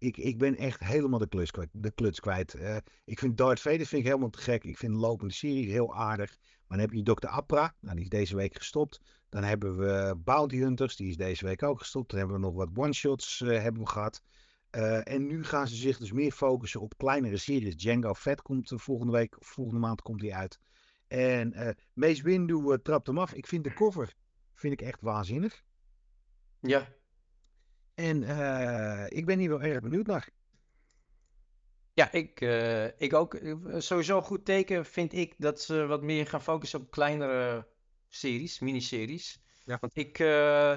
Ik, 0.00 0.16
ik 0.16 0.38
ben 0.38 0.56
echt 0.56 0.80
helemaal 0.84 1.18
de 1.18 1.46
kwijt. 1.50 1.68
De 1.72 1.90
kluts 1.90 2.20
kwijt. 2.20 2.54
Eh, 2.54 2.76
ik 3.04 3.18
vind 3.18 3.36
Darth 3.36 3.60
Vader 3.60 3.86
vind 3.86 4.02
ik 4.02 4.06
helemaal 4.06 4.30
te 4.30 4.38
gek. 4.38 4.64
Ik 4.64 4.78
vind 4.78 4.92
de 4.92 4.98
lopende 4.98 5.34
serie 5.34 5.70
heel 5.70 5.94
aardig. 5.94 6.36
Maar 6.66 6.78
dan 6.78 6.86
heb 6.88 6.92
je 6.92 7.02
Dr. 7.02 7.26
Appra. 7.26 7.74
Nou, 7.80 7.94
die 7.94 8.04
is 8.04 8.10
deze 8.10 8.36
week 8.36 8.56
gestopt. 8.56 9.00
Dan 9.28 9.42
hebben 9.42 9.78
we 9.78 10.16
Bounty 10.16 10.56
Hunters. 10.56 10.96
Die 10.96 11.08
is 11.08 11.16
deze 11.16 11.44
week 11.44 11.62
ook 11.62 11.78
gestopt. 11.78 12.10
Dan 12.10 12.18
hebben 12.18 12.36
we 12.36 12.42
nog 12.42 12.54
wat 12.54 12.68
one-shots 12.74 13.40
eh, 13.40 13.62
hebben 13.62 13.82
we 13.82 13.88
gehad. 13.88 14.22
Eh, 14.70 15.08
en 15.08 15.26
nu 15.26 15.44
gaan 15.44 15.68
ze 15.68 15.74
zich 15.76 15.98
dus 15.98 16.12
meer 16.12 16.32
focussen 16.32 16.80
op 16.80 16.96
kleinere 16.96 17.36
series. 17.36 17.76
Django 17.76 18.14
Fett 18.14 18.42
komt 18.42 18.72
volgende 18.76 19.12
week, 19.12 19.36
volgende 19.38 19.80
maand 19.80 20.02
komt 20.02 20.20
die 20.20 20.34
uit. 20.34 20.58
En 21.06 21.52
eh 21.52 21.74
Mace 21.94 22.22
Windu 22.22 22.78
trapt 22.82 23.06
hem 23.06 23.18
af. 23.18 23.32
Ik 23.32 23.46
vind 23.46 23.64
de 23.64 23.74
cover 23.74 24.14
vind 24.54 24.72
ik 24.72 24.82
echt 24.82 25.00
waanzinnig. 25.00 25.62
Ja. 26.60 26.88
En 28.00 28.22
eh, 28.24 29.18
ik 29.18 29.26
ben 29.26 29.38
hier 29.38 29.48
wel 29.48 29.62
erg 29.62 29.80
benieuwd 29.80 30.06
naar. 30.06 30.28
Ja, 31.92 32.12
ik, 32.12 32.40
eh, 32.40 33.00
ik 33.00 33.14
ook. 33.14 33.38
Sowieso 33.78 34.16
een 34.16 34.22
goed 34.22 34.44
teken 34.44 34.84
vind 34.86 35.12
ik 35.12 35.34
dat 35.38 35.60
ze 35.60 35.86
wat 35.86 36.02
meer 36.02 36.26
gaan 36.26 36.42
focussen 36.42 36.80
op 36.80 36.90
kleinere 36.90 37.66
series, 38.08 38.58
miniseries. 38.58 39.40
Ja. 39.64 39.78
Want 39.80 39.96
ik, 39.96 40.18
eh, 40.18 40.76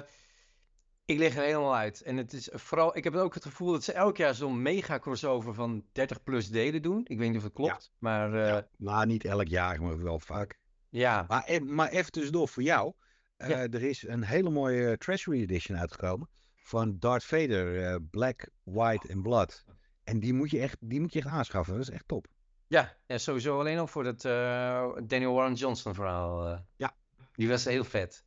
ik 1.04 1.18
lig 1.18 1.36
er 1.36 1.42
helemaal 1.42 1.76
uit. 1.76 2.02
En 2.02 2.16
het 2.16 2.32
is 2.32 2.48
vooral, 2.52 2.96
ik 2.96 3.04
heb 3.04 3.14
ook 3.14 3.34
het 3.34 3.44
gevoel 3.44 3.72
dat 3.72 3.84
ze 3.84 3.92
elk 3.92 4.16
jaar 4.16 4.34
zo'n 4.34 4.62
mega 4.62 4.98
crossover 4.98 5.54
van 5.54 5.84
30 5.92 6.22
plus 6.22 6.50
delen 6.50 6.82
doen. 6.82 7.00
Ik 7.04 7.18
weet 7.18 7.28
niet 7.28 7.36
of 7.38 7.44
het 7.44 7.52
klopt, 7.52 7.92
maar 7.98 8.36
ja. 8.36 8.68
Nou, 8.76 9.06
niet 9.06 9.24
elk 9.24 9.48
jaar, 9.48 9.82
maar 9.82 10.02
wel 10.02 10.18
vaak. 10.18 10.58
Maar, 10.90 11.42
e- 11.46 11.60
maar 11.60 11.88
even 11.88 12.12
tussendoor 12.12 12.48
voor 12.48 12.62
jou. 12.62 12.92
Ja. 13.36 13.48
Er 13.68 13.82
is 13.82 14.06
een 14.06 14.24
hele 14.24 14.50
mooie 14.50 14.98
Treasury 14.98 15.40
Edition 15.40 15.78
uitgekomen. 15.78 16.28
Van 16.66 16.96
Darth 16.98 17.24
Vader, 17.24 17.82
eh, 17.84 17.96
Black, 18.10 18.48
White 18.62 19.08
en 19.08 19.22
Blood. 19.22 19.64
En 20.04 20.20
die 20.20 20.32
moet, 20.32 20.50
je 20.50 20.60
echt, 20.60 20.76
die 20.80 21.00
moet 21.00 21.12
je 21.12 21.18
echt 21.18 21.28
aanschaffen. 21.28 21.74
Dat 21.74 21.82
is 21.82 21.90
echt 21.90 22.08
top. 22.08 22.26
Ja, 22.66 22.96
ja, 23.06 23.18
sowieso 23.18 23.58
alleen 23.58 23.78
al 23.78 23.86
voor 23.86 24.04
dat 24.04 24.24
eh, 24.24 24.92
Daniel 25.04 25.32
Warren 25.34 25.54
Johnson 25.54 25.94
verhaal. 25.94 26.46
eh. 26.46 26.58
Ja. 26.76 26.96
Die 27.32 27.48
was 27.48 27.64
heel 27.64 27.84
vet. 27.84 28.24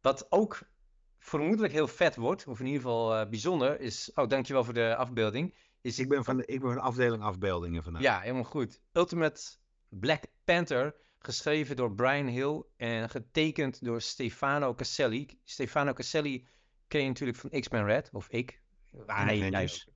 Wat 0.00 0.26
ook 0.28 0.58
vermoedelijk 1.18 1.72
heel 1.72 1.88
vet 1.88 2.16
wordt, 2.16 2.46
of 2.46 2.60
in 2.60 2.66
ieder 2.66 2.80
geval 2.80 3.28
bijzonder, 3.28 3.80
is... 3.80 4.10
Oh, 4.14 4.28
dankjewel 4.28 4.64
voor 4.64 4.74
de 4.74 4.96
afbeelding. 4.96 5.54
Is 5.80 5.98
Ik 5.98 6.08
ben 6.08 6.24
van 6.24 6.36
de, 6.36 6.46
ik 6.46 6.60
ben 6.60 6.68
van 6.68 6.78
de 6.78 6.84
afdeling 6.84 7.22
afbeeldingen 7.22 7.82
vandaag. 7.82 8.02
Ja, 8.02 8.20
helemaal 8.20 8.44
goed. 8.44 8.80
Ultimate 8.92 9.42
Black 9.88 10.22
Panther, 10.44 10.94
geschreven 11.18 11.76
door 11.76 11.94
Brian 11.94 12.26
Hill 12.26 12.62
en 12.76 13.10
getekend 13.10 13.84
door 13.84 14.00
Stefano 14.00 14.74
Caselli. 14.74 15.38
Stefano 15.44 15.92
Caselli 15.92 16.46
ken 16.94 17.02
je 17.02 17.08
natuurlijk 17.08 17.38
van 17.38 17.60
X-Men 17.60 17.84
Red, 17.84 18.10
of 18.12 18.28
ik. 18.28 18.60
Ah, 19.06 19.26
jij 19.26 19.46
Avengers. 19.46 19.88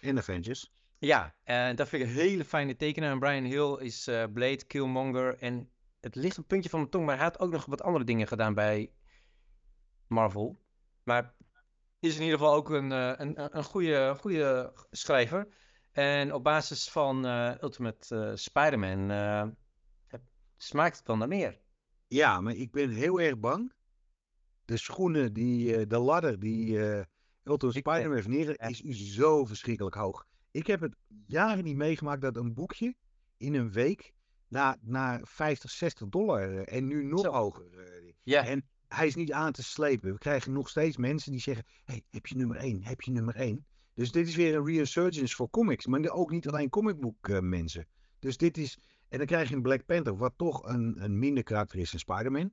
In 0.00 0.18
Avengers. 0.18 0.72
Ja, 0.98 1.34
en 1.44 1.76
dat 1.76 1.88
vind 1.88 2.02
ik 2.02 2.08
een 2.08 2.14
hele 2.14 2.44
fijne 2.44 2.76
tekenaar. 2.76 3.10
En 3.10 3.18
Brian 3.18 3.44
Hill 3.44 3.76
is 3.78 4.06
eh, 4.06 4.24
Blade, 4.32 4.64
Killmonger 4.64 5.38
en 5.38 5.70
het 6.00 6.14
ligt 6.14 6.36
een 6.36 6.46
puntje 6.46 6.70
van 6.70 6.78
mijn 6.78 6.90
tong, 6.90 7.06
maar 7.06 7.14
hij 7.14 7.24
had 7.24 7.38
ook 7.38 7.50
nog 7.50 7.64
wat 7.64 7.82
andere 7.82 8.04
dingen 8.04 8.26
gedaan 8.26 8.54
bij 8.54 8.90
Marvel. 10.06 10.60
Maar 11.02 11.34
is 12.00 12.16
in 12.16 12.22
ieder 12.22 12.38
geval 12.38 12.54
ook 12.54 12.70
een, 12.70 12.92
eh, 12.92 13.12
een, 13.16 13.56
een 13.56 13.64
goede, 13.64 14.14
goede 14.18 14.72
schrijver. 14.90 15.48
En 15.92 16.34
op 16.34 16.44
basis 16.44 16.90
van 16.90 17.26
eh, 17.26 17.54
Ultimate 17.60 18.16
eh, 18.16 18.30
Spider-Man 18.34 19.10
eh, 19.10 19.48
smaakt 20.56 20.96
het 20.96 21.06
wel 21.06 21.16
naar 21.16 21.28
meer. 21.28 21.58
Ja, 22.08 22.40
maar 22.40 22.54
ik 22.54 22.72
ben 22.72 22.90
heel 22.90 23.20
erg 23.20 23.38
bang. 23.38 23.72
De 24.64 24.76
schoenen, 24.76 25.32
die, 25.32 25.76
eh, 25.76 25.88
de 25.88 25.98
ladder 25.98 26.38
die 26.38 26.88
eh 26.88 27.04
Ultimate 27.44 27.78
Spider-Man 27.78 28.32
heeft 28.32 28.84
is 28.84 29.14
zo 29.14 29.44
verschrikkelijk 29.44 29.94
hoog. 29.94 30.26
Ik 30.50 30.66
heb 30.66 30.80
het 30.80 30.96
jaren 31.26 31.64
niet 31.64 31.76
meegemaakt 31.76 32.20
dat 32.20 32.36
een 32.36 32.54
boekje 32.54 32.94
in 33.36 33.54
een 33.54 33.72
week 33.72 34.12
naar, 34.48 34.76
naar 34.80 35.20
50, 35.24 35.70
60 35.70 36.08
dollar 36.08 36.56
eh, 36.56 36.76
en 36.76 36.86
nu 36.86 37.04
nog 37.04 37.20
Zo. 37.20 37.32
hoger. 37.32 37.64
Ja, 38.22 38.46
En 38.46 38.68
hij 38.88 39.06
is 39.06 39.14
niet 39.14 39.32
aan 39.32 39.52
te 39.52 39.62
slepen. 39.62 40.12
We 40.12 40.18
krijgen 40.18 40.52
nog 40.52 40.68
steeds 40.68 40.96
mensen 40.96 41.30
die 41.30 41.40
zeggen: 41.40 41.64
hey, 41.84 42.02
heb 42.10 42.26
je 42.26 42.36
nummer 42.36 42.56
1? 42.56 42.82
Heb 42.82 43.00
je 43.00 43.10
nummer 43.10 43.34
1? 43.34 43.66
Dus 43.94 44.12
dit 44.12 44.28
is 44.28 44.36
weer 44.36 44.54
een 44.54 44.66
resurgence 44.66 45.34
voor 45.34 45.50
comics. 45.50 45.86
Maar 45.86 46.10
ook 46.10 46.30
niet 46.30 46.48
alleen 46.48 46.68
comicboek 46.68 47.40
mensen. 47.40 47.86
Dus 48.18 48.36
dit 48.36 48.58
is. 48.58 48.78
En 49.08 49.18
dan 49.18 49.26
krijg 49.26 49.48
je 49.48 49.54
een 49.54 49.62
Black 49.62 49.84
Panther, 49.84 50.16
wat 50.16 50.32
toch 50.36 50.68
een, 50.68 51.04
een 51.04 51.18
minder 51.18 51.42
karakter 51.42 51.78
is 51.78 51.90
dan 51.90 52.00
Spider-Man. 52.00 52.52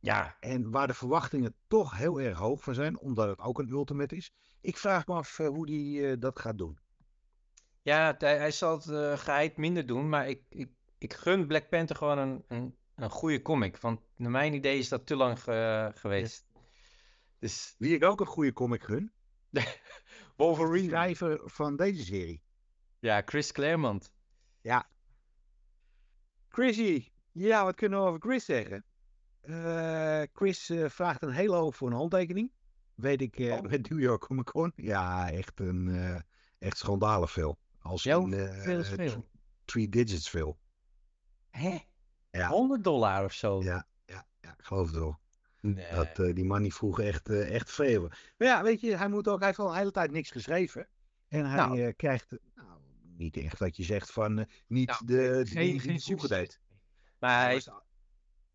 Ja, 0.00 0.36
En 0.40 0.70
waar 0.70 0.86
de 0.86 0.94
verwachtingen 0.94 1.54
toch 1.66 1.96
heel 1.96 2.20
erg 2.20 2.38
hoog 2.38 2.62
van 2.62 2.74
zijn, 2.74 2.98
omdat 2.98 3.28
het 3.28 3.38
ook 3.38 3.58
een 3.58 3.70
ultimate 3.70 4.16
is. 4.16 4.32
Ik 4.60 4.76
vraag 4.76 5.06
me 5.06 5.14
af 5.14 5.38
eh, 5.38 5.46
hoe 5.48 5.66
die 5.66 6.06
eh, 6.10 6.20
dat 6.20 6.38
gaat 6.38 6.58
doen. 6.58 6.78
ja 7.82 8.14
hij, 8.18 8.38
hij 8.38 8.50
zal 8.50 8.74
het 8.76 8.88
eh, 8.88 9.18
geheid 9.18 9.56
minder 9.56 9.86
doen, 9.86 10.08
maar 10.08 10.28
ik, 10.28 10.42
ik, 10.48 10.70
ik 10.98 11.12
gun 11.14 11.46
Black 11.46 11.68
Panther 11.68 11.96
gewoon 11.96 12.18
een, 12.18 12.44
een, 12.48 12.76
een 12.94 13.10
goede 13.10 13.42
comic. 13.42 13.76
Want 13.80 14.00
naar 14.16 14.30
mijn 14.30 14.54
idee 14.54 14.78
is 14.78 14.88
dat 14.88 15.06
te 15.06 15.16
lang 15.16 15.40
ge- 15.42 15.92
geweest. 15.94 16.46
Dus 17.38 17.74
Wie 17.78 17.94
ik 17.94 18.04
ook 18.04 18.20
een 18.20 18.26
goede 18.26 18.52
comic 18.52 18.82
gun, 18.82 19.12
Wolverine. 20.36 20.88
schrijver 20.88 21.40
van 21.44 21.76
deze 21.76 22.04
serie. 22.04 22.42
Ja, 22.98 23.22
Chris 23.24 23.52
Claremont. 23.52 24.12
Chrissy, 26.48 27.12
ja, 27.32 27.64
wat 27.64 27.74
kunnen 27.74 28.00
we 28.00 28.06
over 28.06 28.20
Chris 28.20 28.44
zeggen? 28.44 28.84
Eh, 29.48 30.22
Chris 30.32 30.70
eh, 30.70 30.88
vraagt 30.88 31.22
een 31.22 31.30
hele 31.32 31.54
hoop 31.56 31.74
voor 31.74 31.88
een 31.90 31.96
handtekening. 31.96 32.50
Weet 32.94 33.20
ik 33.20 33.38
eh, 33.38 33.52
Oh. 33.52 33.60
met 33.62 33.88
New 33.90 34.00
York 34.00 34.20
Comic 34.20 34.44
Con. 34.44 34.72
Ja, 34.76 35.30
echt 35.30 35.60
een 35.60 36.22
echt 36.58 36.76
schandalig 36.78 37.30
veel. 37.32 37.58
Als 37.78 38.06
eh, 38.06 38.14
Veel 38.62 38.78
is 38.78 38.88
veel. 38.88 39.28
three 39.64 39.88
digits 39.88 40.28
veel. 40.30 40.58
Hè? 41.50 41.78
Ja. 42.30 42.48
100 42.48 42.84
dollar 42.84 43.24
of 43.24 43.32
zo? 43.32 43.62
Ja, 43.62 43.86
ja, 44.06 44.26
ja, 44.40 44.54
ik 44.58 44.64
geloof 44.64 44.86
het 44.86 44.96
wel. 44.96 45.18
Nee. 45.60 45.86
Dat, 45.94 46.34
die 46.34 46.44
man 46.44 46.62
die 46.62 46.74
vroeg 46.74 47.00
echt, 47.00 47.28
echt 47.28 47.70
veel. 47.70 48.00
Maar 48.08 48.48
ja, 48.48 48.62
weet 48.62 48.80
je, 48.80 48.96
hij, 48.96 49.08
moet 49.08 49.28
ook, 49.28 49.38
hij 49.38 49.46
heeft 49.46 49.58
al 49.58 49.70
een 49.70 49.76
hele 49.76 49.90
tijd 49.90 50.10
niks 50.10 50.30
geschreven. 50.30 50.88
En 51.28 51.44
hij 51.46 51.56
Nou. 51.56 51.92
krijgt, 51.92 52.30
nou, 52.54 52.68
niet 53.16 53.36
echt 53.36 53.58
dat 53.58 53.76
je 53.76 53.82
zegt 53.82 54.10
van, 54.12 54.46
niet 54.66 54.88
Nou, 54.88 55.04
de, 55.06 55.42
geen, 55.46 55.62
die, 55.62 55.70
die 55.72 55.80
geen 55.80 56.00
succes. 56.00 56.28
deed. 56.28 56.60
Maar 57.18 57.42
Hij 57.44 57.62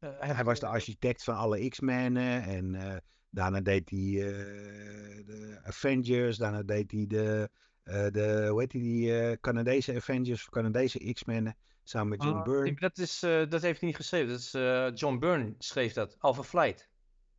hij, 0.04 0.12
was, 0.12 0.20
de, 0.20 0.28
eh, 0.28 0.36
hij 0.36 0.44
was 0.44 0.60
de 0.60 0.68
architect 0.68 1.24
van 1.24 1.36
alle 1.36 1.70
X-Men 1.70 2.18
en 2.18 2.76
eh, 2.76 2.98
daarna 3.30 3.62
deed 3.62 3.89
hij 3.89 3.99
eh, 3.99 5.26
de 5.26 5.60
Avengers, 5.64 6.38
daarna 6.38 6.64
deed 6.64 6.91
hij 6.91 7.06
de, 7.08 7.49
de 8.12 8.47
hoe 8.49 8.60
heet 8.60 8.72
die, 8.72 8.82
die 8.82 9.39
Canadese 9.39 9.95
Avengers, 9.95 10.49
Canadese 10.49 11.14
X-Men, 11.14 11.56
samen 11.84 12.10
met 12.10 12.24
John 12.24 12.38
ah, 12.38 12.43
Byrne. 12.43 12.76
dat, 12.76 12.97
is, 12.97 13.20
dat 13.20 13.62
heeft 13.62 13.80
hij 13.80 13.88
niet 13.88 13.95
geschreven. 13.95 14.28
Dat 14.28 14.39
is 14.39 14.51
John 14.99 15.18
Byrne 15.20 15.56
schreef 15.58 15.93
dat. 15.93 16.16
Alpha 16.20 16.43
Flight. 16.43 16.91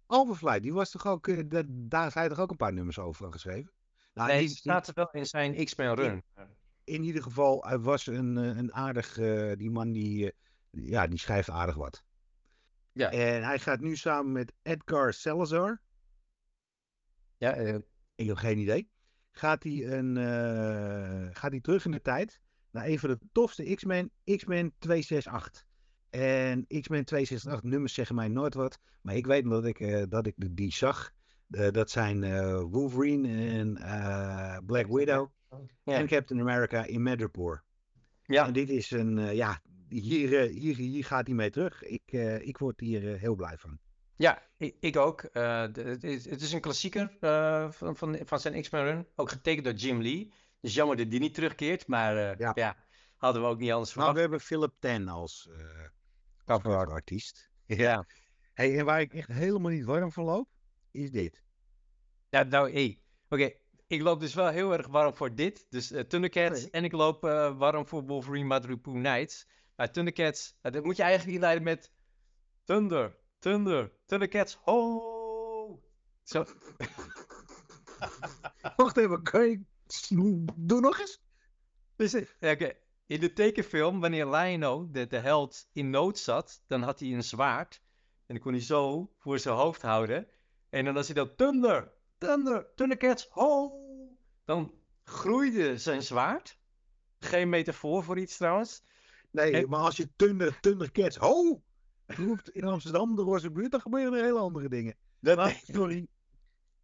Overflight, 0.06 0.62
die 0.62 0.72
was 0.72 0.90
toch 0.90 1.06
ook, 1.06 1.50
dat- 1.50 1.64
daar 1.68 2.02
heeft 2.02 2.14
hij 2.14 2.28
toch 2.28 2.38
ook 2.38 2.50
een 2.50 2.56
paar 2.56 2.72
nummers 2.72 2.98
over 2.98 3.32
geschreven? 3.32 3.72
Nou, 4.14 4.28
nee, 4.28 4.38
die- 4.46 4.48
staat 4.48 4.86
er 4.86 4.94
wel 4.94 5.08
in 5.10 5.26
zijn 5.26 5.64
X-Men 5.64 5.94
run. 5.94 6.22
in 6.84 7.02
ieder 7.02 7.22
geval, 7.22 7.64
hij 7.66 7.78
was 7.78 8.06
een, 8.06 8.36
een 8.36 8.74
aardig, 8.74 9.14
die 9.56 9.70
man 9.70 9.92
die, 9.92 10.32
ja, 10.70 11.06
die 11.06 11.18
schrijft 11.18 11.50
aardig 11.50 11.74
wat. 11.74 12.04
Ja. 12.94 13.10
En 13.10 13.42
hij 13.44 13.58
gaat 13.58 13.80
nu 13.80 13.96
samen 13.96 14.32
met 14.32 14.52
Edgar 14.62 15.12
Salazar, 15.12 15.80
Ja, 17.36 17.52
eh, 17.54 17.74
ik 18.14 18.26
heb 18.26 18.36
geen 18.36 18.58
idee, 18.58 18.88
gaat 19.30 19.62
hij, 19.62 19.86
een, 19.86 20.16
eh, 20.16 21.28
gaat 21.36 21.50
hij 21.50 21.60
terug 21.60 21.84
in 21.84 21.90
de 21.90 22.00
tijd 22.00 22.40
naar 22.70 22.86
een 22.86 22.98
van 22.98 23.10
de 23.10 23.18
tofste 23.32 23.74
X-Men, 23.74 24.10
X-Men 24.36 24.74
268. 24.78 25.64
En 26.10 26.66
X-Men 26.66 27.04
268 27.04 27.62
nummers 27.62 27.94
zeggen 27.94 28.14
mij 28.16 28.28
nooit 28.28 28.54
wat, 28.54 28.78
maar 29.02 29.14
ik 29.16 29.26
weet 29.26 29.44
dat 29.44 29.64
ik, 29.64 29.80
eh, 29.80 30.02
dat 30.08 30.26
ik 30.26 30.56
die 30.56 30.72
zag 30.72 31.12
Eh, 31.50 31.70
dat 31.70 31.90
zijn 31.90 32.22
eh, 32.24 32.60
Wolverine 32.70 33.48
en 33.50 33.76
eh, 33.76 34.58
Black 34.66 34.86
Widow 34.86 35.30
Ja. 35.84 35.94
en 35.98 36.06
Captain 36.06 36.40
America 36.40 36.84
in 36.84 37.02
Madripoor. 37.02 37.64
Ja. 38.22 38.46
En 38.46 38.52
dit 38.52 38.68
is 38.70 38.90
een, 38.90 39.18
eh, 39.18 39.34
ja, 39.34 39.60
hier, 40.02 40.40
eh, 40.40 40.50
hier, 40.50 40.76
hier 40.76 41.04
gaat 41.04 41.26
hij 41.26 41.36
mee 41.36 41.50
terug. 41.50 41.82
Ik, 41.82 42.02
eh, 42.06 42.46
ik 42.46 42.58
word 42.58 42.80
hier 42.80 43.14
eh, 43.14 43.20
heel 43.20 43.34
blij 43.34 43.58
van. 43.58 43.78
Ja, 44.16 44.42
ik, 44.56 44.76
ik 44.80 44.96
ook. 44.96 45.22
Eh, 45.22 45.60
het, 45.60 46.04
is, 46.04 46.24
het 46.30 46.40
is 46.40 46.52
een 46.52 46.60
klassieker 46.60 47.16
eh, 47.20 47.70
van, 47.70 47.96
van, 47.96 48.18
van 48.24 48.40
zijn 48.40 48.60
X-Men 48.62 48.84
run. 48.84 49.06
Ook 49.14 49.30
getekend 49.30 49.64
door 49.64 49.74
Jim 49.74 50.02
Lee. 50.02 50.32
Dus 50.60 50.74
jammer 50.74 50.96
dat 50.96 51.10
die 51.10 51.20
niet 51.20 51.34
terugkeert. 51.34 51.86
Maar 51.86 52.16
eh, 52.16 52.38
Ja. 52.38 52.52
ja. 52.54 52.76
hadden 53.16 53.42
we 53.42 53.48
ook 53.48 53.58
niet 53.58 53.70
anders 53.72 53.94
Nou, 53.94 54.08
we 54.08 54.14
verwacht. 54.14 54.20
hebben 54.20 54.40
Philip 54.40 54.72
Ten 54.78 55.08
als 55.08 55.48
eh 55.52 55.84
Cover 56.44 56.90
artiest. 56.90 57.50
Ja. 57.66 58.06
Hey, 58.52 58.78
en 58.78 58.84
waar 58.84 59.00
ik 59.00 59.14
echt 59.14 59.28
helemaal 59.28 59.70
niet 59.70 59.84
warm 59.84 60.12
van 60.12 60.24
loop, 60.24 60.48
is 60.90 61.10
dit. 61.10 61.42
Ja, 62.28 62.42
nou, 62.42 62.72
hé. 62.72 62.98
Oké, 63.28 63.52
ik 63.86 64.00
loop 64.02 64.20
dus 64.20 64.34
wel 64.34 64.48
heel 64.48 64.72
erg 64.72 64.86
warm 64.86 65.14
voor 65.14 65.34
dit. 65.34 65.66
Dus 65.68 65.92
Thundercats. 66.08 66.60
Nee. 66.60 66.70
En 66.70 66.84
ik 66.84 66.92
loop 66.92 67.22
warm 67.58 67.86
voor 67.86 68.04
Wolverine 68.04 68.44
Madripoor 68.46 68.96
Nights. 68.96 69.46
Maar 69.76 69.92
Thundercats, 69.92 70.56
eh, 70.60 70.72
dat 70.72 70.84
moet 70.84 70.96
je 70.96 71.02
eigenlijk 71.02 71.34
inleiden 71.34 71.64
met 71.64 71.92
Thunder, 72.64 73.16
Thunder, 73.38 73.92
Thundercats, 74.06 74.54
ho! 74.54 75.82
Zo, 76.22 76.44
Wacht 78.76 78.96
even, 78.96 79.22
kan 79.22 79.48
je... 79.48 79.60
Doe 80.56 80.80
nog 80.80 81.00
eens. 81.00 81.22
Dus, 81.96 82.12
ja, 82.40 82.50
oké, 82.50 82.72
In 83.06 83.20
de 83.20 83.32
tekenfilm, 83.32 84.00
wanneer 84.00 84.28
Lion-O, 84.28 84.90
de, 84.90 85.06
de 85.06 85.18
held, 85.18 85.68
in 85.72 85.90
nood 85.90 86.18
zat, 86.18 86.62
dan 86.66 86.82
had 86.82 87.00
hij 87.00 87.12
een 87.12 87.24
zwaard. 87.24 87.82
En 88.26 88.34
dan 88.34 88.38
kon 88.38 88.52
hij 88.52 88.62
zo 88.62 89.12
voor 89.18 89.38
zijn 89.38 89.54
hoofd 89.54 89.82
houden. 89.82 90.28
En 90.70 90.84
dan 90.84 90.96
als 90.96 91.06
hij 91.06 91.14
dan 91.14 91.34
Thunder, 91.34 91.92
Thunder, 92.18 92.74
Thundercats, 92.74 93.26
ho! 93.30 93.72
Dan 94.44 94.74
groeide 95.04 95.78
zijn 95.78 96.02
zwaard. 96.02 96.58
Geen 97.18 97.48
metafoor 97.48 98.04
voor 98.04 98.18
iets 98.18 98.36
trouwens. 98.36 98.82
Nee, 99.34 99.52
En- 99.52 99.68
maar 99.68 99.80
als 99.80 99.96
je 99.96 100.08
Thunder, 100.16 100.60
Thundercats, 100.60 101.16
ho! 101.16 101.62
roept 102.06 102.48
in 102.50 102.64
Amsterdam, 102.64 103.16
de 103.16 103.22
Roze 103.22 103.50
buurt, 103.50 103.70
dan 103.70 103.80
gebeuren 103.80 104.18
er 104.18 104.24
hele 104.24 104.38
andere 104.38 104.68
dingen. 104.68 104.96
Maar, 105.20 105.60
sorry. 105.72 106.06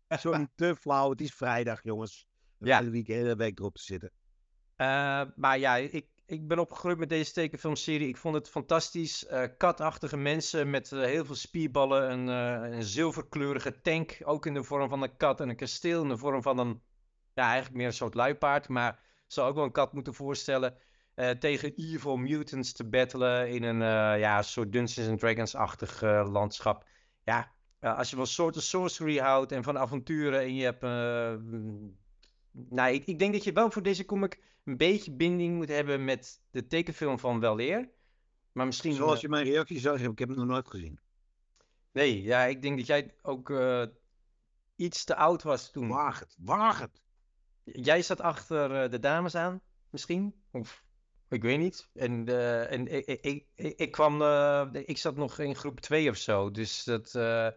Sorry, 0.09 0.49
te 0.55 0.77
flauw. 0.77 1.11
Het 1.11 1.21
is 1.21 1.35
vrijdag, 1.35 1.83
jongens. 1.83 2.27
We 2.59 2.67
Ja. 2.67 2.81
de 2.81 2.91
week, 2.91 3.07
hele 3.07 3.37
week 3.37 3.59
erop 3.59 3.75
te 3.75 3.83
zitten. 3.83 4.11
Eh, 4.77 5.23
maar 5.37 5.59
ja, 5.59 5.77
ik, 5.77 6.07
ik 6.27 6.49
ben 6.49 6.59
opgegroeid 6.59 6.99
met 6.99 7.09
deze 7.09 7.33
tekenfilmserie. 7.33 8.09
Ik 8.09 8.17
vond 8.17 8.35
het 8.35 8.49
fantastisch. 8.49 9.27
Eh, 9.27 9.45
katachtige 9.59 10.17
mensen 10.17 10.71
met 10.71 10.93
eh, 10.93 11.01
heel 11.01 11.25
veel 11.25 11.35
spierballen. 11.35 12.11
Een, 12.11 12.27
een 12.73 12.83
zilverkleurige 12.83 13.81
tank, 13.81 14.19
ook 14.25 14.47
in 14.47 14.55
de 14.55 14.63
vorm 14.65 14.89
van 14.89 15.03
een 15.03 15.17
kat. 15.17 15.41
En 15.41 15.49
een 15.49 15.57
kasteel 15.57 16.03
in 16.03 16.09
de 16.09 16.17
vorm 16.19 16.43
van 16.43 16.59
een, 16.59 16.83
ja, 17.35 17.45
eigenlijk 17.45 17.75
meer 17.77 17.87
een 17.87 17.93
soort 17.93 18.15
luipaard. 18.15 18.69
Maar 18.69 19.01
zou 19.27 19.49
ook 19.49 19.55
wel 19.55 19.65
een 19.65 19.73
kat 19.73 19.93
moeten 19.93 20.15
voorstellen. 20.15 20.77
Eh, 21.21 21.31
tegen 21.31 21.75
evil 21.75 22.17
mutants 22.17 22.73
te 22.73 22.85
battelen 22.85 23.49
in 23.49 23.63
een 23.63 23.83
eh, 23.83 24.21
ja, 24.21 24.43
soort 24.43 24.73
Dungeons 24.73 25.09
and 25.09 25.19
Dragons-achtig 25.19 26.03
eh, 26.03 26.29
landschap. 26.33 26.85
Ja, 27.25 27.53
als 27.81 28.11
je 28.11 28.17
van 28.17 28.27
Sword 28.27 28.57
of 28.57 28.63
Sorcery 28.63 29.19
houdt 29.19 29.53
en 29.53 29.63
van 29.63 29.79
avonturen 29.79 30.41
en 30.41 30.55
je 30.55 30.65
hebt... 30.65 30.83
mm, 31.43 31.97
nou, 32.53 32.93
ik, 32.93 33.05
ik 33.05 33.19
denk 33.19 33.33
dat 33.33 33.45
je 33.45 33.53
wel 33.53 33.71
voor 33.71 33.83
deze 33.83 34.05
comic 34.05 34.41
een 34.65 34.77
beetje 34.77 35.13
binding 35.13 35.57
moet 35.57 35.69
hebben 35.69 36.05
met 36.05 36.41
de 36.51 36.67
tekenfilm 36.67 37.19
van 37.19 37.41
Weleer. 37.41 37.89
Maar 38.53 38.67
misschien... 38.67 38.93
Zoals 38.93 39.21
je 39.21 39.29
mijn 39.29 39.45
reactie 39.45 39.79
zag, 39.79 40.01
ik 40.01 40.19
heb 40.19 40.29
hem 40.29 40.39
nog 40.39 40.47
nooit 40.47 40.69
gezien. 40.69 41.01
Nee, 41.93 42.23
ja, 42.23 42.45
ik 42.45 42.63
denk 42.63 42.77
dat 42.77 42.87
jij 42.87 43.15
ook 43.23 43.53
iets 44.77 45.05
te 45.05 45.17
oud 45.17 45.43
was 45.43 45.71
toen. 45.71 45.89
Waag 45.89 46.19
het, 46.19 46.37
waag 46.39 46.81
het. 46.81 47.03
Jij 47.65 48.03
zat 48.03 48.21
achter 48.21 48.91
de 48.91 48.99
dames 48.99 49.35
aan, 49.35 49.61
misschien? 49.91 50.35
Of 50.51 50.85
ik 51.31 51.43
weet 51.43 51.59
niet. 51.59 51.89
En, 51.95 52.29
eh, 52.29 52.73
en 52.73 52.87
ik, 52.97 53.07
ik, 53.07 53.47
ik, 53.55 53.79
ik- 53.79 53.91
kwam, 53.91 54.23
eh, 54.23 54.67
ik 54.73 54.99
zat 54.99 55.17
nog 55.17 55.39
in 55.39 55.55
groep 55.57 55.81
2 55.81 56.11
of 56.11 56.17
zo. 56.17 56.51
Dus 56.51 56.85
dat, 56.85 57.15
eh, 57.15 57.49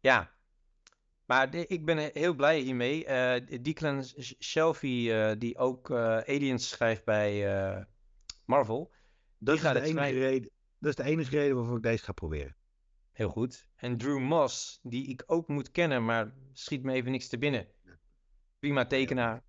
ja. 0.00 0.30
Maar 1.24 1.50
de- 1.50 1.66
ik 1.66 1.84
ben 1.84 2.10
heel 2.12 2.34
blij 2.34 2.58
hiermee. 2.60 3.04
Eh 3.04 3.60
Declan 3.62 4.04
Sh- 4.04 4.32
Shelby, 4.40 5.10
eh, 5.10 5.32
die 5.38 5.56
ook 5.58 5.90
Aliens 5.90 6.68
schrijft 6.68 7.04
bij 7.04 7.86
Marvel. 8.44 8.92
Dat 9.38 9.54
is, 9.56 9.60
gaat 9.60 9.72
de 9.74 9.80
enige 9.80 9.94
schrijven. 9.96 10.20
reden, 10.20 10.50
dat 10.78 10.90
is 10.90 10.96
de 11.04 11.10
enige 11.10 11.30
reden 11.38 11.56
waarvoor 11.56 11.76
ik 11.76 11.82
deze 11.82 12.04
ga 12.04 12.12
proberen. 12.12 12.56
Heel 13.12 13.28
goed. 13.28 13.68
En 13.76 13.96
Drew 13.98 14.18
Moss, 14.20 14.78
die 14.82 15.06
ik 15.08 15.22
ook 15.26 15.48
moet 15.48 15.70
kennen, 15.70 16.04
maar 16.04 16.32
schiet 16.52 16.82
me 16.82 16.92
even 16.92 17.10
niks 17.10 17.28
te 17.28 17.38
binnen. 17.38 17.68
Prima 18.58 18.86
tekenaar. 18.86 19.42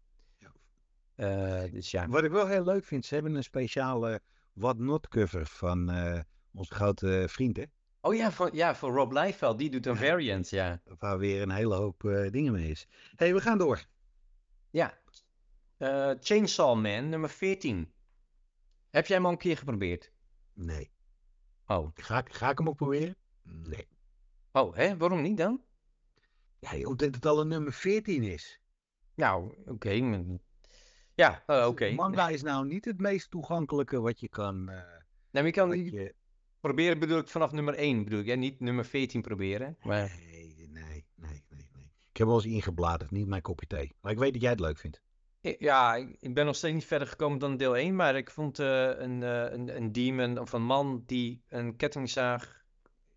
Eh, 1.19 1.71
dus 1.71 1.91
ja. 1.91 2.07
Wat 2.07 2.23
ik 2.23 2.31
wel 2.31 2.47
heel 2.47 2.63
leuk 2.63 2.85
vind, 2.85 3.05
ze 3.05 3.13
hebben 3.13 3.35
een 3.35 3.43
speciale 3.43 4.21
What 4.53 4.77
Not 4.77 5.07
cover 5.07 5.45
van 5.45 5.89
eh, 5.89 6.19
onze 6.53 6.73
grote 6.73 7.25
vriend, 7.29 7.57
hè? 7.57 7.63
Oh 8.01 8.15
ja, 8.15 8.31
voor, 8.31 8.55
ja, 8.55 8.75
voor 8.75 8.91
Rob 8.93 9.11
Liefeld, 9.11 9.57
die 9.57 9.69
doet 9.69 9.85
een 9.85 9.97
variant, 9.97 10.49
ja. 10.49 10.81
Waar 10.99 11.17
weer 11.17 11.41
een 11.41 11.51
hele 11.51 11.75
hoop 11.75 12.03
eh, 12.03 12.31
dingen 12.31 12.51
mee 12.53 12.69
is. 12.69 12.87
Hé, 12.91 13.25
hey, 13.25 13.33
we 13.33 13.41
gaan 13.41 13.57
door. 13.57 13.85
Ja. 14.69 14.97
Eh, 15.77 16.11
Chainsaw 16.19 16.81
Man, 16.81 17.09
nummer 17.09 17.29
14. 17.29 17.91
Heb 18.89 19.05
jij 19.07 19.15
hem 19.15 19.25
al 19.25 19.31
een 19.31 19.37
keer 19.37 19.57
geprobeerd? 19.57 20.11
Nee. 20.53 20.91
Oh. 21.67 21.89
Ga, 21.93 22.17
ik- 22.17 22.33
ga 22.33 22.49
ik 22.49 22.57
hem 22.57 22.67
ook 22.69 22.75
proberen? 22.75 23.15
Nee. 23.43 23.87
Oh, 24.51 24.75
hè? 24.75 24.97
Waarom 24.97 25.21
niet 25.21 25.37
dan? 25.37 25.61
Ja, 26.59 26.87
omdat 26.87 27.15
het 27.15 27.25
al 27.25 27.39
een 27.41 27.47
nummer 27.47 27.73
14 27.73 28.23
is. 28.23 28.59
Nou, 29.15 29.55
oké. 29.65 29.89
Ja, 31.19 31.43
eh, 31.45 31.67
oké. 31.67 31.91
Manga 31.91 32.29
is 32.29 32.41
nou 32.41 32.65
niet 32.65 32.85
het 32.85 32.99
meest 32.99 33.31
toegankelijke 33.31 33.99
wat 33.99 34.19
je 34.19 34.29
kan... 34.29 34.69
eh, 34.69 34.75
Nou, 34.75 34.85
maar 35.31 35.45
je 35.45 35.51
kan 35.51 35.83
je... 35.83 36.15
proberen, 36.59 36.99
bedoel 36.99 37.17
ik 37.19 37.27
vanaf 37.27 37.51
nummer 37.51 37.73
1, 37.73 38.03
bedoel 38.03 38.19
ik. 38.19 38.25
Hè? 38.27 38.35
Niet 38.35 38.59
nummer 38.59 38.85
14 38.85 39.21
proberen. 39.21 39.77
Maar... 39.83 40.15
Nee, 40.31 40.55
nee, 40.57 40.69
nee, 40.69 41.05
nee, 41.15 41.43
nee. 41.49 41.91
Ik 42.09 42.17
heb 42.17 42.27
wel 42.27 42.35
eens 42.35 42.45
ingebladerd, 42.45 43.11
niet 43.11 43.27
mijn 43.27 43.41
kopje 43.41 43.67
thee. 43.67 43.95
Maar 44.01 44.11
ik 44.11 44.17
weet 44.17 44.33
dat 44.33 44.41
jij 44.41 44.51
het 44.51 44.59
leuk 44.59 44.77
vindt. 44.77 45.01
Ja, 45.41 45.95
ik 46.19 46.33
ben 46.33 46.45
nog 46.45 46.55
steeds 46.55 46.73
niet 46.73 46.85
verder 46.85 47.07
gekomen 47.07 47.39
dan 47.39 47.57
deel 47.57 47.75
1, 47.77 47.95
maar 47.95 48.15
ik 48.15 48.29
vond 48.29 48.59
eh, 48.59 48.85
een, 48.85 49.23
eh, 49.23 49.51
een, 49.51 49.75
een 49.75 49.91
demon 49.91 50.37
of 50.39 50.53
een 50.53 50.63
man 50.65 51.03
die 51.05 51.43
een 51.47 51.75
kettingzaag 51.75 52.63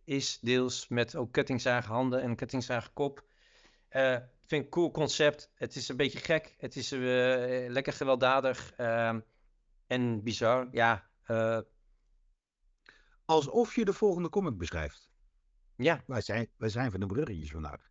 is, 0.05 0.39
deels 0.41 0.89
met 0.89 1.17
ook 1.17 1.33
kettingzaaghanden 1.33 2.23
en 2.23 2.31
een 2.31 2.37
kettingzaagkop. 2.37 3.25
Eh 3.89 4.17
vind 4.53 4.65
ik 4.65 4.75
een 4.75 4.81
cool 4.81 4.91
concept. 4.91 5.51
Het 5.55 5.77
is 5.77 5.89
een 5.89 5.97
beetje 5.97 6.19
gek, 6.19 6.55
het 6.59 6.77
is 6.77 6.93
eh, 6.93 7.01
lekker 7.71 7.93
gewelddadig 7.93 8.73
ehm, 8.73 9.21
en 9.87 10.23
bizar. 10.23 10.69
Ja, 10.71 11.11
eh, 11.23 11.59
Alsof 13.25 13.75
je 13.75 13.85
de 13.85 13.93
volgende 13.93 14.29
comic 14.29 14.59
beschrijft. 14.59 15.11
ja, 15.77 16.03
Wij 16.07 16.21
zijn, 16.21 16.49
wij 16.57 16.69
zijn 16.69 16.91
van 16.91 17.01
de 17.01 17.07
bruggetjes 17.07 17.51
vandaag. 17.51 17.91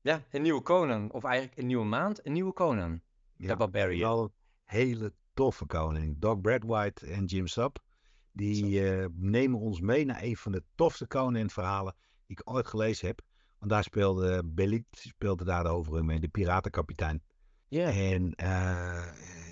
ja, 0.00 0.24
een 0.30 0.42
nieuwe 0.42 0.62
Conan, 0.62 1.12
of 1.12 1.24
eigenlijk 1.24 1.58
een 1.58 1.66
nieuwe 1.66 1.84
maand, 1.84 2.26
een 2.26 2.32
nieuwe 2.32 2.52
Conan. 2.52 3.00
Ja, 3.36 3.48
de 3.48 3.56
Barbarian. 3.56 4.10
Wel 4.10 4.22
een 4.22 4.32
hele 4.64 5.14
toffe 5.34 5.66
koning. 5.66 6.18
Doc 6.18 6.40
Bradwhite 6.40 7.06
en 7.06 7.24
Jim 7.24 7.46
Sub. 7.46 7.78
Die 8.32 8.90
eh, 8.90 9.06
nemen 9.12 9.60
ons 9.60 9.80
mee 9.80 10.04
naar 10.04 10.22
een 10.22 10.36
van 10.36 10.52
de 10.52 10.64
tofste 10.74 11.06
Conan 11.06 11.50
verhalen 11.50 11.94
die 12.26 12.38
ik 12.38 12.50
ooit 12.50 12.66
gelezen 12.66 13.06
heb. 13.06 13.20
Want 13.58 13.70
daar 13.70 13.82
speelde 13.82 14.42
Belit 14.44 14.84
speelde 14.90 15.44
daar 15.44 15.64
de 15.64 16.02
mee, 16.02 16.20
de 16.20 16.28
piratenkapitein. 16.28 17.22
Ja, 17.68 17.88
En 17.90 18.34
eh, 18.34 19.04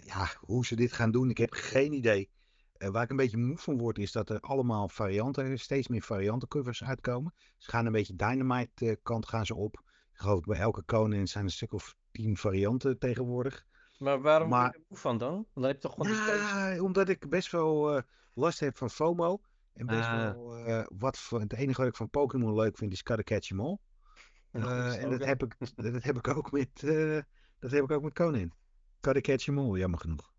ja, 0.04 0.28
hoe 0.40 0.66
ze 0.66 0.76
dit 0.76 0.92
gaan 0.92 1.10
doen, 1.10 1.30
ik 1.30 1.38
heb 1.38 1.52
geen 1.52 1.92
idee. 1.92 2.30
Eh, 2.72 2.88
waar 2.88 3.02
ik 3.02 3.10
een 3.10 3.16
beetje 3.16 3.36
moe 3.36 3.58
van 3.58 3.78
word, 3.78 3.98
is 3.98 4.12
dat 4.12 4.30
er 4.30 4.40
allemaal 4.40 4.88
varianten, 4.88 5.58
steeds 5.58 5.88
meer 5.88 6.02
variantencovers 6.02 6.84
uitkomen. 6.84 7.34
Ze 7.56 7.70
gaan 7.70 7.86
een 7.86 7.92
beetje 7.92 8.16
Dynamite 8.16 8.86
eh, 8.90 8.96
kant 9.02 9.28
gaan 9.28 9.46
ze 9.46 9.54
op. 9.54 9.82
Ik 10.12 10.18
geloof 10.22 10.40
bij 10.44 10.58
elke 10.58 10.84
Conan 10.84 11.26
zijn 11.26 11.44
een 11.44 11.50
stuk 11.50 11.72
of 11.72 11.94
tien 12.10 12.36
varianten 12.36 12.98
tegenwoordig. 12.98 13.66
maar 13.98 14.20
waarom 14.20 14.48
maar- 14.48 14.70
ben 14.70 14.80
je 14.80 14.86
moe 14.88 14.98
van 14.98 15.18
dan? 15.18 15.32
Want 15.32 15.46
dan 15.54 15.64
heb 15.64 15.74
je 15.74 15.80
toch 15.80 15.94
gewoon. 15.94 16.12
Ja, 16.12 16.82
omdat 16.82 17.08
ik 17.08 17.28
best 17.28 17.50
wel 17.50 17.96
eh, 17.96 18.02
last 18.34 18.60
heb 18.60 18.76
van 18.76 18.90
FOMO. 18.90 19.40
En 19.72 19.86
best 19.86 20.08
Ah. 20.08 20.16
wel 20.32 20.56
eh, 20.56 20.86
wat 20.98 21.18
voor, 21.18 21.40
het 21.40 21.52
enige 21.52 21.80
wat 21.80 21.90
ik 21.90 21.96
van 21.96 22.10
Pokémon 22.10 22.54
leuk 22.54 22.76
vind 22.76 22.92
is 22.92 23.00
Gotta 23.04 23.22
Catch 23.22 23.50
'em 23.50 23.60
All. 23.60 23.78
Eh, 24.64 25.02
en 25.02 25.10
dat 25.10 25.24
heb, 25.24 25.42
ik, 25.42 25.56
dat 25.92 26.02
heb 26.02 26.16
ik 26.16 26.28
ook 26.28 26.52
met, 26.52 26.82
eh, 26.82 27.20
dat 27.58 27.70
heb 27.70 27.82
ik 27.82 27.90
ook 27.90 28.02
met 28.02 28.12
Conan. 28.14 28.52
Gotta 29.00 29.20
Catch 29.20 29.46
'em 29.48 29.58
All, 29.58 29.78
jammer 29.78 29.98
genoeg. 30.00 30.32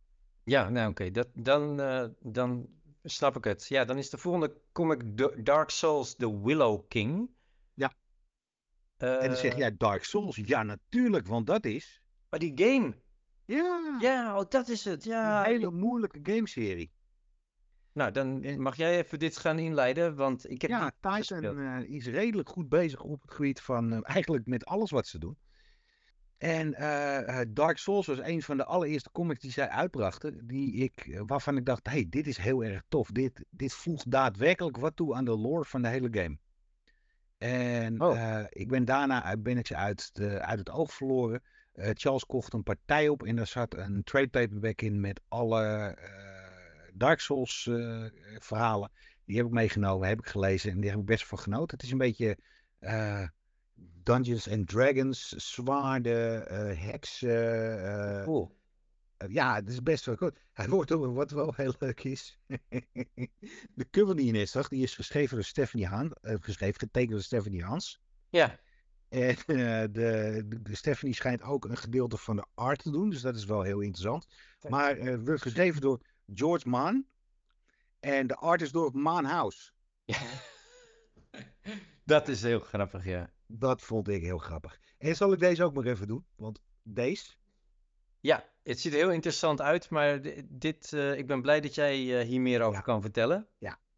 Ja, 0.43 0.69
nou 0.69 0.89
oké, 0.89 1.11
dat 1.11 1.27
dan, 1.33 1.79
eh, 1.81 2.05
dan 2.19 2.67
snap 3.03 3.35
ik 3.35 3.43
het. 3.43 3.67
Ja, 3.67 3.85
dan 3.85 3.97
is 3.97 4.09
de 4.09 4.17
volgende 4.17 4.61
comic 4.71 5.17
Dark 5.45 5.69
Souls 5.69 6.15
The 6.15 6.41
Willow 6.41 6.87
King. 6.87 7.29
Ja. 7.73 7.93
en 8.97 9.27
dan 9.27 9.37
zeg 9.37 9.51
Eh, 9.51 9.57
jij 9.57 9.77
Dark 9.77 10.03
Souls. 10.03 10.35
Ja, 10.35 10.63
natuurlijk, 10.63 11.27
want 11.27 11.47
dat 11.47 11.65
is... 11.65 12.01
Maar 12.29 12.39
die 12.39 12.51
game, 12.55 12.95
Ja, 13.45 13.97
ja, 13.99 14.39
oh, 14.39 14.49
dat 14.49 14.67
is 14.67 14.85
het, 14.85 15.05
een 15.05 15.11
ja. 15.11 15.43
hele 15.43 15.71
moeilijke 15.71 16.19
gameserie. 16.23 16.91
Nou, 17.97 18.11
dan 18.11 18.61
mag 18.61 18.75
jij 18.75 18.97
even 18.97 19.19
dit 19.19 19.37
gaan 19.37 19.59
inleiden, 19.59 20.15
want 20.15 20.49
ik 20.49 20.61
heb 20.61 20.69
Ja, 20.71 20.91
gespeeld. 21.01 21.57
eh, 21.57 21.79
is 21.95 22.07
redelijk 22.07 22.49
goed 22.49 22.69
bezig 22.69 23.01
op 23.01 23.21
het 23.21 23.31
gebied 23.31 23.61
van 23.61 23.93
eh, 23.93 23.99
eigenlijk 24.03 24.45
met 24.45 24.65
alles 24.65 24.91
wat 24.91 25.07
ze 25.07 25.19
doen. 25.19 25.37
En 26.37 26.73
eh, 26.73 27.41
Dark 27.49 27.77
Souls 27.77 28.07
was 28.07 28.19
een 28.19 28.41
van 28.41 28.57
de 28.57 28.65
allereerste 28.65 29.11
comics 29.11 29.39
die 29.39 29.51
zij 29.51 29.69
uitbrachten, 29.69 30.47
die 30.47 30.73
ik, 30.73 31.21
waarvan 31.25 31.57
ik 31.57 31.65
dacht, 31.65 31.87
hey, 31.89 32.05
dit 32.09 32.27
is 32.27 32.37
heel 32.37 32.63
erg 32.63 32.83
tof. 32.87 33.11
Dit, 33.11 33.45
dit 33.49 33.73
voegt 33.73 34.11
daadwerkelijk 34.11 34.77
wat 34.77 34.95
toe 34.95 35.15
aan 35.15 35.25
de 35.25 35.37
lore 35.37 35.65
van 35.65 35.81
de 35.81 35.87
hele 35.87 36.09
game. 36.11 36.37
En 37.37 38.01
Oh. 38.01 38.43
ik 38.49 38.67
ben 38.67 38.85
daarna 38.85 39.37
ben 39.37 39.57
ik 39.57 39.67
ze 39.67 39.75
uit, 39.75 40.09
de, 40.15 40.41
uit 40.41 40.59
het 40.59 40.69
oog 40.69 40.93
verloren. 40.93 41.41
Charles 41.73 42.25
kocht 42.25 42.53
een 42.53 42.63
partij 42.63 43.07
op 43.09 43.23
en 43.23 43.35
daar 43.35 43.47
zat 43.47 43.75
een 43.75 44.03
trade 44.03 44.27
paperback 44.27 44.81
in 44.81 44.99
met 44.99 45.21
alle 45.27 45.97
Dark 46.97 47.19
Souls 47.19 47.67
eh, 47.67 48.05
verhalen. 48.39 48.91
Die 49.25 49.37
heb 49.37 49.45
ik 49.45 49.51
meegenomen, 49.51 50.07
heb 50.07 50.19
ik 50.19 50.27
gelezen 50.27 50.71
en 50.71 50.79
die 50.79 50.89
heb 50.89 50.99
ik 50.99 51.05
best 51.05 51.25
van 51.25 51.39
genoten. 51.39 51.77
Het 51.77 51.83
is 51.83 51.91
een 51.91 51.97
beetje 51.97 52.37
eh, 52.79 53.27
Dungeons 54.03 54.49
and 54.49 54.67
Dragons, 54.67 55.29
zwaarden, 55.29 56.49
eh, 56.49 56.81
heksen. 56.81 58.23
Cool. 58.23 58.57
ja, 59.27 59.55
het 59.55 59.69
is 59.69 59.83
best 59.83 60.05
wel 60.05 60.15
goed. 60.15 60.39
Hij 60.53 60.69
wordt 60.69 60.91
ook, 60.91 61.15
wat 61.15 61.31
wel 61.31 61.53
heel 61.55 61.73
leuk 61.79 62.03
is. 62.03 62.39
de 63.79 63.89
cover 63.91 64.15
die 64.15 64.25
je 64.25 64.31
net 64.31 64.49
zag, 64.49 64.67
die 64.67 64.83
is 64.83 64.95
geschreven 64.95 65.35
door 65.35 65.45
Stephanie 65.45 65.87
Haan, 65.87 66.11
eh, 66.11 66.35
geschreven, 66.39 66.79
getekend 66.79 67.11
door 67.11 67.21
Stephanie 67.21 67.63
Hans. 67.63 68.01
Ja, 68.29 68.59
En 69.09 69.35
de, 69.91 70.45
Stephanie 70.71 71.15
schijnt 71.15 71.41
ook 71.41 71.65
een 71.65 71.77
gedeelte 71.77 72.17
van 72.17 72.35
de 72.35 72.45
art 72.53 72.79
te 72.79 72.91
doen, 72.91 73.09
dus 73.09 73.21
dat 73.21 73.35
is 73.35 73.45
wel 73.45 73.61
heel 73.61 73.79
interessant. 73.79 74.27
Maar 74.69 74.97
het 74.97 75.25
wordt 75.25 75.41
geschreven 75.41 75.81
door 75.81 76.01
George 76.33 76.69
Mann. 76.69 77.07
En 77.99 78.27
de 78.27 78.35
art 78.35 78.61
is 78.61 78.71
door 78.71 78.91
Maan 78.97 79.25
House. 79.25 79.71
dat 82.05 82.27
is 82.27 82.41
heel 82.41 82.59
grappig, 82.59 83.05
ja. 83.05 83.29
Dat 83.47 83.81
vond 83.81 84.07
ik 84.07 84.21
heel 84.21 84.37
grappig. 84.37 84.79
En 84.97 85.15
zal 85.15 85.31
ik 85.33 85.39
deze 85.39 85.63
ook 85.63 85.73
maar 85.73 85.85
even 85.85 86.07
doen? 86.07 86.25
Want 86.35 86.59
deze, 86.83 87.35
Ja, 88.19 88.49
het 88.63 88.79
ziet 88.79 88.91
er 88.93 88.97
heel 88.99 89.11
interessant 89.11 89.61
uit, 89.61 89.89
maar 89.89 90.21
di- 90.21 90.41
dit, 90.49 90.93
eh, 90.93 91.17
ik 91.17 91.27
ben 91.27 91.41
blij 91.41 91.61
dat 91.61 91.75
jij 91.75 92.19
eh, 92.19 92.27
hier 92.27 92.41
meer 92.41 92.61
over 92.61 92.73
Ja. 92.77 92.81
kan 92.81 93.01
vertellen. 93.01 93.47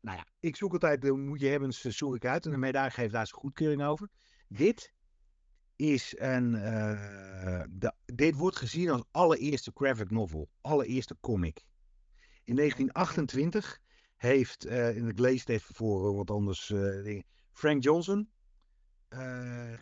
nou 0.02 0.18
ja, 0.18 0.26
ik 0.40 0.56
zoek 0.56 0.72
altijd, 0.74 1.02
de 1.02 1.12
moet 1.12 1.40
je 1.40 1.48
hebben, 1.48 1.74
zoek 1.74 2.16
ik 2.16 2.26
uit. 2.26 2.46
En 2.46 2.52
de 2.52 2.58
medaille 2.58 2.92
geeft 2.92 3.12
daar 3.14 3.28
zijn 3.28 3.40
goedkeuring 3.42 3.84
over. 3.84 4.10
Dit 4.48 4.94
is 5.76 6.16
een, 6.20 6.56
eh, 6.56 7.64
de, 7.70 7.94
dit 8.06 8.36
wordt 8.36 8.56
gezien 8.58 8.90
als 8.90 9.04
allereerste 9.12 9.72
graphic 9.74 10.10
novel. 10.12 10.50
Allereerste 10.62 11.18
comic. 11.20 11.66
In 12.50 12.56
1928 12.56 13.80
heeft, 14.16 14.66
en 14.66 15.08
ik 15.08 15.20
lees 15.20 15.40
het 15.40 15.50
even 15.50 15.76
voor 15.76 16.16
wat 16.16 16.32
anders, 16.32 16.72
eh. 16.72 17.22
Frank 17.52 17.84
Johnson, 17.84 18.30
eh, 19.10 19.74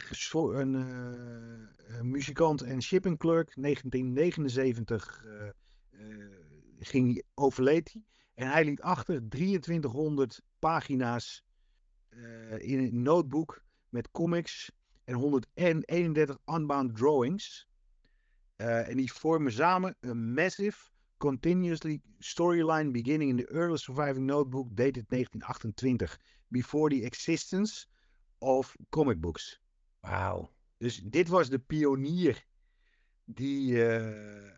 een 1.88 2.12
muzikant 2.12 2.62
en 2.62 2.82
shipping 2.82 3.18
clerk, 3.18 3.56
1979 3.56 5.26
eh, 5.26 5.48
eh, 5.48 6.32
ging, 6.80 7.24
overleed 7.34 7.94
hij. 7.94 8.04
En 8.34 8.52
hij 8.52 8.66
liet 8.66 8.82
achter 8.82 9.30
2300 9.30 10.42
pagina's 10.60 11.46
in 12.58 12.80
een 12.80 13.02
notebook 13.02 13.64
met 13.90 14.12
comics 14.12 14.72
en 15.04 15.14
131 15.14 16.38
unbound 16.46 16.96
drawings. 16.96 17.68
En 18.56 18.98
die 18.98 19.14
vormen 19.14 19.52
samen 19.52 19.96
een 20.00 20.34
massive, 20.34 20.90
continuously 21.18 22.02
storyline 22.20 22.92
beginning 22.92 23.30
in 23.30 23.38
the 23.38 23.50
early 23.52 23.78
surviving 23.78 24.26
notebook 24.26 24.68
dated 24.76 25.06
1928, 25.10 26.18
before 26.50 26.90
the 26.90 27.04
existence 27.04 27.88
of 28.40 28.76
comic 28.90 29.20
books. 29.20 29.60
Wauw. 30.02 30.50
Dus 30.78 31.02
dit 31.04 31.28
was 31.28 31.50
de 31.50 31.60
pionier, 31.60 32.46
die, 33.26 33.74
eh, 33.76 34.38
eh, 34.38 34.54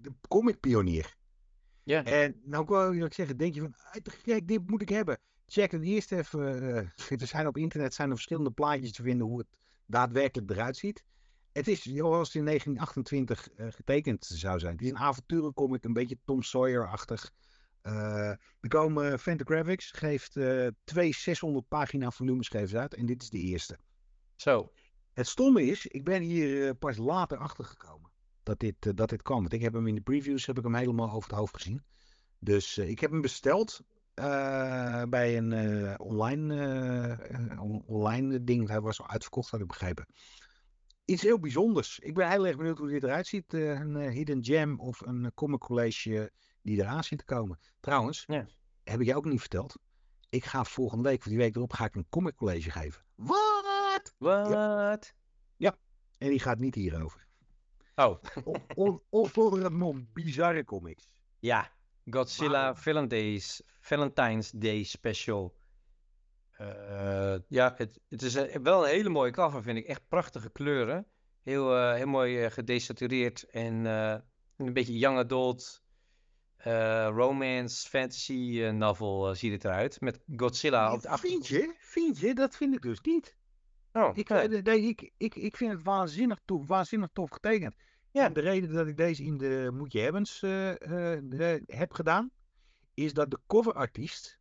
de 0.00 0.12
comic 0.28 0.60
pionier. 0.60 1.16
Ja. 1.82 2.04
En 2.04 2.40
nou 2.44 2.64
wou 2.64 3.04
ik 3.04 3.12
zeggen, 3.12 3.36
denk 3.36 3.54
je 3.54 3.60
van, 3.60 3.74
"Ah, 3.74 4.02
te 4.02 4.10
gek, 4.10 4.48
dit 4.48 4.70
moet 4.70 4.82
ik 4.82 4.88
hebben. 4.88 5.18
Check 5.46 5.70
dan 5.70 5.82
eerst 5.82 6.12
even, 6.12 6.62
eh, 6.62 7.20
er 7.20 7.26
zijn 7.26 7.46
op 7.46 7.56
internet 7.56 7.94
zijn 7.94 8.08
er 8.08 8.14
verschillende 8.14 8.50
plaatjes 8.50 8.92
te 8.92 9.02
vinden 9.02 9.26
hoe 9.26 9.38
het 9.38 9.48
daadwerkelijk 9.86 10.50
eruit 10.50 10.76
ziet. 10.76 11.04
Het 11.52 11.68
is 11.68 11.82
zoals 11.82 12.26
het 12.26 12.36
in 12.36 12.44
1928 12.44 13.50
eh, 13.50 13.66
getekend 13.70 14.24
zou 14.24 14.58
zijn. 14.58 14.72
Het 14.72 14.82
is 14.82 14.90
een 14.90 14.98
avonturencomic, 14.98 15.84
een 15.84 15.92
beetje 15.92 16.18
Tom 16.24 16.42
Sawyer-achtig. 16.42 17.32
Eh, 17.82 18.28
er 18.60 18.68
komen 18.68 19.18
Fantagraphics, 19.18 19.90
geeft 19.90 20.36
eh, 20.36 20.66
twee 20.84 21.14
600 21.14 21.68
pagina 21.68 22.10
volumes 22.10 22.54
uit 22.54 22.94
en 22.94 23.06
dit 23.06 23.22
is 23.22 23.30
de 23.30 23.38
eerste. 23.38 23.78
Zo. 24.36 24.72
Het 25.12 25.26
stomme 25.26 25.66
is, 25.66 25.86
ik 25.86 26.04
ben 26.04 26.22
hier 26.22 26.68
eh, 26.68 26.74
pas 26.78 26.96
later 26.96 27.38
achter 27.38 27.64
gekomen 27.64 28.10
dat 28.42 28.60
dit, 28.60 28.86
eh, 28.86 28.92
dat 28.94 29.08
dit 29.08 29.22
kwam. 29.22 29.40
Want 29.40 29.52
ik 29.52 29.60
heb 29.60 29.72
hem 29.72 29.86
in 29.86 29.94
de 29.94 30.00
previews 30.00 30.46
heb 30.46 30.58
ik 30.58 30.64
hem 30.64 30.74
helemaal 30.74 31.10
over 31.10 31.28
het 31.30 31.38
hoofd 31.38 31.54
gezien. 31.54 31.82
Dus 32.38 32.78
eh, 32.78 32.88
ik 32.88 33.00
heb 33.00 33.10
hem 33.10 33.20
besteld 33.20 33.80
eh, 34.14 35.02
bij 35.08 35.36
een 35.36 35.52
eh, 35.52 35.94
online, 35.98 36.62
eh, 37.16 37.60
online 37.86 38.44
ding. 38.44 38.68
Hij 38.68 38.80
was 38.80 39.00
al 39.00 39.08
uitverkocht, 39.08 39.50
had 39.50 39.60
ik 39.60 39.66
begrepen. 39.66 40.06
Iets 41.10 41.22
heel 41.22 41.38
bijzonders. 41.38 41.98
Ik 41.98 42.14
ben 42.14 42.30
heel 42.30 42.46
erg 42.46 42.56
benieuwd 42.56 42.78
hoe 42.78 42.88
dit 42.88 43.02
eruit 43.02 43.26
ziet. 43.26 43.54
Eh, 43.54 43.68
een 43.80 43.96
eh, 43.96 44.10
hidden 44.10 44.44
gem 44.44 44.80
of 44.80 45.00
een 45.00 45.32
comic 45.34 45.58
college 45.60 46.32
die 46.62 46.78
eraan 46.80 47.04
zit 47.04 47.18
te 47.18 47.24
komen. 47.24 47.58
Trouwens, 47.80 48.24
Ja. 48.26 48.46
heb 48.84 49.00
ik 49.00 49.06
jou 49.06 49.18
ook 49.18 49.24
niet 49.24 49.40
verteld. 49.40 49.78
Ik 50.28 50.44
ga 50.44 50.64
volgende 50.64 51.08
week, 51.08 51.18
of 51.18 51.24
die 51.24 51.36
week 51.36 51.56
erop, 51.56 51.72
ga 51.72 51.84
ik 51.84 51.94
een 51.94 52.06
comic 52.08 52.34
college 52.36 52.70
geven. 52.70 53.02
Wat? 53.14 54.14
Wat? 54.18 55.12
En 56.18 56.28
die 56.28 56.38
gaat 56.40 56.58
niet 56.58 56.74
hierover. 56.74 57.26
Oh, 57.94 58.18
O- 58.44 58.54
o- 58.74 59.02
Of 59.10 59.38
onder 59.38 59.62
het 59.64 59.72
mom 59.72 60.08
bizarre 60.12 60.64
comics. 60.64 61.04
ja. 61.38 61.72
Godzilla. 62.10 62.74
Valentine's, 62.74 63.62
Valentine's 63.80 64.50
Day 64.50 64.82
Special. 64.82 65.54
Eh, 66.60 67.34
ja, 67.48 67.74
het, 67.76 68.00
het 68.08 68.22
is 68.22 68.34
een- 68.34 68.62
wel 68.62 68.82
een 68.84 68.90
hele 68.90 69.08
mooie 69.08 69.30
cover, 69.32 69.62
vind 69.62 69.78
ik. 69.78 69.86
Echt 69.86 70.08
prachtige 70.08 70.50
kleuren. 70.50 71.06
Heel, 71.42 71.76
eh, 71.76 71.94
heel 71.94 72.06
mooi 72.06 72.42
eh, 72.44 72.50
gedesatureerd 72.50 73.42
en 73.50 73.86
eh, 73.86 74.16
een 74.56 74.72
beetje 74.72 74.98
young 74.98 75.18
adult 75.18 75.82
eh, 76.56 77.08
romance, 77.12 77.88
fantasy 77.88 78.60
eh, 78.62 78.70
novel 78.72 79.28
eh, 79.28 79.34
ziet 79.34 79.52
het 79.52 79.64
eruit. 79.64 80.00
Met 80.00 80.20
Godzilla 80.36 80.92
op 80.94 81.00
de 81.02 81.08
achtergrond. 81.08 81.46
Vind 81.46 81.62
je? 81.62 81.74
Vind 81.78 82.18
je? 82.18 82.34
Dat 82.34 82.56
vind 82.56 82.74
ik 82.74 82.82
dus 82.82 83.00
niet. 83.00 83.36
Oh, 83.92 84.16
Ik, 84.16 84.28
nee. 84.28 84.48
eh, 84.48 84.62
nee, 84.62 84.80
ik, 84.82 85.12
ik, 85.16 85.34
ik 85.34 85.56
vind 85.56 85.72
het 85.72 85.82
waanzinnig 85.82 86.38
tof, 86.44 86.66
waanzinnig 86.66 87.08
tof 87.12 87.30
getekend. 87.30 87.74
Ja. 88.12 88.24
En 88.24 88.32
de 88.32 88.40
reden 88.40 88.72
dat 88.72 88.86
ik 88.86 88.96
deze 88.96 89.24
in 89.24 89.36
de 89.36 89.70
Moet 89.74 89.92
je 89.92 90.00
Hebbens 90.00 90.42
eh, 90.42 90.70
eh, 90.70 91.20
de- 91.24 91.62
heb 91.66 91.92
gedaan, 91.92 92.30
is 92.94 93.12
dat 93.12 93.30
de 93.30 93.38
coverartiest 93.46 94.39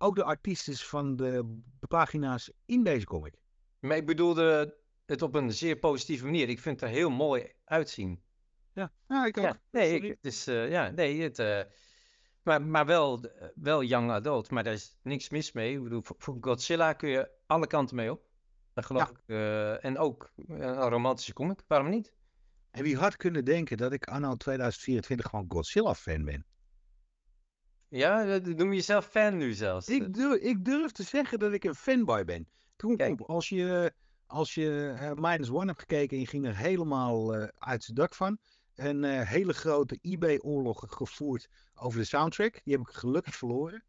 ook 0.00 0.14
de 0.14 0.24
artiest 0.24 0.68
is 0.68 0.86
van 0.86 1.16
de 1.16 1.44
pagina's 1.88 2.50
in 2.66 2.84
deze 2.84 3.06
comic. 3.06 3.34
Maar 3.80 3.96
ik 3.96 4.06
bedoelde 4.06 4.76
het 5.06 5.22
op 5.22 5.34
een 5.34 5.52
zeer 5.52 5.76
positieve 5.78 6.24
manier. 6.24 6.48
Ik 6.48 6.58
vind 6.60 6.80
het 6.80 6.88
er 6.90 6.96
heel 6.96 7.10
mooi 7.10 7.52
uitzien. 7.64 8.22
Ja, 8.72 8.92
ja 9.08 9.26
ik 9.26 9.38
ook. 9.38 9.44
Ja, 9.44 9.60
nee, 9.70 9.94
ik, 9.94 10.02
het 10.02 10.18
is, 10.32 10.46
eh, 10.46 10.70
ja, 10.70 10.90
nee, 10.90 11.22
het, 11.22 11.38
eh, 11.38 11.60
maar, 12.42 12.62
maar 12.62 12.86
wel, 12.86 13.24
wel 13.54 13.82
young 13.82 14.10
adult, 14.10 14.50
maar 14.50 14.64
daar 14.64 14.72
is 14.72 14.96
niks 15.02 15.30
mis 15.30 15.52
mee. 15.52 15.74
Ik 15.76 15.82
bedoel, 15.82 16.02
voor, 16.04 16.36
Godzilla 16.40 16.92
kun 16.92 17.08
je 17.08 17.30
alle 17.46 17.66
kanten 17.66 17.96
mee 17.96 18.10
op. 18.10 18.28
Dat 18.74 18.86
geloof 18.86 19.02
Ja. 19.02 19.10
ik. 19.10 19.22
eh, 19.26 19.84
en 19.84 19.98
ook 19.98 20.30
een 20.46 20.88
romantische 20.88 21.32
comic, 21.32 21.62
waarom 21.66 21.88
niet? 21.88 22.12
En 22.70 22.82
wie 22.82 22.96
had 22.96 23.16
kunnen 23.16 23.44
denken 23.44 23.76
dat 23.76 23.92
ik 23.92 24.04
anno 24.06 24.36
2024 24.36 25.30
gewoon 25.30 25.44
Godzilla-fan 25.48 26.24
ben? 26.24 26.46
Ja, 27.90 28.38
noem 28.42 28.68
je 28.68 28.74
jezelf 28.74 29.06
fan 29.06 29.36
nu 29.36 29.52
zelfs. 29.52 29.88
Ik 29.88 30.14
durf, 30.14 30.40
ik 30.40 30.64
durf 30.64 30.92
te 30.92 31.02
zeggen 31.02 31.38
dat 31.38 31.52
ik 31.52 31.64
een 31.64 31.74
fanboy 31.74 32.24
ben. 32.24 32.48
Toen 32.76 32.96
Kijk. 32.96 33.20
als 33.20 33.48
je, 33.48 33.92
als 34.26 34.54
je 34.54 34.96
eh, 34.98 35.12
Minus 35.14 35.50
One 35.50 35.66
hebt 35.66 35.78
gekeken 35.78 36.16
en 36.16 36.22
je 36.22 36.28
ging 36.28 36.46
er 36.46 36.56
helemaal 36.56 37.34
eh, 37.34 37.48
uit 37.58 37.84
zijn 37.84 37.96
dak 37.96 38.14
van. 38.14 38.38
Een 38.74 39.04
eh, 39.04 39.28
hele 39.28 39.52
grote 39.52 39.98
eBay-oorlog 40.00 40.84
gevoerd 40.88 41.48
over 41.74 41.98
de 41.98 42.04
soundtrack. 42.04 42.60
Die 42.64 42.72
heb 42.72 42.88
ik 42.88 42.94
gelukkig 42.94 43.36
verloren. 43.36 43.84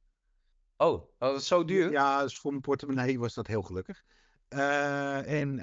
Oh, 0.77 0.93
oh, 0.93 1.09
dat 1.17 1.39
is 1.39 1.47
zo 1.47 1.65
duur? 1.65 1.91
Ja, 1.91 2.21
dus 2.21 2.39
voor 2.39 2.51
mijn 2.51 2.63
portemonnee 2.63 3.19
was 3.19 3.33
dat 3.33 3.47
heel 3.47 3.61
gelukkig. 3.61 4.03
En 4.49 5.55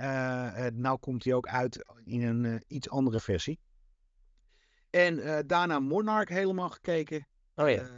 nou 0.80 0.98
komt 0.98 1.24
hij 1.24 1.34
ook 1.34 1.48
uit 1.48 1.84
in 2.04 2.22
een 2.22 2.64
iets 2.66 2.88
andere 2.90 3.20
versie. 3.20 3.60
En 4.90 5.46
daarna 5.46 5.78
Monarch 5.78 6.28
helemaal 6.28 6.70
gekeken. 6.70 7.26
Oh 7.54 7.70
ja. 7.70 7.88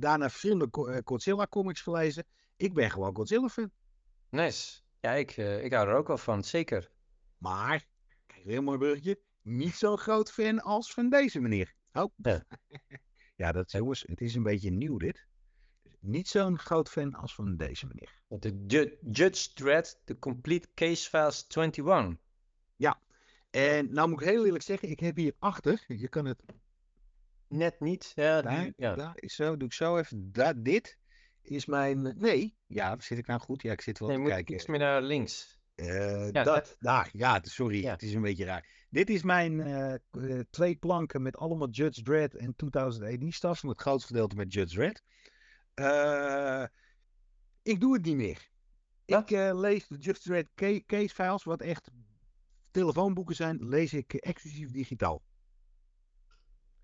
Daarna 0.00 0.28
Go- 0.70 0.86
eh, 0.86 1.00
Godzilla 1.04 1.46
comics 1.46 1.80
gelezen. 1.80 2.24
Ik 2.56 2.74
ben 2.74 2.90
gewoon 2.90 3.14
Godzilla 3.16 3.48
fan. 3.48 3.70
Nice. 4.28 4.80
Ja, 5.00 5.12
ik, 5.12 5.30
eh, 5.30 5.64
ik 5.64 5.72
hou 5.72 5.88
er 5.88 5.94
ook 5.94 6.06
wel 6.06 6.18
van, 6.18 6.44
zeker. 6.44 6.90
Maar, 7.38 7.86
kijk, 8.26 8.44
een 8.44 8.50
heel 8.50 8.62
mooi 8.62 8.78
bruggetje. 8.78 9.20
Niet 9.42 9.74
zo'n 9.74 9.98
groot 9.98 10.32
fan 10.32 10.60
als 10.62 10.92
van 10.92 11.08
deze 11.10 11.40
meneer. 11.40 11.74
Oh. 11.92 12.12
Ja. 12.16 12.44
Ja, 13.36 13.52
dat 13.52 13.70
jongens, 13.70 14.04
het 14.06 14.20
is 14.20 14.34
een 14.34 14.42
beetje 14.42 14.70
nieuw 14.70 14.96
dit. 14.96 15.26
Niet 16.00 16.28
zo'n 16.28 16.58
groot 16.58 16.88
fan 16.88 17.14
als 17.14 17.34
van 17.34 17.56
deze 17.56 17.86
meneer. 17.86 18.20
De 18.28 18.64
Ju- 18.66 18.96
Judge 19.10 19.52
Dredd, 19.54 20.00
The 20.04 20.18
Complete 20.18 20.68
Case 20.74 21.08
Files 21.08 21.46
21. 21.48 22.18
En 23.50 23.92
nou 23.92 24.08
moet 24.08 24.20
ik 24.20 24.28
heel 24.28 24.44
eerlijk 24.44 24.64
zeggen, 24.64 24.88
ik 24.88 25.00
heb 25.00 25.16
hier 25.16 25.34
achter, 25.38 25.84
je 25.86 26.08
kan 26.08 26.24
het 26.24 26.42
Net 27.50 27.80
niet. 27.80 28.12
Ja, 28.14 28.42
daar, 28.42 28.62
die- 28.64 28.72
ja. 28.76 28.94
daar 28.94 29.14
zo, 29.20 29.56
doe 29.56 29.66
ik 29.68 29.74
zo 29.74 29.96
even, 29.96 30.32
daar, 30.32 30.62
dit 30.62 30.98
is 31.42 31.66
mijn, 31.66 32.14
nee, 32.18 32.56
ja, 32.66 32.96
zit 33.00 33.18
ik 33.18 33.26
nou 33.26 33.40
goed? 33.40 33.62
Ja, 33.62 33.72
ik 33.72 33.80
zit 33.80 33.98
wel 33.98 34.08
Nee, 34.08 34.16
te 34.16 34.22
moet 34.22 34.32
kijken. 34.32 34.54
iets 34.54 34.66
meer 34.66 34.78
naar 34.78 35.02
links. 35.02 35.58
Eh, 35.74 36.30
Ja, 36.30 36.42
dat, 36.42 36.76
daar, 36.78 37.08
ja, 37.12 37.38
sorry, 37.42 37.82
Ja. 37.82 37.90
het 37.92 38.02
is 38.02 38.14
een 38.14 38.20
beetje 38.22 38.44
raar. 38.44 38.86
Dit 38.90 39.10
is 39.10 39.22
mijn 39.22 39.60
eh, 39.60 40.40
twee 40.50 40.76
planken 40.76 41.22
met 41.22 41.36
allemaal 41.36 41.68
Judge 41.68 42.02
Dredd 42.02 42.34
en 42.34 42.54
2000 42.56 43.04
AD 43.04 43.34
stuff, 43.34 43.62
met 43.62 43.72
het 43.72 43.80
grootste 43.80 44.06
gedeelte 44.06 44.36
met 44.36 44.52
Judge 44.52 44.74
Dredd. 44.74 45.02
Ik 47.62 47.80
doe 47.80 47.92
het 47.94 48.04
niet 48.04 48.16
meer. 48.16 48.48
Ik 49.04 49.30
lees 49.30 49.86
de 49.88 49.96
Judge 49.98 50.22
Dredd 50.22 50.48
ca- 50.54 50.80
case 50.86 51.14
files, 51.14 51.44
wat 51.44 51.60
echt 51.60 51.90
telefoonboeken 52.70 53.34
zijn, 53.34 53.68
lees 53.68 53.92
ik 53.92 54.14
exclusief 54.14 54.70
digitaal. 54.70 55.22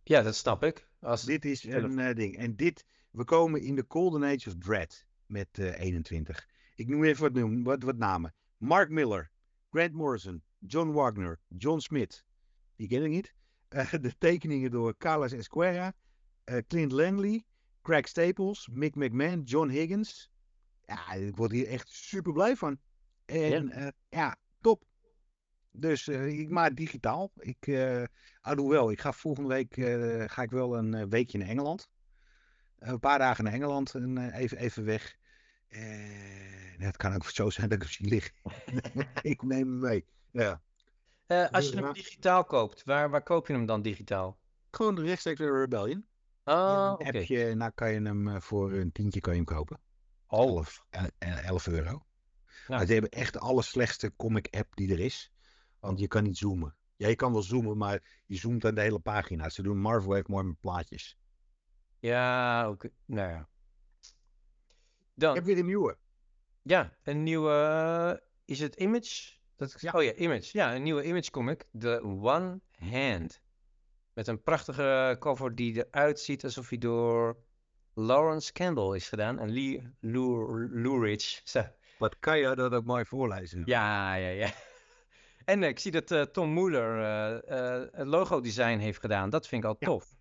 Ja, 0.09 0.23
dat 0.23 0.37
snap 0.37 0.63
ik. 0.63 0.89
Als, 1.01 1.23
Dit 1.23 1.45
is 1.45 1.65
een 1.65 1.99
eh, 1.99 2.15
ding. 2.15 2.37
En 2.37 2.57
dit, 2.57 2.85
we 3.11 3.25
komen 3.25 3.61
in 3.61 3.75
de 3.75 3.85
Golden 3.89 4.25
Age 4.25 4.49
of 4.49 4.55
Dread 4.59 5.07
met 5.27 5.49
eh, 5.59 5.81
21. 5.81 6.49
Ik 6.75 6.89
noem 6.89 7.05
even 7.05 7.23
wat, 7.23 7.33
noem, 7.33 7.65
wat, 7.65 7.83
wat 7.83 7.97
namen. 7.97 8.35
Mark 8.57 8.91
Miller, 8.91 9.31
Grant 9.71 9.93
Morrison, 9.93 10.43
John 10.59 10.93
Wagner, 10.93 11.39
John 11.49 11.79
Smith. 11.79 12.25
Die 12.77 12.89
ken 12.89 13.05
ik 13.05 13.11
niet. 13.11 13.35
Eh, 13.69 13.93
de 14.01 14.19
tekeningen 14.19 14.71
door 14.71 14.97
Carlos 14.97 15.33
Esquera, 15.33 15.95
Clint 16.67 16.93
Langley, 16.93 17.45
Craig 17.83 18.09
Staples, 18.09 18.69
Mick 18.73 18.95
McMahon, 18.95 19.43
John 19.43 19.69
Higgins. 19.69 20.31
Ja, 20.85 21.13
ik 21.13 21.37
word 21.37 21.51
hier 21.51 21.67
echt 21.67 21.89
super 21.89 22.33
blij 22.33 22.57
van. 22.57 22.79
En 23.25 23.95
ja. 24.09 24.37
Dus 25.77 26.09
eh, 26.09 26.39
ik 26.39 26.51
maak 26.51 26.77
digitaal. 26.77 27.33
Ik, 27.37 27.67
eh 27.67 28.05
alhoewel, 28.41 28.91
ik 28.91 29.01
ga 29.01 29.13
volgende 29.13 29.49
week 29.49 29.77
eh, 29.77 30.25
ga 30.27 30.43
ik 30.43 30.51
wel 30.51 30.77
een 30.77 31.09
weekje 31.09 31.39
naar 31.39 31.49
Engeland. 31.49 31.89
Een 32.79 33.01
paar 33.01 33.19
dagen 33.19 33.45
naar 33.45 33.53
Engeland 33.53 33.95
en 33.95 34.31
even, 34.33 34.59
even 34.59 34.85
weg. 34.85 35.17
Het 36.79 36.97
kan 36.97 37.15
ook 37.15 37.25
zo 37.25 37.51
zijn 37.51 37.69
dat 37.69 37.83
ik 37.83 37.89
zie 37.89 38.09
liggen. 38.09 38.35
ik 39.23 39.43
neem 39.43 39.69
hem 39.69 39.79
mee. 39.79 40.07
Ja. 40.31 40.63
Eh, 41.27 41.49
als 41.51 41.69
je 41.69 41.77
hem 41.77 41.93
digitaal 41.93 42.45
koopt, 42.45 42.85
waar, 42.85 43.11
waar 43.11 43.23
koop 43.23 43.47
je 43.47 43.53
hem 43.53 43.67
dan 43.67 43.83
digitaal? 43.83 44.39
Gewoon 44.71 45.01
rechtstreeks 45.01 45.41
naar 45.41 45.61
Rebellion. 45.61 46.07
Een 46.45 46.93
oké. 46.93 47.55
nou 47.55 47.71
kan 47.75 47.93
je 47.93 48.01
hem 48.01 48.43
voor 48.43 48.73
een 48.73 48.93
tientje 48.93 49.21
kan 49.21 49.33
je 49.33 49.39
hem 49.39 49.55
kopen. 49.55 49.81
Oh, 50.27 50.57
11, 50.57 50.85
eh, 50.91 51.05
eh, 51.19 51.49
11 51.49 51.67
euro. 51.67 51.91
Nou. 51.91 52.05
Maar 52.67 52.87
ze 52.87 52.93
hebben 52.93 53.11
echt 53.11 53.33
de 53.33 53.39
allerslechtste 53.39 54.13
comic 54.17 54.49
app 54.51 54.77
die 54.77 54.93
er 54.93 55.01
is. 55.01 55.33
Want 55.87 55.99
je 56.01 56.09
kan 56.09 56.23
niet 56.23 56.37
zoomen. 56.39 56.75
Ja, 56.97 57.09
je 57.09 57.15
kan 57.15 57.33
wel 57.33 57.43
zoomen, 57.43 57.77
maar 57.77 58.23
je 58.27 58.37
zoomt 58.37 58.65
aan 58.65 58.75
de 58.75 58.81
hele 58.81 58.99
pagina. 58.99 59.49
Ze 59.49 59.63
doen 59.63 59.79
Marvel 59.79 60.17
echt 60.17 60.29
mooi 60.29 60.45
met 60.45 60.61
plaatjes. 60.61 61.19
ja, 61.99 62.71
oké. 62.71 62.89
Nou 63.05 63.31
ja. 63.31 63.49
Ik 64.01 65.23
Dan, 65.23 65.35
heb 65.35 65.45
weer 65.45 65.59
een 65.59 65.67
nieuwe. 65.67 65.97
ja, 66.63 66.97
een 67.03 67.23
nieuwe, 67.23 67.51
eh, 67.53 68.27
is 68.45 68.61
het 68.61 68.75
Image? 68.75 69.35
Dat, 69.57 69.81
Ja. 69.81 69.93
Oh 69.93 70.03
ja, 70.03 70.13
Image. 70.13 70.49
Ja, 70.53 70.75
een 70.75 70.83
nieuwe 70.83 71.05
Image 71.05 71.31
comic, 71.31 71.65
The 71.79 72.03
One 72.03 72.61
Hand. 72.79 73.41
Met 74.13 74.27
een 74.27 74.43
prachtige 74.43 75.17
cover 75.19 75.55
die 75.55 75.87
eruit 75.87 76.21
ziet 76.21 76.45
alsof 76.45 76.69
hij 76.69 76.79
door 76.79 77.37
Lawrence 77.95 78.53
Campbell 78.53 78.97
is 78.97 79.09
gedaan. 79.09 79.39
En 79.39 79.51
Lee 79.51 79.95
Luridge. 80.01 81.41
Wat 81.99 82.19
kan 82.19 82.39
je 82.39 82.55
dat 82.55 82.73
ook 82.73 82.85
mooi 82.85 83.05
voorlezen? 83.05 83.63
Ja, 83.65 84.15
ja, 84.15 84.29
ja. 84.29 84.51
En 85.47 85.63
ik 85.63 85.79
zie 85.79 85.91
dat 85.91 86.11
eh, 86.11 86.23
Tom 86.23 86.51
Moeller 86.51 87.03
eh, 87.03 87.83
eh, 87.83 87.89
het 87.93 88.07
logo 88.07 88.41
design 88.41 88.79
heeft 88.79 89.01
gedaan. 89.01 89.31
Dat 89.31 89.47
vind 89.49 89.65
ik 89.65 89.69
al 89.69 89.77
tof. 89.79 90.15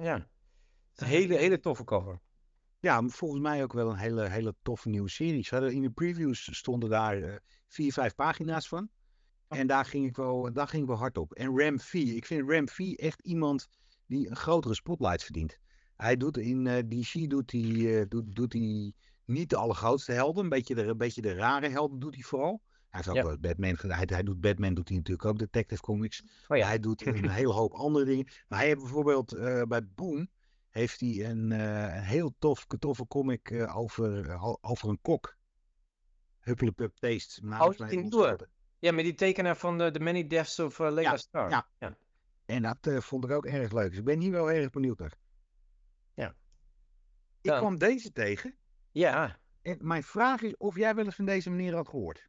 Ja. 0.00 0.28
Een 0.94 1.06
hele, 1.06 1.36
hele 1.36 1.60
toffe 1.60 1.84
cover. 1.84 2.20
Ja, 2.80 3.08
volgens 3.08 3.40
mij 3.40 3.62
ook 3.62 3.72
wel 3.72 3.90
een 3.90 3.96
hele, 3.96 4.28
hele 4.28 4.54
toffe 4.62 4.88
nieuwe 4.88 5.08
serie. 5.08 5.44
Ze 5.44 5.54
hadden 5.54 5.72
in 5.72 5.82
de 5.82 5.90
previews 5.90 6.56
stonden 6.56 6.90
daar 6.90 7.42
vier, 7.66 7.92
vijf 7.92 8.14
pagina's 8.14 8.68
van. 8.68 8.90
En 9.48 9.66
daar 9.66 9.84
ging 9.84 10.06
ik 10.06 10.16
wel, 10.16 10.52
daar 10.52 10.68
ging 10.68 10.82
ik 10.82 10.88
wel 10.88 10.98
hard 10.98 11.18
op. 11.18 11.32
En 11.32 11.58
Ram 11.58 11.80
V, 11.80 11.94
ik 11.94 12.26
vind 12.26 12.50
Ram 12.50 12.68
V 12.68 12.78
echt 12.78 13.20
iemand 13.20 13.68
die 14.06 14.30
een 14.30 14.36
grotere 14.36 14.74
spotlight 14.74 15.22
verdient. 15.24 15.58
Hij 15.96 16.16
doet 16.16 16.36
in 16.36 16.66
eh, 16.66 16.78
DC 16.88 17.30
doet 17.30 17.50
hij, 17.50 18.06
doet, 18.08 18.34
doet 18.34 18.52
hij 18.52 18.92
niet 19.24 19.50
de 19.50 19.56
allergrootste 19.56 20.12
helden. 20.12 20.42
Een 20.42 20.48
beetje 20.48 20.74
de, 20.74 20.82
een 20.82 20.96
beetje 20.96 21.22
de 21.22 21.34
rare 21.34 21.68
helden 21.68 21.98
doet 21.98 22.14
hij 22.14 22.24
vooral. 22.24 22.62
Hij 22.88 23.00
heeft 23.04 23.08
ook 23.08 23.14
Ja. 23.14 23.24
wel 23.24 23.38
Batman 23.38 23.76
gedaan. 23.76 23.96
Hij, 23.96 24.06
hij 24.10 24.22
doet 24.22 24.40
Batman 24.40 24.74
doet 24.74 24.88
hij 24.88 24.96
natuurlijk 24.96 25.28
ook, 25.28 25.38
Detective 25.38 25.80
Comics. 25.82 26.22
Oh 26.48 26.56
ja. 26.56 26.66
Hij 26.66 26.78
doet 26.80 27.06
een 27.06 27.28
hele 27.30 27.52
hoop 27.52 27.72
andere 27.72 28.04
dingen. 28.04 28.24
Maar 28.48 28.58
hij 28.58 28.68
heeft 28.68 28.80
bijvoorbeeld 28.80 29.32
eh, 29.32 29.62
bij 29.62 29.86
Boom 29.94 30.28
heeft 30.68 31.00
hij 31.00 31.24
een, 31.30 31.52
eh, 31.52 31.94
een 31.96 32.02
heel 32.02 32.34
tof, 32.38 32.66
toffe 32.78 33.06
comic 33.06 33.50
eh, 33.50 33.76
over, 33.76 34.38
over 34.60 34.88
een 34.88 35.00
kok. 35.00 35.36
Huppelepup 36.38 36.96
Taste. 36.96 37.40
die 37.40 37.48
mij 37.48 37.58
nieuwe. 37.78 38.02
ontschoten. 38.02 38.50
Ja, 38.78 38.92
met 38.92 39.04
die 39.04 39.14
tekenaar 39.14 39.56
van 39.56 39.78
de 39.78 39.90
The 39.90 39.98
Many 40.00 40.26
Deaths 40.26 40.58
of 40.58 40.78
Layla 40.78 41.16
Star. 41.16 41.50
ja. 41.50 41.68
ja. 41.78 41.96
En 42.44 42.62
dat 42.62 43.04
vond 43.04 43.24
ik 43.24 43.30
ook 43.30 43.46
erg 43.46 43.72
leuk. 43.72 43.88
Dus 43.88 43.98
ik 43.98 44.04
ben 44.04 44.20
hier 44.20 44.30
wel 44.30 44.50
erg 44.50 44.70
benieuwd 44.70 44.98
naar. 44.98 45.18
Ja. 46.14 46.28
Ik 47.40 47.50
Dan- 47.50 47.58
kwam 47.58 47.78
deze 47.78 48.12
tegen. 48.12 48.56
Ja, 48.90 49.38
En 49.62 49.78
mijn 49.80 50.02
vraag 50.02 50.42
is 50.42 50.56
of 50.56 50.76
jij 50.76 50.94
wel 50.94 51.04
eens 51.04 51.14
van 51.14 51.24
deze 51.24 51.50
meneer 51.50 51.74
had 51.74 51.88
gehoord. 51.88 52.28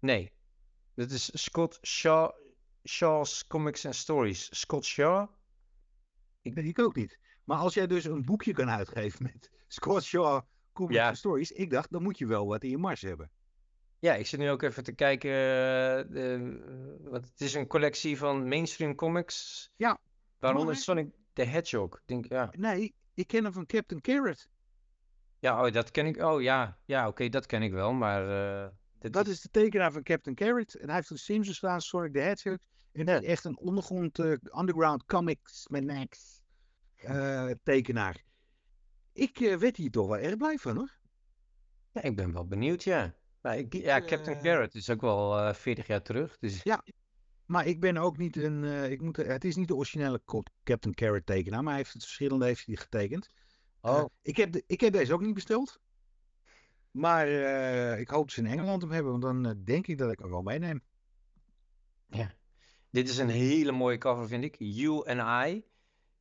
Nee. 0.00 0.32
Dit 0.94 1.10
is 1.10 1.42
Scott 1.42 1.78
Shaw, 1.86 2.30
Shaw's 2.88 3.46
Comics 3.46 3.86
and 3.86 3.94
Stories. 3.94 4.58
Scott 4.60 4.84
Shaw? 4.84 5.28
Ik 6.42 6.54
weet 6.54 6.64
ik 6.64 6.78
ook 6.78 6.94
niet. 6.94 7.18
Maar 7.44 7.58
als 7.58 7.74
jij 7.74 7.86
dus 7.86 8.04
een 8.04 8.24
boekje 8.24 8.52
kan 8.52 8.70
uitgeven 8.70 9.22
met 9.22 9.50
Scott 9.68 10.02
Shaw 10.04 10.42
Comics 10.72 10.94
Ja. 10.96 11.06
and 11.08 11.16
Stories. 11.18 11.50
Ik 11.52 11.70
dacht, 11.70 11.90
dan 11.92 12.02
moet 12.02 12.18
je 12.18 12.26
wel 12.26 12.46
wat 12.46 12.62
in 12.64 12.70
je 12.70 12.78
mars 12.78 13.00
hebben. 13.02 13.30
Ja, 13.98 14.14
ik 14.14 14.26
zit 14.26 14.40
nu 14.40 14.50
ook 14.50 14.62
even 14.62 14.82
te 14.84 14.92
kijken. 14.92 15.30
eh, 15.30 17.10
want 17.10 17.24
het 17.28 17.40
is 17.40 17.54
een 17.54 17.66
collectie 17.66 18.18
van 18.18 18.48
mainstream 18.48 18.94
comics. 18.94 19.70
Ja, 19.76 19.98
Waaronder 20.38 20.66
maar- 20.72 20.82
Sonic 20.82 21.08
the 21.32 21.42
Hedgehog. 21.44 22.00
Denk, 22.06 22.26
ja. 22.28 22.48
Nee, 22.56 22.94
ik 23.14 23.26
ken 23.26 23.44
hem 23.44 23.52
van 23.52 23.66
Captain 23.66 24.00
Carrot. 24.00 24.48
Ja, 25.38 25.66
oh, 25.66 25.72
dat 25.72 25.90
ken 25.90 26.06
ik. 26.06 26.16
Oh 26.22 26.42
ja, 26.42 26.78
ja 26.84 27.08
oké, 27.08 27.28
dat 27.28 27.46
ken 27.46 27.62
ik 27.62 27.72
wel. 27.72 27.92
Maar 27.92 28.28
eh, 28.64 28.68
Dat 29.00 29.26
is 29.26 29.40
de 29.40 29.48
tekenaar 29.50 29.92
van 29.92 30.02
Captain 30.02 30.36
Carrot. 30.36 30.74
En 30.74 30.86
hij 30.86 30.94
heeft 30.94 31.08
de 31.08 31.18
Simpsons 31.18 31.58
gedaan, 31.58 31.80
Sonic 31.80 32.12
the 32.12 32.18
Hedgehog. 32.18 32.58
En 32.92 33.06
is 33.06 33.22
echt 33.22 33.44
een 33.44 33.58
ondergrond, 33.58 34.18
eh, 34.18 34.32
underground 34.58 35.04
comics 35.04 35.68
met 35.68 35.86
Max 35.86 36.42
eh, 36.96 37.50
tekenaar. 37.62 38.24
Ik 39.12 39.40
eh, 39.40 39.56
werd 39.56 39.76
hier 39.76 39.90
toch 39.90 40.06
wel 40.06 40.18
erg 40.18 40.36
blij 40.36 40.58
van 40.58 40.76
hoor. 40.76 40.98
Ja, 41.92 42.02
ik 42.02 42.16
ben 42.16 42.32
wel 42.32 42.46
benieuwd, 42.46 42.84
ja. 42.84 43.14
Maar 43.40 43.58
ik, 43.58 43.74
Ik, 43.74 43.82
ja, 43.82 44.00
Captain 44.04 44.42
Carrot 44.42 44.74
is 44.74 44.90
ook 44.90 45.00
wel 45.00 45.38
eh 45.38 45.54
40 45.54 45.86
jaar 45.86 46.02
terug. 46.02 46.38
Dus 46.38 46.62
Maar 47.46 47.66
ik 47.66 47.80
ben 47.80 47.96
ook 47.96 48.16
niet 48.16 48.36
een. 48.36 48.64
eh, 48.64 48.90
ik 48.90 49.00
moet, 49.00 49.16
het 49.16 49.44
is 49.44 49.56
niet 49.56 49.68
de 49.68 49.74
originele 49.74 50.22
Captain 50.62 50.94
Carrot 50.94 51.26
tekenaar, 51.26 51.62
maar 51.62 51.72
hij 51.72 51.82
heeft 51.82 51.92
het 51.92 52.02
verschillende 52.02 52.44
heeft 52.44 52.66
hij 52.66 52.76
getekend. 52.76 53.28
Oh. 53.80 54.04
ik, 54.22 54.36
heb 54.36 54.52
de, 54.52 54.62
ik 54.66 54.80
heb 54.80 54.92
deze 54.92 55.12
ook 55.12 55.20
niet 55.20 55.34
besteld. 55.34 55.80
Maar 56.90 57.26
eh, 57.28 58.00
ik 58.00 58.08
hoop 58.08 58.24
dat 58.24 58.32
ze 58.32 58.40
in 58.40 58.46
Engeland 58.46 58.82
hem 58.82 58.90
hebben, 58.90 59.10
want 59.10 59.22
dan 59.22 59.46
eh, 59.46 59.64
denk 59.64 59.86
ik 59.86 59.98
dat 59.98 60.12
ik 60.12 60.18
hem 60.18 60.30
wel 60.30 60.42
meeneem. 60.42 60.82
Ja. 62.06 62.34
Dit 62.90 63.08
is 63.08 63.18
een 63.18 63.28
hele 63.28 63.72
mooie 63.72 63.98
cover, 63.98 64.28
vind 64.28 64.44
ik. 64.44 64.56
You 64.58 65.08
and 65.08 65.48
I. 65.48 65.64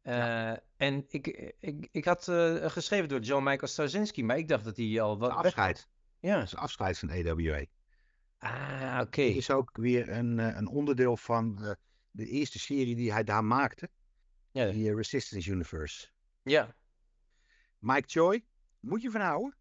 Eh, 0.01 0.51
En 0.75 1.05
ik, 1.09 1.27
ik, 1.59 1.87
ik 1.91 2.05
had 2.05 2.23
geschreven 2.71 3.09
door 3.09 3.19
John 3.19 3.43
Michael 3.43 3.67
Straczynski, 3.67 4.23
maar 4.23 4.37
ik 4.37 4.47
dacht 4.47 4.63
dat 4.63 4.77
hij 4.77 5.01
al 5.01 5.17
wat... 5.17 5.31
Afscheid. 5.31 5.87
Ja. 6.19 6.35
Dat 6.35 6.43
is 6.43 6.55
afscheid 6.55 6.99
van 6.99 7.11
AWA. 7.11 7.65
Ah, 8.37 8.99
oké. 9.01 9.21
Het 9.21 9.35
is 9.35 9.51
ook 9.51 9.77
weer 9.77 10.09
een, 10.09 10.37
een 10.37 10.67
onderdeel 10.67 11.17
van 11.17 11.75
de 12.11 12.25
eerste 12.25 12.59
serie 12.59 12.95
die 12.95 13.11
hij 13.11 13.23
daar 13.23 13.43
maakte. 13.43 13.89
Ja. 14.51 14.71
Die 14.71 14.95
Resistance 14.95 15.51
Universe. 15.51 16.07
Ja. 16.43 16.75
Mike 17.79 18.07
Choi, 18.07 18.45
moet 18.79 19.01
je 19.01 19.11
van 19.11 19.21
houden. 19.21 19.57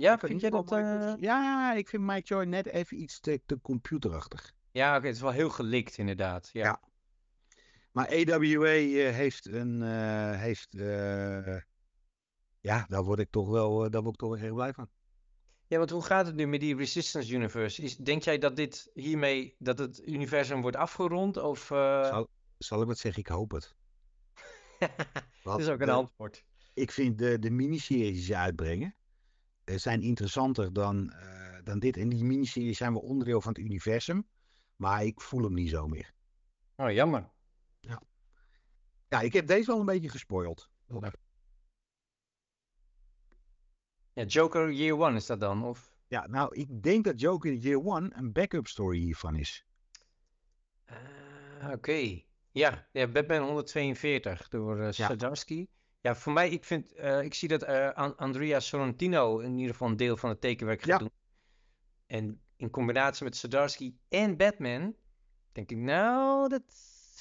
Ja, 0.00 0.18
vind 0.18 0.32
niet 0.32 0.40
jij 0.40 0.50
dat... 0.50 0.68
goed- 0.68 1.20
Ja, 1.20 1.72
ik 1.74 1.88
vind 1.88 2.02
Mike 2.02 2.26
Choi 2.34 2.46
net 2.46 2.66
even 2.66 3.00
iets 3.02 3.20
te, 3.20 3.40
te 3.46 3.60
computerachtig. 3.60 4.52
Ja, 4.72 4.96
oké, 4.96 5.06
het 5.06 5.14
is 5.14 5.20
wel 5.22 5.30
heel 5.30 5.50
gelikt 5.50 5.98
inderdaad. 5.98 6.50
Ja. 6.52 6.64
Ja. 6.64 6.80
Maar 7.92 8.06
AWA 8.08 8.66
eh, 8.74 9.14
heeft 9.14 9.46
een. 9.46 9.82
eh, 9.82 10.38
heeft, 10.40 10.68
ja, 12.60 12.84
daar 12.88 13.02
word 13.04 13.18
ik 13.18 13.30
toch 13.30 13.48
wel, 13.48 13.90
daar 13.90 14.02
word 14.02 14.14
ik 14.14 14.20
toch 14.20 14.30
wel 14.30 14.38
erg 14.38 14.54
blij 14.54 14.72
van. 14.72 14.88
Ja, 15.66 15.78
want 15.78 15.90
hoe 15.90 16.02
gaat 16.02 16.26
het 16.26 16.34
nu 16.34 16.46
met 16.46 16.60
die 16.60 16.76
Resistance 16.76 17.32
Universe? 17.34 17.82
Is, 17.82 17.96
denk 17.96 18.22
jij 18.22 18.38
dat 18.38 18.56
dit 18.56 18.90
hiermee, 18.94 19.54
dat 19.58 19.78
het 19.78 20.06
universum 20.06 20.60
wordt 20.60 20.76
afgerond? 20.76 21.36
Of, 21.36 21.64
Zal, 21.66 22.28
zal 22.58 22.80
ik 22.80 22.86
wat 22.86 22.98
zeggen? 22.98 23.20
Ik 23.22 23.28
hoop 23.28 23.50
het. 23.50 23.74
Dat 25.44 25.60
is 25.60 25.68
ook 25.68 25.80
een 25.80 25.86
de- 25.86 25.92
antwoord. 25.92 26.44
Ik 26.74 26.90
vind 26.90 27.18
de, 27.18 27.38
de 27.38 27.50
miniseries 27.50 28.12
die 28.14 28.22
ze 28.22 28.36
uitbrengen 28.36 28.94
zijn 29.78 30.02
interessanter 30.02 30.72
dan, 30.72 31.12
eh, 31.12 31.64
dan 31.64 31.78
dit. 31.78 31.96
En 31.96 32.08
die 32.08 32.24
miniseries 32.24 32.78
zijn 32.78 32.92
wel 32.92 33.02
onderdeel 33.02 33.40
van 33.40 33.52
het 33.52 33.62
universum. 33.62 34.26
Maar 34.76 35.04
ik 35.04 35.20
voel 35.20 35.42
hem 35.42 35.54
niet 35.54 35.70
zo 35.70 35.86
meer. 35.86 36.12
Oh, 36.76 36.90
jammer. 36.92 37.30
Ja, 39.08 39.20
ik 39.20 39.32
heb 39.32 39.46
deze 39.46 39.66
wel 39.66 39.80
een 39.80 39.86
beetje 39.86 40.08
gespoild. 40.08 40.70
Ja, 44.12 44.24
Joker 44.24 44.72
Year 44.72 44.98
One 44.98 45.16
is 45.16 45.26
dat 45.26 45.40
dan? 45.40 45.64
Of... 45.64 45.94
Ja, 46.06 46.26
nou, 46.26 46.54
ik 46.54 46.82
denk 46.82 47.04
dat 47.04 47.20
Joker 47.20 47.54
Year 47.54 47.84
One 47.84 48.10
een 48.14 48.32
backup 48.32 48.66
story 48.66 48.98
hiervan 48.98 49.36
is. 49.36 49.64
Ah, 51.60 51.72
Oké. 51.72 52.22
Ja, 52.50 52.88
ja, 52.92 53.06
Batman 53.06 53.42
142 53.42 54.48
door 54.48 54.80
eh 54.80 54.92
Zdarsky. 54.92 55.66
Ja, 56.00 56.14
voor 56.14 56.32
mij, 56.32 56.50
ik 56.50 56.64
vind, 56.64 56.92
eh, 56.92 57.22
ik 57.22 57.34
zie 57.34 57.48
dat 57.48 57.62
eh, 57.62 57.90
An- 57.90 58.16
Andrea 58.16 58.60
Sorrentino 58.60 59.38
in 59.38 59.54
ieder 59.56 59.72
geval 59.72 59.88
een 59.88 59.96
deel 59.96 60.16
van 60.16 60.28
het 60.28 60.40
tekenwerk 60.40 60.80
gaat 60.80 60.88
Ja. 60.88 60.98
doen. 60.98 61.10
En 62.06 62.40
in 62.56 62.70
combinatie 62.70 63.24
met 63.24 63.36
Zdarsky 63.36 63.94
en 64.08 64.36
Batman, 64.36 64.94
denk 65.52 65.70
ik, 65.70 65.76
nou, 65.76 66.48
dat 66.48 66.62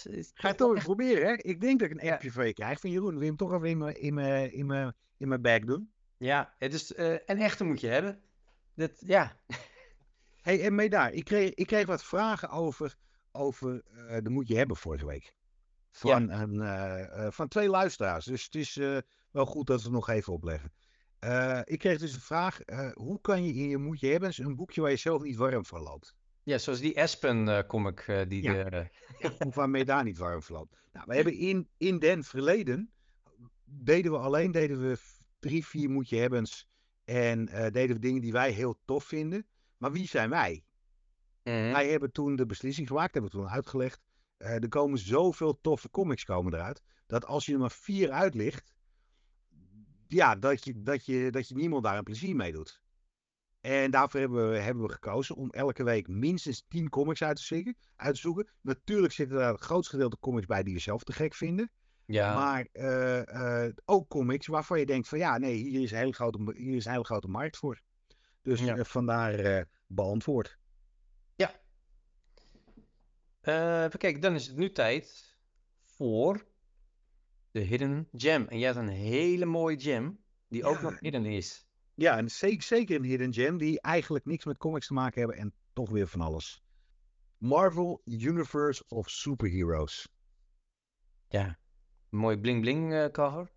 is 0.09 0.31
Ga 0.33 0.47
het 0.47 0.57
toch 0.57 0.75
echt- 0.75 0.85
proberen, 0.85 1.27
hè? 1.27 1.33
Ik 1.33 1.61
denk 1.61 1.79
dat 1.79 1.89
ik 1.91 1.99
een 1.99 2.05
Ja. 2.05 2.13
appje 2.13 2.31
van 2.31 2.45
je 2.45 2.53
krijg 2.53 2.79
van 2.79 2.89
Jeroen. 2.89 3.11
Wil 3.11 3.21
je 3.21 3.25
hem 3.27 3.35
toch 3.37 3.53
even 3.53 3.67
in 3.69 3.77
mijn, 3.77 4.01
in 4.01 4.13
mijn, 4.13 4.51
in 4.53 4.65
mijn, 4.65 4.93
in 5.17 5.27
mijn 5.27 5.41
bag 5.41 5.59
doen? 5.59 5.91
Ja, 6.17 6.53
het 6.57 6.73
is, 6.73 6.93
eh, 6.93 7.11
een 7.11 7.39
echte 7.41 7.63
moet 7.63 7.79
je 7.81 7.87
hebben. 7.87 8.21
Dat, 8.75 8.91
ja. 9.05 9.37
hey, 10.41 10.61
en 10.65 10.75
mee 10.75 10.89
daar. 10.89 11.13
Ik 11.13 11.23
kreeg, 11.23 11.53
ik 11.53 11.67
kreeg 11.67 11.85
wat 11.85 12.03
vragen 12.03 12.49
over, 12.49 12.95
over 13.31 13.83
de 14.23 14.29
moet 14.29 14.47
je 14.47 14.55
hebben 14.57 14.77
vorige 14.77 15.05
week. 15.05 15.33
Van, 15.91 16.29
een, 16.29 16.61
eh, 16.61 17.25
eh, 17.25 17.31
van 17.31 17.47
twee 17.47 17.69
luisteraars. 17.69 18.25
Dus 18.25 18.43
het 18.43 18.55
is 18.55 18.77
eh, 18.77 18.97
wel 19.31 19.45
goed 19.45 19.67
dat 19.67 19.77
we 19.77 19.83
het 19.83 19.93
nog 19.93 20.09
even 20.09 20.33
opleggen. 20.33 20.71
Ik 21.63 21.79
kreeg 21.79 21.99
dus 21.99 22.13
de 22.13 22.21
vraag, 22.21 22.59
hoe 22.93 23.21
kan 23.21 23.43
je 23.43 23.53
in 23.53 23.69
je 23.69 23.77
moet 23.77 23.99
je 23.99 24.07
hebben 24.07 24.33
een 24.35 24.55
boekje 24.55 24.81
waar 24.81 24.89
je 24.89 24.97
zelf 24.97 25.21
niet 25.21 25.35
warm 25.35 25.65
van 25.65 25.81
loopt? 25.81 26.15
ja, 26.43 26.57
zoals 26.57 26.79
die 26.79 27.01
Aspen 27.01 27.65
comic 27.67 27.99
eh, 27.99 28.21
die 28.27 28.43
Ja. 28.43 28.69
de, 28.69 28.89
waarmee 29.53 29.85
daar 29.85 30.03
niet 30.03 30.17
warm 30.17 30.41
van 30.41 30.55
loopt. 30.55 30.75
Nou, 30.93 31.05
we 31.07 31.15
hebben 31.15 31.33
in, 31.33 31.69
in 31.77 31.99
den 31.99 32.23
verleden, 32.23 32.91
deden 33.63 34.11
we 34.11 34.17
alleen 34.17 34.51
deden 34.51 34.81
we 34.89 34.97
drie, 35.39 35.65
vier 35.65 35.89
moet 35.89 36.09
je 36.09 36.15
hebbens. 36.17 36.67
En 37.05 37.45
deden 37.45 37.95
we 37.95 37.99
dingen 37.99 38.21
die 38.21 38.31
wij 38.31 38.51
heel 38.51 38.79
tof 38.85 39.03
vinden. 39.03 39.47
Maar 39.77 39.91
wie 39.91 40.07
zijn 40.07 40.29
wij? 40.29 40.63
Mhm. 41.43 41.71
Wij 41.71 41.89
hebben 41.89 42.11
toen 42.11 42.35
de 42.35 42.45
beslissing 42.45 42.87
gemaakt, 42.87 43.13
hebben 43.13 43.31
we 43.31 43.37
toen 43.37 43.49
uitgelegd. 43.49 44.01
Eh, 44.39 44.53
er 44.53 44.69
komen 44.69 44.99
zoveel 44.99 45.59
toffe 45.61 45.89
comics 45.89 46.23
komen 46.23 46.53
eruit. 46.53 46.81
Dat 47.07 47.25
als 47.25 47.45
je 47.45 47.53
er 47.53 47.59
maar 47.59 47.71
vier 47.71 48.11
uitlicht. 48.11 48.73
Ja, 50.07 50.35
dat 50.35 50.63
je, 50.63 50.81
dat 50.81 51.05
je, 51.05 51.31
dat 51.31 51.47
je 51.47 51.55
niemand 51.55 51.83
daar 51.83 51.97
een 51.97 52.03
plezier 52.03 52.35
mee 52.35 52.51
doet. 52.51 52.81
En 53.61 53.91
daarvoor 53.91 54.19
hebben 54.19 54.49
we, 54.51 54.57
hebben 54.57 54.83
we 54.83 54.91
gekozen 54.91 55.35
om 55.35 55.49
elke 55.49 55.83
week 55.83 56.07
minstens 56.07 56.65
10 56.67 56.89
comics 56.89 57.23
uit 57.23 57.35
te, 57.37 57.43
zoeken, 57.43 57.75
uit 57.95 58.15
te 58.15 58.21
zoeken. 58.21 58.49
Natuurlijk 58.61 59.13
zitten 59.13 59.37
daar 59.37 59.51
het 59.51 59.61
grootste 59.61 59.91
gedeelte 59.95 60.17
comics 60.19 60.45
bij 60.45 60.63
die 60.63 60.73
we 60.73 60.79
zelf 60.79 61.03
te 61.03 61.13
gek 61.13 61.33
vinden. 61.33 61.71
ja. 62.05 62.33
Maar 62.35 62.67
eh, 62.71 63.65
eh, 63.65 63.73
ook 63.85 64.07
comics 64.09 64.47
waarvan 64.47 64.79
je 64.79 64.85
denkt 64.85 65.07
van 65.07 65.17
ja, 65.17 65.37
nee, 65.37 65.55
hier 65.55 65.81
is 65.81 65.91
een 65.91 65.97
hele 65.97 66.13
grote, 66.13 66.53
hier 66.55 66.75
is 66.75 66.85
een 66.85 66.91
hele 66.91 67.03
grote 67.03 67.27
markt 67.27 67.57
voor. 67.57 67.81
Dus 68.41 68.59
Ja. 68.59 68.83
vandaar 68.83 69.65
beantwoord. 69.87 70.57
Eh, 73.41 73.83
even 73.83 73.99
kijken, 73.99 74.21
dan 74.21 74.35
is 74.35 74.47
het 74.47 74.55
nu 74.55 74.71
tijd 74.71 75.35
voor 75.85 76.45
de 77.51 77.59
Hidden 77.59 78.07
Gem. 78.11 78.47
En 78.47 78.59
jij 78.59 78.67
had 78.67 78.77
een 78.83 78.87
hele 78.89 79.45
mooie 79.45 79.79
gem 79.79 80.23
die 80.47 80.63
ook 80.63 80.75
Ja. 80.75 80.81
nog 80.81 80.99
hidden 80.99 81.25
is. 81.25 81.67
Ja, 81.93 82.17
en 82.17 82.31
zeker, 82.31 82.63
zeker 82.63 82.95
een 82.95 83.03
hidden 83.03 83.33
gem 83.33 83.57
die 83.57 83.81
eigenlijk 83.81 84.25
niks 84.25 84.45
met 84.45 84.57
comics 84.57 84.87
te 84.87 84.93
maken 84.93 85.19
hebben 85.19 85.37
en 85.37 85.53
toch 85.73 85.89
weer 85.89 86.07
van 86.07 86.21
alles. 86.21 86.63
Marvel 87.37 88.01
Universe 88.05 88.83
of 88.87 89.09
Superheroes. 89.09 90.07
Ja, 91.27 91.59
een 92.09 92.17
mooi 92.17 92.37
bling 92.37 92.61
bling 92.61 92.93
eh, 92.93 93.05
cover. 93.05 93.51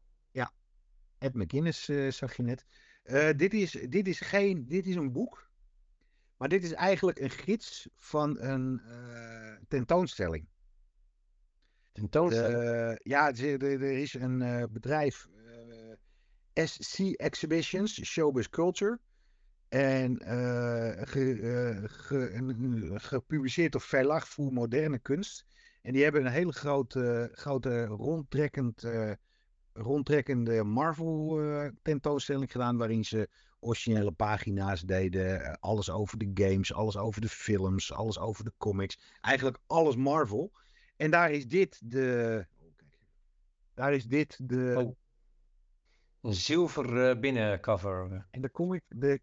Ed 1.18 1.35
McGuinness 1.35 1.89
eh, 1.89 2.11
zag 2.11 2.37
je 2.37 2.43
net. 2.43 2.66
Dit, 3.37 3.55
is, 3.55 3.70
dit, 3.70 4.09
is 4.09 4.20
geen, 4.20 4.68
dit 4.68 4.87
is 4.87 4.95
een 4.95 5.12
boek, 5.12 5.51
maar 6.37 6.49
dit 6.49 6.64
is 6.64 6.72
eigenlijk 6.72 7.18
een 7.18 7.30
gids 7.30 7.89
van 7.97 8.41
een 8.41 8.80
tentoonstelling. 9.73 10.47
Tentoonstelling. 11.93 13.01
Ja, 13.03 13.33
er, 13.33 13.83
is 13.83 14.14
een 14.14 14.43
eh, 14.43 14.64
bedrijf, 14.70 15.29
eh, 16.53 16.64
SC 16.64 16.99
Exhibitions, 16.99 18.05
Showbiz 18.05 18.49
Culture. 18.49 18.99
En 19.68 20.18
eh, 20.18 21.07
ge- 21.07 21.83
ge- 21.87 22.33
een- 22.33 23.01
gepubliceerd 23.01 23.73
door 23.73 23.81
Verlag 23.81 24.29
voor 24.29 24.53
Moderne 24.53 24.99
Kunst. 24.99 25.45
En 25.83 25.93
die 25.93 26.03
hebben 26.03 26.27
een 26.27 26.33
hele 26.33 26.53
grote, 26.53 27.29
grote 27.33 27.85
rondtrekkend, 27.85 28.85
rondtrekkende 29.73 30.64
Marvel 30.64 31.41
tentoonstelling 31.83 32.53
gedaan. 32.53 32.77
Waarin 32.77 33.05
ze 33.05 33.29
originele 33.62 34.12
pagina's 34.12 34.80
deden. 34.80 35.44
eh, 35.44 35.54
alles 35.60 35.90
over 35.90 36.18
de 36.18 36.30
games, 36.34 36.72
alles 36.72 36.96
over 36.96 37.20
de 37.20 37.28
films, 37.28 37.92
alles 37.92 38.18
over 38.18 38.44
de 38.44 38.52
comics. 38.58 38.98
Eigenlijk 39.20 39.58
alles 39.66 39.96
Marvel. 39.96 40.52
En 40.96 41.10
daar 41.10 41.30
is 41.30 41.48
dit 41.48 41.80
de. 41.84 42.46
oh. 42.60 42.70
Daar 43.74 43.94
is 43.94 44.04
dit 44.04 44.48
de. 44.48 44.74
Oh. 44.78 44.96
Een 46.20 46.34
zilver 46.34 47.08
eh, 47.08 47.20
binnencover. 47.20 48.26
En 48.30 48.40
de 48.40 48.50
comic, 48.50 48.82
de 48.88 49.20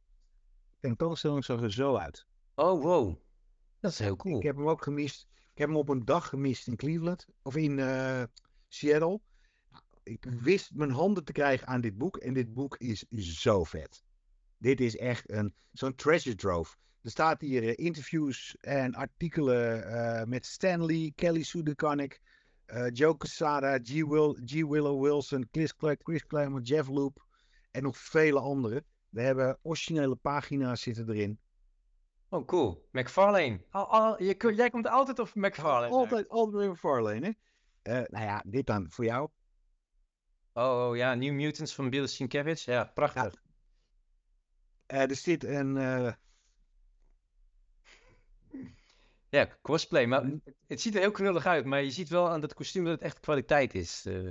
tentoonstelling 0.80 1.46
zag 1.46 1.62
er 1.62 1.72
zo 1.74 1.96
uit. 1.96 2.26
Oh, 2.56 2.82
wow. 2.82 3.16
Dat 3.80 3.92
is 3.92 4.00
heel 4.00 4.16
cool. 4.16 4.38
Ik 4.38 4.44
heb 4.44 4.56
hem 4.56 4.68
ook 4.70 4.84
gemist. 4.84 5.28
Ik 5.32 5.58
heb 5.58 5.68
hem 5.68 5.78
op 5.78 5.90
een 5.90 6.06
dag 6.06 6.28
gemist 6.28 6.68
in 6.68 6.76
Cleveland. 6.76 7.26
Of 7.42 7.56
in 7.56 7.80
eh, 7.80 8.24
Seattle. 8.68 9.20
Nou, 9.70 9.84
Ik 10.04 10.26
wist 10.26 10.74
mijn 10.74 10.92
handen 10.92 11.24
te 11.24 11.32
krijgen 11.32 11.68
aan 11.68 11.82
dit 11.82 11.98
boek. 11.98 12.18
En 12.18 12.34
dit 12.34 12.54
boek 12.54 12.78
is 12.78 13.06
zo 13.10 13.64
vet. 13.64 14.04
Dit 14.60 14.82
is 14.82 14.98
echt 14.98 15.32
een, 15.32 15.54
zo'n 15.72 15.96
treasure 15.96 16.36
trove. 16.36 16.76
Er 17.02 17.10
staat 17.10 17.42
hier 17.42 17.64
eh, 17.64 17.74
interviews 17.86 18.56
en 18.60 18.94
artikelen 18.96 19.84
eh, 19.84 20.24
met 20.26 20.46
Stanley, 20.46 21.12
Kelly 21.16 21.44
Sue 21.44 21.64
DeConnick, 21.64 22.22
eh, 22.66 22.86
Joe 22.94 23.18
Quesada, 23.18 23.80
G. 23.84 24.04
Will, 24.06 24.38
G. 24.46 24.52
Willow 24.54 25.02
Wilson, 25.04 25.48
Chris, 25.52 25.76
Cla- 25.76 25.96
Chris 26.04 26.26
Claremont, 26.26 26.68
Jeff 26.68 26.90
Loop 26.90 27.26
en 27.72 27.84
nog 27.84 27.98
vele 27.98 28.40
anderen. 28.40 28.84
We 29.10 29.22
hebben 29.22 29.58
originele 29.62 30.16
pagina's 30.16 30.82
zitten 30.82 31.10
erin. 31.10 31.40
Oh, 32.30 32.46
cool. 32.46 32.88
McFarlane. 32.92 33.62
Al, 33.70 33.88
al, 33.92 34.24
je, 34.24 34.34
kun- 34.34 34.56
jij 34.56 34.70
komt 34.70 34.88
altijd 34.88 35.20
op 35.20 35.32
McFarlane. 35.36 35.94
Altijd, 35.94 36.30
altijd 36.30 36.56
weer 36.66 36.76
Farlane, 36.76 37.26
hè? 37.26 37.32
Eh, 38.00 38.08
nou 38.10 38.26
ja, 38.26 38.44
dit 38.46 38.66
dan 38.66 38.86
voor 38.90 39.06
jou. 39.06 39.30
Oh, 40.54 40.88
oh, 40.90 40.96
ja, 40.96 41.14
New 41.16 41.34
Mutants 41.34 41.76
van 41.76 41.90
Bill 41.90 42.08
Sienkiewicz. 42.08 42.66
Ja, 42.66 42.84
prachtig. 42.94 43.34
Er 44.90 45.16
zit 45.16 45.44
een. 45.44 45.78
eh, 45.78 46.14
Ja, 49.30 49.48
cosplay. 49.62 50.06
Maar 50.06 50.24
het, 50.68 50.82
ziet 50.82 50.94
er 50.96 51.00
heel 51.02 51.12
knullig 51.12 51.46
uit. 51.46 51.66
Maar 51.66 51.82
je 51.82 51.92
ziet 51.92 52.10
wel 52.10 52.30
aan 52.30 52.42
dat 52.42 52.54
kostuum 52.54 52.84
dat 52.84 52.94
het 52.94 53.02
echt 53.02 53.20
kwaliteit 53.20 53.74
is. 53.76 54.06
eh. 54.06 54.30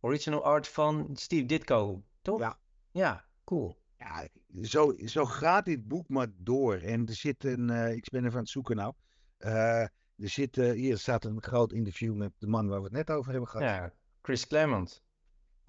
Original 0.00 0.44
art 0.44 0.68
van 0.68 1.10
Steve 1.14 1.46
Ditko, 1.46 2.02
toch? 2.22 2.38
Ja. 2.40 2.58
Ja, 2.92 3.28
cool. 3.44 3.78
ja, 3.98 4.28
zo, 4.62 4.96
zo 5.04 5.24
gaat 5.24 5.64
dit 5.64 5.88
boek 5.88 6.08
maar 6.08 6.28
door. 6.36 6.76
En 6.76 7.06
er 7.06 7.14
zit 7.14 7.44
een. 7.44 7.70
eh, 7.70 7.92
ik 7.94 8.08
ben 8.10 8.20
even 8.24 8.34
aan 8.34 8.40
het 8.42 8.48
zoeken 8.48 8.76
nou. 8.76 8.94
Eh, 9.36 9.80
er 9.82 10.28
zit, 10.28 10.58
eh, 10.58 10.70
hier 10.70 10.98
staat 10.98 11.24
een 11.24 11.42
groot 11.42 11.72
interview 11.72 12.14
met 12.14 12.32
de 12.38 12.46
man 12.46 12.68
waar 12.68 12.78
we 12.78 12.84
het 12.84 12.92
net 12.92 13.10
over 13.10 13.30
hebben 13.30 13.48
gehad. 13.48 13.66
Ja, 13.68 13.92
Chris 14.22 14.46
Claremont. 14.46 15.02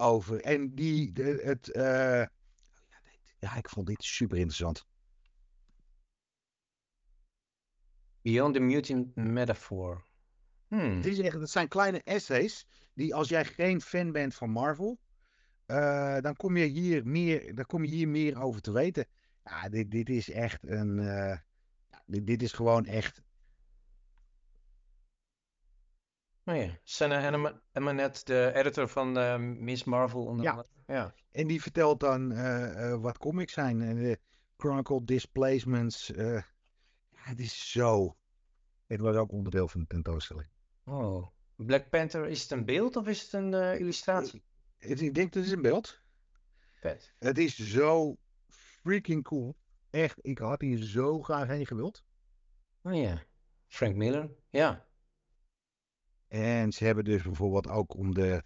Over. 0.02 0.40
En 0.40 0.74
die. 0.74 1.12
De, 1.12 1.40
het, 1.44 1.70
eh, 1.70 2.24
ja, 3.38 3.56
ik 3.56 3.68
vond 3.68 3.86
dit 3.86 4.02
super 4.04 4.36
interessant. 4.36 4.86
Beyond 8.22 8.54
the 8.54 8.60
Mutant 8.60 9.14
Metaphor. 9.16 10.04
Hmm. 10.68 10.96
Het, 10.96 11.06
is 11.06 11.18
echt, 11.18 11.40
het 11.40 11.50
zijn 11.50 11.68
kleine 11.68 12.02
essays. 12.02 12.66
Die 12.94 13.14
als 13.14 13.28
jij 13.28 13.44
geen 13.44 13.80
fan 13.80 14.12
bent 14.12 14.34
van 14.34 14.50
Marvel. 14.50 14.98
eh, 15.66 16.18
dan, 16.20 16.36
kom 16.36 16.56
je 16.56 16.64
hier 16.64 17.06
meer, 17.06 17.54
dan 17.54 17.66
kom 17.66 17.84
je 17.84 17.90
hier 17.90 18.08
meer 18.08 18.42
over 18.42 18.60
te 18.60 18.72
weten. 18.72 19.06
Ja, 19.44 19.68
dit, 19.68 19.90
dit 19.90 20.08
is 20.08 20.30
echt 20.30 20.68
een. 20.68 20.98
eh, 20.98 21.36
dit, 22.06 22.26
dit 22.26 22.42
is 22.42 22.52
gewoon 22.52 22.84
echt. 22.86 23.22
Oh 26.44 26.56
ja, 26.56 26.78
Senna 26.82 27.52
Emanet, 27.72 28.26
de 28.26 28.52
editor 28.54 28.88
van 28.88 29.18
eh, 29.18 29.38
Miss 29.38 29.84
Marvel. 29.84 30.24
onder 30.24 30.44
Ja. 30.44 30.64
ja. 30.86 31.14
En 31.30 31.46
die 31.46 31.62
vertelt 31.62 32.00
dan 32.00 32.32
eh, 32.32 32.92
eh, 32.92 33.00
wat 33.00 33.18
comics 33.18 33.52
zijn. 33.52 33.82
En 33.82 33.94
de 33.96 34.18
Chronicle 34.56 35.04
Displacements. 35.04 36.06
ja, 36.06 36.46
het 37.12 37.40
is 37.40 37.70
zo. 37.70 38.16
Het 38.86 39.00
was 39.00 39.16
ook 39.16 39.32
onderdeel 39.32 39.68
van 39.68 39.80
de 39.80 39.86
tentoonstelling. 39.86 40.48
Oh, 40.84 41.26
Black 41.56 41.90
Panther, 41.90 42.28
is 42.28 42.42
het 42.42 42.50
een 42.50 42.64
beeld 42.64 42.96
of 42.96 43.06
is 43.06 43.22
het 43.22 43.32
een 43.32 43.54
illustratie? 43.78 44.42
Het, 44.78 45.00
ik 45.00 45.14
denk 45.14 45.32
dat 45.32 45.44
is 45.44 45.50
een 45.50 45.62
beeld. 45.62 46.00
Vet. 46.74 47.14
Het 47.18 47.38
is 47.38 47.58
zo 47.58 48.16
freaking 48.48 49.24
cool. 49.24 49.56
Echt, 49.90 50.18
ik 50.20 50.38
had 50.38 50.60
hier 50.60 50.82
zo 50.82 51.22
graag 51.22 51.46
heen 51.46 51.66
gewild. 51.66 52.04
Oh 52.82 52.94
ja. 52.94 53.22
Frank 53.68 53.96
Miller, 53.96 54.30
ja. 54.50 54.86
En 56.32 56.72
ze 56.72 56.84
hebben 56.84 57.04
dus 57.04 57.22
bijvoorbeeld 57.22 57.68
ook 57.68 57.94
om 57.94 58.14
de. 58.14 58.42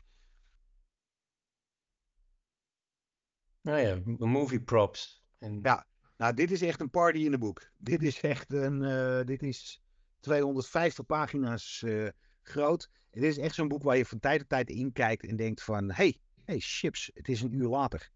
Nou 3.61 3.79
ja, 3.79 4.01
movie 4.19 4.61
props. 4.61 5.25
En, 5.39 5.61
Ja. 5.63 5.87
Nou, 6.17 6.35
dit 6.35 6.51
is 6.51 6.63
echt 6.63 6.81
een 6.81 6.91
party 6.91 7.19
in 7.19 7.31
de 7.31 7.39
boek. 7.39 7.71
Dit 7.77 8.03
is 8.03 8.21
echt 8.21 8.53
een. 8.53 8.83
eh, 8.83 9.25
dit 9.25 9.43
is 9.43 9.83
250 10.21 11.07
pagina's 11.07 11.83
eh, 11.83 12.09
groot. 12.43 12.91
Het 13.11 13.23
is 13.23 13.39
echt 13.39 13.55
zo'n 13.55 13.69
boek 13.69 13.83
waar 13.83 13.97
je 13.97 14.07
van 14.07 14.21
tijd 14.21 14.39
tot 14.39 14.49
tijd 14.49 14.71
in 14.71 14.93
kijkt 14.93 15.25
en 15.25 15.37
denkt 15.37 15.63
van... 15.63 15.91
hey, 15.91 16.21
hey, 16.45 16.59
chips, 16.59 17.11
het 17.15 17.29
is 17.29 17.43
een 17.43 17.53
uur 17.53 17.69
later. 17.69 18.11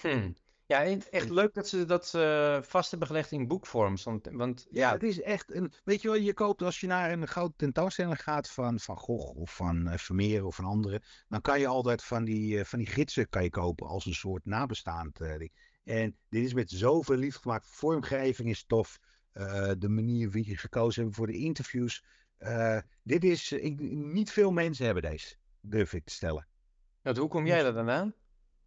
Hm. 0.00 0.32
Ja, 0.66 0.82
echt 1.10 1.30
leuk 1.30 1.54
dat 1.54 1.68
ze 1.68 1.84
dat 1.84 2.14
eh, 2.14 2.62
vast 2.62 2.90
hebben 2.90 3.08
gelegd 3.08 3.30
in 3.30 3.46
boekvorm. 3.46 3.96
Want, 4.04 4.28
want 4.32 4.66
Ja, 4.70 4.80
ja, 4.80 4.92
het 4.92 5.02
is 5.02 5.20
echt 5.20 5.54
een. 5.54 5.72
Weet 5.84 6.02
je 6.02 6.08
wel, 6.08 6.16
je 6.16 6.32
koopt 6.32 6.62
als 6.62 6.80
je 6.80 6.86
naar 6.86 7.12
een 7.12 7.26
grote 7.26 7.56
tentoonstelling 7.56 8.22
gaat 8.22 8.50
van 8.50 8.80
Van 8.80 8.96
Gogh 8.96 9.36
of 9.36 9.54
van 9.54 9.88
eh, 9.88 9.98
Vermeer 9.98 10.44
of 10.44 10.54
van 10.54 10.64
anderen. 10.64 11.02
Dan 11.28 11.40
kan 11.40 11.60
je 11.60 11.66
altijd 11.66 12.04
van 12.04 12.24
die, 12.24 12.58
eh, 12.58 12.64
van 12.64 12.78
die 12.78 12.88
gidsen 12.88 13.28
kan 13.28 13.42
je 13.42 13.50
kopen 13.50 13.86
als 13.86 14.06
een 14.06 14.14
soort 14.14 14.44
nabestaand 14.44 15.16
ding. 15.16 15.52
En 15.84 16.16
dit 16.28 16.44
is 16.44 16.54
met 16.54 16.70
zoveel 16.70 17.16
liefde 17.16 17.40
gemaakt. 17.40 17.66
Vormgeving 17.68 18.48
is 18.48 18.64
tof. 18.66 18.98
de 19.78 19.88
manier 19.88 20.30
wie 20.30 20.48
je 20.48 20.56
gekozen 20.56 20.94
hebben 20.94 21.14
voor 21.14 21.26
de 21.26 21.38
interviews. 21.38 22.04
Dit 23.02 23.24
is. 23.24 23.52
ik, 23.52 23.80
niet 23.90 24.30
veel 24.30 24.50
mensen 24.50 24.84
hebben 24.84 25.02
deze. 25.02 25.36
Durf 25.60 25.92
ik 25.92 26.04
te 26.04 26.12
stellen. 26.12 26.46
want 27.02 27.16
hoe 27.16 27.28
kom 27.28 27.46
jij 27.46 27.64
er 27.64 27.74
dan 27.74 27.90
aan? 27.90 28.14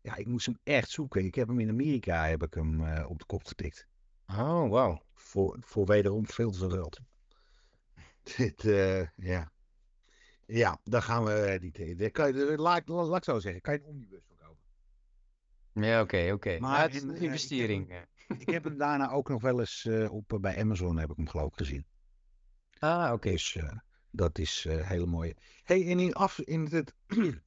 Ja, 0.08 0.16
ik 0.16 0.28
moest 0.28 0.46
hem 0.46 0.58
echt 0.64 0.90
zoeken. 0.90 1.26
Ik 1.26 1.36
heb 1.36 1.48
hem 1.48 1.60
in 1.60 1.70
Amerika 1.70 2.26
heb 2.28 2.44
ik 2.44 2.54
hem, 2.54 2.84
eh, 2.84 3.10
op 3.10 3.20
de 3.20 3.26
kop 3.26 3.44
getikt. 3.46 3.88
Oh, 4.28 4.70
wauw. 4.70 5.02
voor, 5.14 5.58
voor 5.62 5.86
wederom 5.86 6.28
veel 6.28 6.52
te 6.52 6.58
veel 6.58 6.70
geld. 6.70 7.00
Dit, 8.38 8.66
eh, 8.66 9.08
ja. 9.16 9.52
Ja, 10.46 10.80
dan 10.84 11.02
gaan 11.04 11.24
we 11.24 11.32
eh, 11.34 11.60
niet 11.62 11.78
in. 11.78 11.98
Daar 11.98 12.12
kan 12.12 12.28
je, 12.36 12.58
laat, 12.58 12.88
laat, 12.88 13.08
laat 13.08 13.18
ik 13.18 13.24
zo 13.24 13.40
zeggen, 13.40 13.62
kan 13.62 13.74
je 13.74 13.80
een 13.80 13.86
omnibus 13.86 14.24
van 14.28 14.36
kopen. 14.38 14.64
Ja, 15.84 16.02
oké, 16.02 16.32
oké. 16.34 16.50
Maar 16.60 16.60
Maar 16.60 16.82
het 16.82 16.96
is 16.96 17.02
in, 17.02 17.10
een 17.10 17.16
eh, 17.16 17.16
ik 17.16 17.22
heb 17.22 17.32
investering. 17.32 17.90
eh. 17.90 18.02
Ik 18.42 18.50
heb 18.50 18.64
hem 18.64 18.78
daarna 18.78 19.10
ook 19.12 19.30
nog 19.30 19.42
wel 19.42 19.60
eens 19.60 19.86
eh, 19.86 20.12
op, 20.14 20.34
eh, 20.34 20.40
bij 20.40 20.60
Amazon 20.62 20.98
heb 20.98 21.10
ik 21.10 21.16
hem 21.16 21.28
geloof 21.28 21.52
ik 21.52 21.58
gezien. 21.58 21.86
Ah, 22.80 23.12
oké. 23.14 23.30
Dus 23.32 23.56
eh, 23.56 23.78
dat 24.12 24.38
is 24.40 24.66
eh 24.66 24.88
hele 24.90 25.06
mooie. 25.06 25.36
hey, 25.64 25.88
en 25.88 26.00
in, 26.00 26.14
af, 26.14 26.40
in 26.40 26.66
het, 26.66 26.94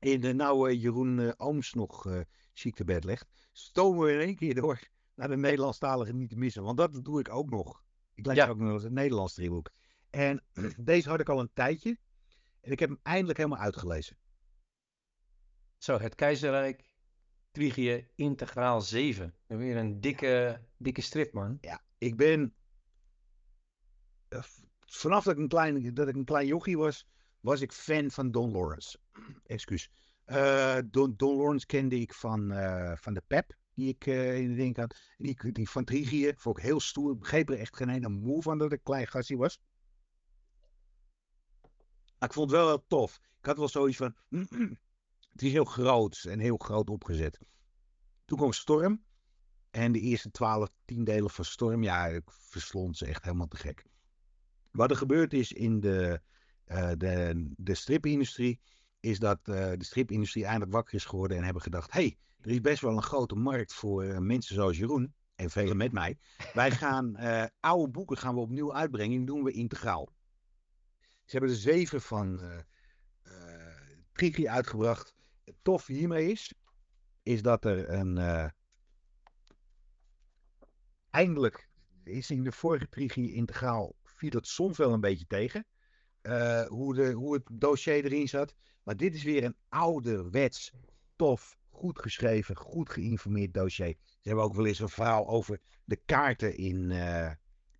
in 0.00 0.20
de 0.20 0.34
eh, 0.68 0.82
Jeroen 0.82 1.20
eh, 1.20 1.32
Ooms 1.36 1.72
nog 1.72 2.06
eh 2.06 2.20
ziektebed 2.52 3.04
legt, 3.04 3.28
stomen 3.52 4.06
we 4.06 4.12
in 4.12 4.20
één 4.20 4.36
keer 4.36 4.54
door 4.54 4.88
naar 5.14 5.28
de 5.28 5.36
Nederlandstalige 5.36 6.12
niet 6.12 6.28
te 6.28 6.36
missen. 6.36 6.62
Want 6.62 6.76
dat 6.78 7.04
doe 7.04 7.20
ik 7.20 7.28
ook 7.28 7.50
nog. 7.50 7.84
Ik 8.14 8.26
lees 8.26 8.36
Ja. 8.36 8.48
ook 8.48 8.58
nog 8.58 8.72
eens 8.72 8.82
het 8.82 8.92
Nederlands 8.92 9.34
driehoek. 9.34 9.70
En 10.10 10.44
deze 10.78 11.08
had 11.08 11.20
ik 11.20 11.28
al 11.28 11.40
een 11.40 11.52
tijdje. 11.52 11.98
En 12.60 12.72
ik 12.72 12.78
heb 12.78 12.88
hem 12.88 12.98
eindelijk 13.02 13.38
helemaal 13.38 13.58
uitgelezen. 13.58 14.16
Zo, 15.78 15.98
het 15.98 16.14
Keizerrijk, 16.14 16.94
Trigië, 17.50 18.08
integraal 18.14 18.80
7. 18.80 19.34
Weer 19.46 19.76
een 19.76 20.00
dikke, 20.00 20.60
dikke 20.76 21.00
strip, 21.00 21.32
man. 21.32 21.58
Ja, 21.60 21.82
ik 21.98 22.16
ben. 22.16 22.54
eh, 24.28 24.42
vanaf 24.86 25.24
dat 25.24 25.32
ik, 25.34 25.38
een 25.40 25.48
klein, 25.48 25.94
dat 25.94 26.08
ik 26.08 26.14
een 26.14 26.24
klein 26.24 26.46
jochie 26.46 26.78
was, 26.78 27.06
was 27.40 27.60
ik 27.60 27.72
fan 27.72 28.10
van 28.10 28.30
Don 28.30 28.50
Lawrence. 28.50 28.98
Excuus. 29.46 29.90
Eh, 30.24 30.78
Don, 30.90 31.14
Don 31.16 31.36
Lawrence 31.36 31.66
kende 31.66 32.00
ik 32.00 32.14
van, 32.14 32.52
eh, 32.52 32.96
van 32.96 33.14
de 33.14 33.22
Pep, 33.26 33.56
die 33.74 33.88
ik 33.88 34.06
eh, 34.06 34.38
in 34.38 34.48
de 34.48 34.54
ding 34.54 34.76
had. 34.76 34.96
Die, 35.16 35.68
van 35.68 35.84
Trigië, 35.84 36.32
vond 36.36 36.58
ik 36.58 36.64
heel 36.64 36.80
stoer. 36.80 37.18
Begreep 37.18 37.50
er 37.50 37.58
echt 37.58 37.76
geen 37.76 37.88
ene 37.88 38.08
moe 38.08 38.42
van 38.42 38.58
dat 38.58 38.72
ik 38.72 38.80
klein 38.82 39.06
gastje 39.06 39.36
was. 39.36 39.60
Maar 42.18 42.28
ik 42.28 42.34
vond 42.34 42.50
het 42.50 42.60
wel 42.60 42.68
heel 42.68 42.84
tof. 42.86 43.20
Ik 43.38 43.46
had 43.46 43.56
wel 43.56 43.68
zoiets 43.68 43.96
van. 43.96 44.16
het 45.32 45.42
is 45.42 45.52
heel 45.52 45.64
groot 45.64 46.24
en 46.28 46.38
heel 46.38 46.56
groot 46.56 46.90
opgezet. 46.90 47.38
Toen 48.24 48.38
kwam 48.38 48.52
Storm. 48.52 49.04
En 49.70 49.92
de 49.92 50.00
eerste 50.00 50.30
twaalf, 50.30 50.74
tien 50.84 51.04
delen 51.04 51.30
van 51.30 51.44
Storm, 51.44 51.82
ja, 51.82 52.06
ik 52.06 52.30
verslond 52.30 52.96
ze 52.96 53.06
echt 53.06 53.24
helemaal 53.24 53.46
te 53.46 53.56
gek. 53.56 53.84
Wat 54.70 54.90
er 54.90 54.96
gebeurd 54.96 55.32
is 55.32 55.52
in 55.52 55.80
de, 55.80 56.20
de, 56.96 57.46
de 57.56 57.74
stripindustrie, 57.74 58.60
is 59.00 59.18
dat 59.18 59.38
eh, 59.42 59.70
de 59.70 59.84
stripindustrie 59.84 60.44
eindelijk 60.44 60.72
wakker 60.72 60.94
is 60.94 61.04
geworden 61.04 61.36
en 61.36 61.44
hebben 61.44 61.62
gedacht, 61.62 61.92
hey, 61.92 62.16
er 62.40 62.50
is 62.50 62.60
best 62.60 62.80
wel 62.80 62.96
een 62.96 63.02
grote 63.02 63.34
markt 63.34 63.72
voor 63.72 64.02
eh, 64.04 64.18
mensen 64.18 64.54
zoals 64.54 64.78
Jeroen 64.78 65.14
en 65.34 65.50
velen 65.50 65.76
met 65.76 65.92
mij. 65.92 66.18
Wij 66.52 66.70
gaan 66.70 67.16
eh, 67.16 67.44
oude 67.60 67.90
boeken 67.90 68.16
gaan 68.16 68.34
we 68.34 68.40
opnieuw 68.40 68.74
uitbrengen 68.74 69.12
en 69.12 69.18
die 69.18 69.34
doen 69.34 69.44
we 69.44 69.52
integraal. 69.52 70.08
Ze 71.24 71.36
hebben 71.36 71.50
er 71.50 71.56
zeven 71.56 72.00
van 72.00 72.40
eh 72.40 72.58
eh, 73.22 73.76
Trigi 74.12 74.48
uitgebracht. 74.48 75.14
Het 75.44 75.54
tof 75.62 75.86
hiermee 75.86 76.30
is, 76.30 76.54
is 77.22 77.42
dat 77.42 77.64
er 77.64 77.90
een... 77.90 78.18
eh, 78.18 78.48
eindelijk 81.10 81.68
is 82.04 82.30
in 82.30 82.44
de 82.44 82.52
vorige 82.52 82.88
trigie 82.88 83.32
integraal 83.32 83.94
viel 84.04 84.30
het 84.30 84.46
soms 84.46 84.76
wel 84.76 84.92
een 84.92 85.00
beetje 85.00 85.26
tegen. 85.26 85.66
Eh, 86.22 86.66
hoe, 86.66 86.94
de, 86.94 87.12
hoe 87.12 87.34
het 87.34 87.42
dossier 87.52 88.04
erin 88.04 88.28
zat. 88.28 88.54
Maar 88.82 88.96
dit 88.96 89.14
is 89.14 89.22
weer 89.22 89.44
een 89.44 89.56
ouderwets, 89.68 90.72
tof, 91.16 91.56
goed 91.70 91.98
geschreven, 91.98 92.56
goed 92.56 92.90
geïnformeerd 92.90 93.54
dossier. 93.54 93.96
Ze 94.04 94.28
hebben 94.28 94.44
ook 94.44 94.54
wel 94.54 94.66
eens 94.66 94.78
een 94.78 94.88
verhaal 94.88 95.28
over 95.28 95.60
de 95.84 95.96
kaarten 96.04 96.56
in, 96.56 96.90
eh, 96.90 97.30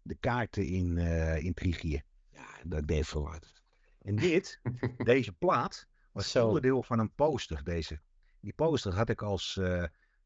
de 0.03 0.14
kaarten 0.14 0.66
in, 0.66 0.99
in 1.38 1.55
Trigië. 1.55 2.03
Ja, 2.32 2.47
dat 2.64 2.86
deed 2.86 3.07
verwaard. 3.07 3.62
En 4.03 4.16
dit, 4.16 4.61
deze 5.05 5.32
plaat, 5.32 5.86
was 6.12 6.30
Zo. 6.30 6.47
onderdeel 6.47 6.82
van 6.82 6.99
een 6.99 7.14
poster. 7.14 7.64
Deze. 7.64 8.01
Die 8.41 8.53
poster 8.53 8.95
had 8.95 9.09
ik 9.09 9.22
als, 9.22 9.61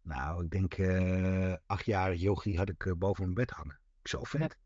nou, 0.03 0.45
ik 0.45 0.51
denk 0.51 0.75
eh 0.75 1.55
achtjarig 1.67 2.21
jochie 2.21 2.57
had 2.57 2.69
ik 2.69 2.95
boven 2.99 3.23
mijn 3.23 3.35
bed 3.35 3.51
hangen. 3.51 3.79
Zo 4.03 4.25
vet. 4.25 4.59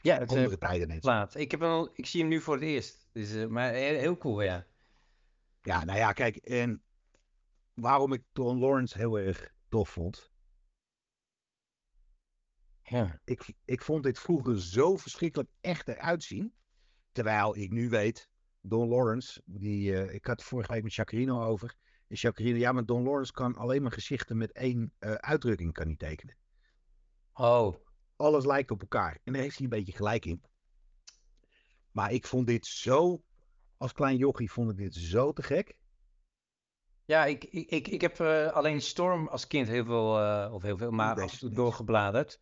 Ja, 0.00 0.18
het 0.18 0.30
is 0.30 0.36
Andere 0.36 0.52
een 0.52 0.58
tijden 0.58 0.88
net. 0.88 1.00
plaat. 1.00 1.34
Ik, 1.34 1.50
heb 1.50 1.60
hem 1.60 1.70
al, 1.70 1.90
ik 1.94 2.06
zie 2.06 2.20
hem 2.20 2.28
nu 2.28 2.40
voor 2.40 2.54
het 2.54 2.62
eerst. 2.62 3.08
Dus, 3.12 3.34
eh, 3.34 3.46
maar 3.46 3.72
heel, 3.72 3.98
heel 3.98 4.16
cool, 4.16 4.42
ja. 4.42 4.66
Ja, 5.62 5.84
nou 5.84 5.98
ja, 5.98 6.12
kijk, 6.12 6.36
en 6.36 6.82
waarom 7.74 8.12
ik 8.12 8.22
Don 8.32 8.58
Lawrence 8.58 8.98
heel 8.98 9.18
erg 9.18 9.54
tof 9.68 9.88
vond. 9.88 10.30
Ja, 12.82 13.20
Ik, 13.24 13.54
ik 13.64 13.82
vond 13.82 14.02
dit 14.02 14.18
vroeger 14.18 14.60
zo 14.60 14.96
verschrikkelijk 14.96 15.50
echt 15.60 15.88
eruit 15.88 16.22
zien. 16.22 16.54
Terwijl 17.12 17.56
ik 17.56 17.70
nu 17.70 17.88
weet, 17.88 18.28
Don 18.60 18.88
Lawrence, 18.88 19.42
die, 19.44 19.94
eh, 19.96 20.14
ik 20.14 20.26
had 20.26 20.38
het 20.38 20.48
vorige 20.48 20.72
week 20.72 20.82
met 20.82 20.92
Chacarino 20.92 21.42
over. 21.44 21.74
En 22.08 22.16
Chacarino, 22.16 22.56
ja, 22.56 22.72
maar 22.72 22.84
Don 22.84 23.02
Lawrence 23.02 23.32
kan 23.32 23.56
alleen 23.56 23.82
maar 23.82 23.92
gezichten 23.92 24.36
met 24.36 24.52
één 24.52 24.92
eh, 24.98 25.12
uitdrukking 25.12 25.72
kan 25.72 25.86
niet 25.88 25.98
tekenen. 25.98 26.36
Oh, 27.32 27.74
Alles 28.18 28.44
lijkt 28.44 28.70
op 28.70 28.80
elkaar. 28.80 29.18
En 29.24 29.32
daar 29.32 29.42
heeft 29.42 29.54
hij 29.56 29.64
een 29.64 29.70
beetje 29.70 29.92
gelijk 29.92 30.24
in. 30.24 30.42
Maar 31.90 32.12
ik 32.12 32.26
vond 32.26 32.46
dit 32.46 32.66
zo, 32.66 33.22
als 33.76 33.92
klein 33.92 34.16
jochie 34.16 34.50
vond 34.50 34.70
ik 34.70 34.76
dit 34.76 34.94
zo 34.94 35.32
te 35.32 35.42
gek. 35.42 35.76
ja, 37.04 37.24
ik, 37.24 37.44
ik, 37.44 37.70
ik, 37.70 37.88
ik 37.88 38.00
heb 38.00 38.20
eh, 38.20 38.46
alleen 38.46 38.80
Storm 38.82 39.28
als 39.28 39.46
kind 39.46 39.68
heel 39.68 39.84
veel, 39.84 40.18
eh, 40.20 40.52
of 40.54 40.62
heel 40.62 40.76
veel, 40.76 40.90
maar 40.90 41.14
Deze- 41.14 41.26
af 41.26 41.32
en 41.32 41.38
toe 41.38 41.48
deze. 41.48 41.60
doorgebladerd. 41.60 42.40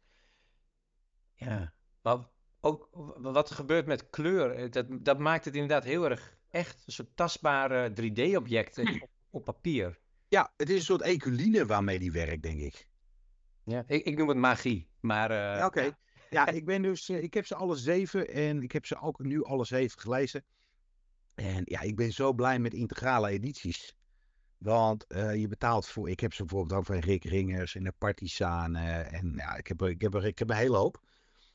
Ja, 1.34 1.74
maar 2.02 2.28
ook 2.60 2.88
wat 3.16 3.48
er 3.50 3.54
gebeurt 3.54 3.86
met 3.86 4.10
kleur, 4.10 4.50
eh, 4.50 4.70
dat, 4.70 4.86
dat 5.04 5.18
maakt 5.18 5.44
het 5.44 5.54
inderdaad 5.54 5.84
heel 5.84 6.04
erg 6.10 6.36
echt. 6.50 6.82
Een 6.86 6.92
soort 6.92 7.16
tastbare 7.16 7.90
3D-objecten 7.90 9.02
op, 9.02 9.08
op 9.30 9.44
papier. 9.44 9.98
Ja, 10.28 10.52
het 10.56 10.68
is 10.70 10.76
een 10.76 10.82
soort 10.84 11.02
eculine 11.02 11.66
waarmee 11.66 11.98
die 11.98 12.12
werkt, 12.12 12.42
denk 12.42 12.60
ik. 12.60 12.88
Ja, 13.66 13.84
ik, 13.86 14.04
ik 14.04 14.16
noem 14.18 14.28
het 14.28 14.36
magie, 14.36 14.88
maar... 15.00 15.30
eh, 15.30 15.36
Ja, 15.36 15.66
Oké. 15.66 15.80
ja. 15.82 15.98
Ja, 16.30 16.46
ik 16.60 16.64
ben 16.64 16.82
dus, 16.82 17.08
eh, 17.08 17.22
ik 17.22 17.34
heb 17.34 17.46
ze 17.46 17.54
alle 17.54 17.76
zeven 17.76 18.28
en 18.28 18.62
ik 18.62 18.72
heb 18.72 18.86
ze 18.86 19.00
ook 19.00 19.18
nu 19.18 19.44
alle 19.44 19.64
zeven 19.64 20.00
gelezen. 20.00 20.44
En 21.34 21.62
ja, 21.64 21.80
ik 21.80 21.96
ben 21.96 22.12
zo 22.12 22.32
blij 22.32 22.58
met 22.58 22.74
integrale 22.74 23.28
edities. 23.28 23.96
Want 24.58 25.06
eh, 25.06 25.34
je 25.34 25.48
betaalt 25.48 25.86
voor, 25.88 26.10
ik 26.10 26.20
heb 26.20 26.32
ze 26.32 26.44
bijvoorbeeld 26.44 26.78
ook 26.80 26.86
van 26.86 26.98
Rick 26.98 27.24
Ringers 27.24 27.74
en 27.74 27.84
de 27.84 27.92
Partisanen. 27.98 29.12
En 29.12 29.32
ja, 29.36 29.56
ik 29.56 29.66
heb, 29.66 29.82
ik, 29.82 30.00
heb 30.00 30.14
ik 30.14 30.38
heb 30.38 30.50
een 30.50 30.56
hele 30.56 30.76
hoop. 30.76 31.00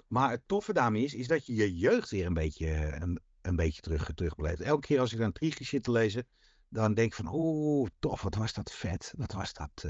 Maar 0.07 0.29
het 0.29 0.41
toffe 0.45 0.73
daarmee 0.73 1.03
is, 1.03 1.13
is 1.13 1.27
dat 1.27 1.45
je 1.45 1.55
je 1.55 1.77
jeugd 1.77 2.09
weer 2.09 2.25
een 2.25 2.33
beetje, 2.33 2.97
een, 3.01 3.19
een 3.41 3.55
beetje 3.55 3.81
terug, 3.81 4.11
terugbeleeft. 4.13 4.61
Elke 4.61 4.87
keer 4.87 4.99
als 4.99 5.13
ik 5.13 5.19
dan 5.19 5.31
Trigie 5.31 5.65
zit 5.65 5.83
te 5.83 5.91
lezen, 5.91 6.27
dan 6.69 6.93
denk 6.93 7.07
ik 7.07 7.15
van, 7.15 7.33
oeh, 7.33 7.89
tof, 7.99 8.21
wat 8.21 8.35
was 8.35 8.53
dat 8.53 8.71
vet. 8.71 9.13
Wat 9.17 9.31
was 9.31 9.53
dat, 9.53 9.85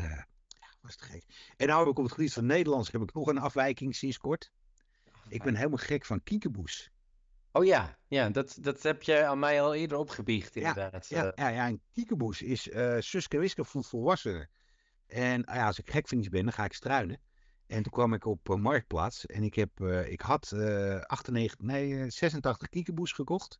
was 0.81 0.95
gek. 0.99 1.23
En 1.57 1.67
nou 1.67 1.79
heb 1.79 1.89
ik 1.89 1.97
op 1.97 2.03
het 2.03 2.13
gebied 2.13 2.33
van 2.33 2.45
Nederlands 2.45 2.91
heb 2.91 3.01
ik 3.01 3.13
nog 3.13 3.27
een 3.27 3.37
afwijking 3.37 3.95
sinds 3.95 4.17
kort. 4.17 4.51
Ik 5.27 5.43
ben 5.43 5.55
helemaal 5.55 5.77
gek 5.77 6.05
van 6.05 6.23
kiekeboes. 6.23 6.91
Oh 7.51 7.65
ja, 7.65 7.97
ja 8.07 8.29
dat, 8.29 8.57
dat 8.61 8.83
heb 8.83 9.03
je 9.03 9.25
aan 9.25 9.39
mij 9.39 9.61
al 9.61 9.73
eerder 9.73 9.97
opgebiecht, 9.97 10.53
Ja, 10.53 10.67
inderdaad. 10.67 11.07
Ja, 11.07 11.31
ja, 11.35 11.47
ja, 11.47 11.67
en 11.67 11.81
Kiekeboes 11.91 12.41
is 12.41 12.69
eh 12.69 12.95
Suske 12.99 13.39
Wiske 13.39 13.65
voor 13.65 13.83
volwassenen. 13.83 14.49
En 15.07 15.45
ah 15.45 15.55
ja, 15.55 15.65
als 15.65 15.79
ik 15.79 15.91
gek 15.91 16.07
van 16.07 16.17
iets 16.17 16.29
ben, 16.29 16.43
dan 16.43 16.53
ga 16.53 16.65
ik 16.65 16.73
struinen. 16.73 17.19
En 17.67 17.83
toen 17.83 17.91
kwam 17.91 18.13
ik 18.13 18.25
op 18.25 18.49
eh, 18.49 18.55
Marktplaats 18.55 19.25
en 19.25 19.43
ik, 19.43 19.55
heb, 19.55 19.81
eh, 19.81 20.11
ik 20.11 20.21
had 20.21 20.51
eh 20.51 21.01
98, 21.01 21.59
nee, 21.59 21.99
eh, 21.99 22.09
86 22.09 22.69
Kiekeboes 22.69 23.11
gekocht. 23.11 23.59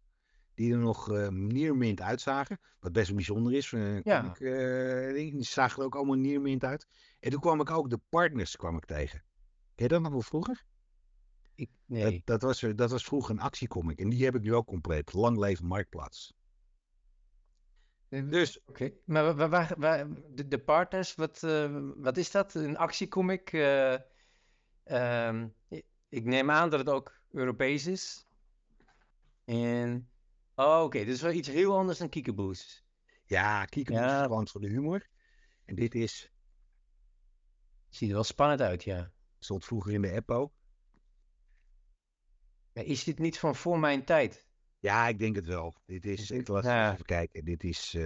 Die 0.53 0.71
er 0.71 0.77
nog 0.77 1.11
eh 1.11 1.27
niermint 1.27 2.01
uitzagen. 2.01 2.59
Wat 2.79 2.91
best 2.91 3.15
bijzonder 3.15 3.53
is. 3.53 3.73
eh 3.73 4.01
Ja. 4.01 4.21
comic, 4.21 4.39
eh, 4.39 5.13
die 5.13 5.43
zagen 5.43 5.79
er 5.79 5.85
ook 5.85 5.95
allemaal 5.95 6.15
niermint 6.15 6.63
uit. 6.63 6.87
En 7.19 7.31
toen 7.31 7.39
kwam 7.39 7.61
ik 7.61 7.69
ook 7.69 7.89
de 7.89 7.99
Partners 8.09 8.55
kwam 8.55 8.77
ik 8.77 8.85
tegen. 8.85 9.23
Ken 9.75 9.85
je 9.85 9.87
dat 9.87 10.01
nog 10.01 10.11
wel 10.11 10.21
vroeger? 10.21 10.63
ik, 11.55 11.69
nee. 11.85 12.21
dat, 12.25 12.41
was, 12.41 12.59
dat 12.75 12.91
was 12.91 13.03
vroeger 13.03 13.31
een 13.35 13.41
actiecomic. 13.41 13.99
En 13.99 14.09
die 14.09 14.23
heb 14.23 14.35
ik 14.35 14.41
nu 14.41 14.53
ook 14.53 14.67
compleet. 14.67 15.13
Lang 15.13 15.37
leven 15.37 15.65
Marktplaats. 15.65 16.33
Dus 18.09 18.61
Oké, 18.65 18.91
maar 19.05 19.23
wa- 19.23 19.35
wa- 19.35 19.49
waar, 19.49 19.73
waar, 19.77 20.07
de, 20.33 20.47
de 20.47 20.59
partners, 20.59 21.15
wat, 21.15 21.39
wat 21.95 22.17
is 22.17 22.31
dat? 22.31 22.53
Een 22.53 22.77
actiecomic? 22.77 23.53
eh, 23.53 23.93
ehm, 24.83 25.47
ik 26.09 26.25
neem 26.25 26.51
aan 26.51 26.69
dat 26.69 26.79
het 26.79 26.89
ook 26.89 27.19
Europees 27.31 27.87
is. 27.87 28.25
En, 29.45 30.10
oh, 30.65 30.83
oké, 30.83 30.97
dit 30.97 31.07
is 31.15 31.21
wel 31.21 31.31
iets 31.31 31.47
heel 31.47 31.77
anders 31.77 31.97
dan 31.99 32.09
Kiekeboes. 32.09 32.85
Ja, 33.25 33.65
Kiekeboes 33.65 34.01
Ja. 34.01 34.17
is 34.19 34.23
gewoon 34.25 34.47
voor 34.47 34.61
de 34.61 34.69
humor. 34.69 35.07
En 35.65 35.75
dit 35.75 35.95
is, 35.95 36.31
Ziet 37.89 38.07
er 38.09 38.15
wel 38.15 38.23
spannend 38.23 38.61
uit, 38.61 38.83
ja. 38.83 39.11
stond 39.39 39.65
vroeger 39.65 39.93
in 39.93 40.01
de 40.01 40.11
Eppo. 40.11 40.53
Maar 42.73 42.83
is 42.83 43.03
dit 43.03 43.19
niet 43.19 43.39
van 43.39 43.55
voor 43.55 43.79
mijn 43.79 44.05
tijd? 44.05 44.47
Ja, 44.79 45.07
ik 45.07 45.19
denk 45.19 45.35
het 45.35 45.45
wel. 45.45 45.75
Dit 45.85 46.05
is, 46.05 46.31
ik 46.31 46.47
laat 46.47 46.63
Ja. 46.63 46.93
even 46.93 47.05
kijken. 47.05 47.45
Dit 47.45 47.63
is 47.63 47.93
eh, 47.93 48.05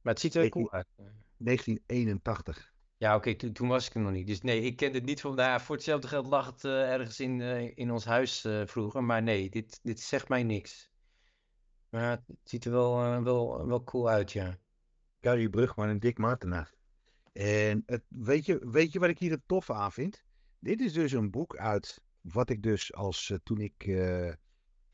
Maar 0.00 0.12
het 0.12 0.20
ziet 0.20 0.34
er 0.34 0.48
cool 0.48 0.72
uit. 0.72 0.86
1981. 0.96 2.69
Ja, 3.00 3.16
oké, 3.16 3.34
toen- 3.52 3.68
was 3.68 3.86
ik 3.86 3.94
er 3.94 4.00
nog 4.00 4.12
niet. 4.12 4.26
Dus 4.26 4.40
nee, 4.40 4.60
ik 4.60 4.76
ken 4.76 4.92
het 4.92 5.04
niet 5.04 5.20
van. 5.20 5.34
Nou, 5.34 5.60
voor 5.60 5.74
hetzelfde 5.74 6.08
geld 6.08 6.26
lag 6.26 6.46
het 6.46 6.64
eh, 6.64 6.92
ergens 6.92 7.20
in, 7.20 7.40
eh, 7.40 7.76
in 7.76 7.90
ons 7.90 8.04
huis 8.04 8.44
eh, 8.44 8.66
vroeger. 8.66 9.04
Maar 9.04 9.22
nee, 9.22 9.50
dit, 9.50 9.80
dit 9.82 10.00
zegt 10.00 10.28
mij 10.28 10.42
niks. 10.42 10.90
Maar 11.88 12.10
het 12.10 12.38
ziet 12.44 12.64
er 12.64 12.70
wel, 12.70 13.22
wel, 13.22 13.66
wel 13.66 13.84
cool 13.84 14.08
uit, 14.08 14.32
ja. 14.32 14.58
Carrie 15.20 15.50
Brugman 15.50 15.88
en 15.88 15.98
Dick 15.98 16.18
Martena. 16.18 16.70
En 17.32 17.82
het, 17.86 18.02
weet, 18.08 18.46
je, 18.46 18.68
weet 18.70 18.92
je 18.92 18.98
wat 18.98 19.08
ik 19.08 19.18
hier 19.18 19.30
het 19.30 19.42
toffe 19.46 19.72
aan 19.72 19.92
vind? 19.92 20.24
Dit 20.58 20.80
is 20.80 20.92
dus 20.92 21.12
een 21.12 21.30
boek 21.30 21.56
uit 21.56 22.02
wat 22.20 22.50
ik 22.50 22.62
dus 22.62 22.94
als 22.94 23.32
toen 23.42 23.60
ik 23.60 23.76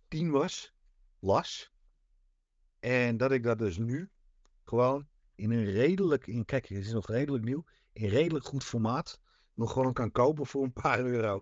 tien 0.08 0.30
was, 0.30 0.74
las. 1.18 1.72
En 2.78 3.16
dat 3.16 3.32
ik 3.32 3.42
dat 3.42 3.58
dus 3.58 3.78
nu 3.78 4.10
gewoon 4.64 5.08
in 5.34 5.50
een 5.50 5.64
redelijk, 5.64 6.26
in, 6.26 6.44
kijk, 6.44 6.68
het 6.68 6.78
is 6.78 6.92
nog 6.92 7.06
redelijk 7.06 7.44
nieuw, 7.44 7.64
in 7.96 8.08
redelijk 8.08 8.44
goed 8.44 8.64
formaat, 8.64 9.20
nog 9.54 9.72
gewoon 9.72 9.92
kan 9.92 10.10
kopen 10.12 10.46
voor 10.46 10.62
een 10.64 10.72
paar 10.72 11.00
euro. 11.00 11.40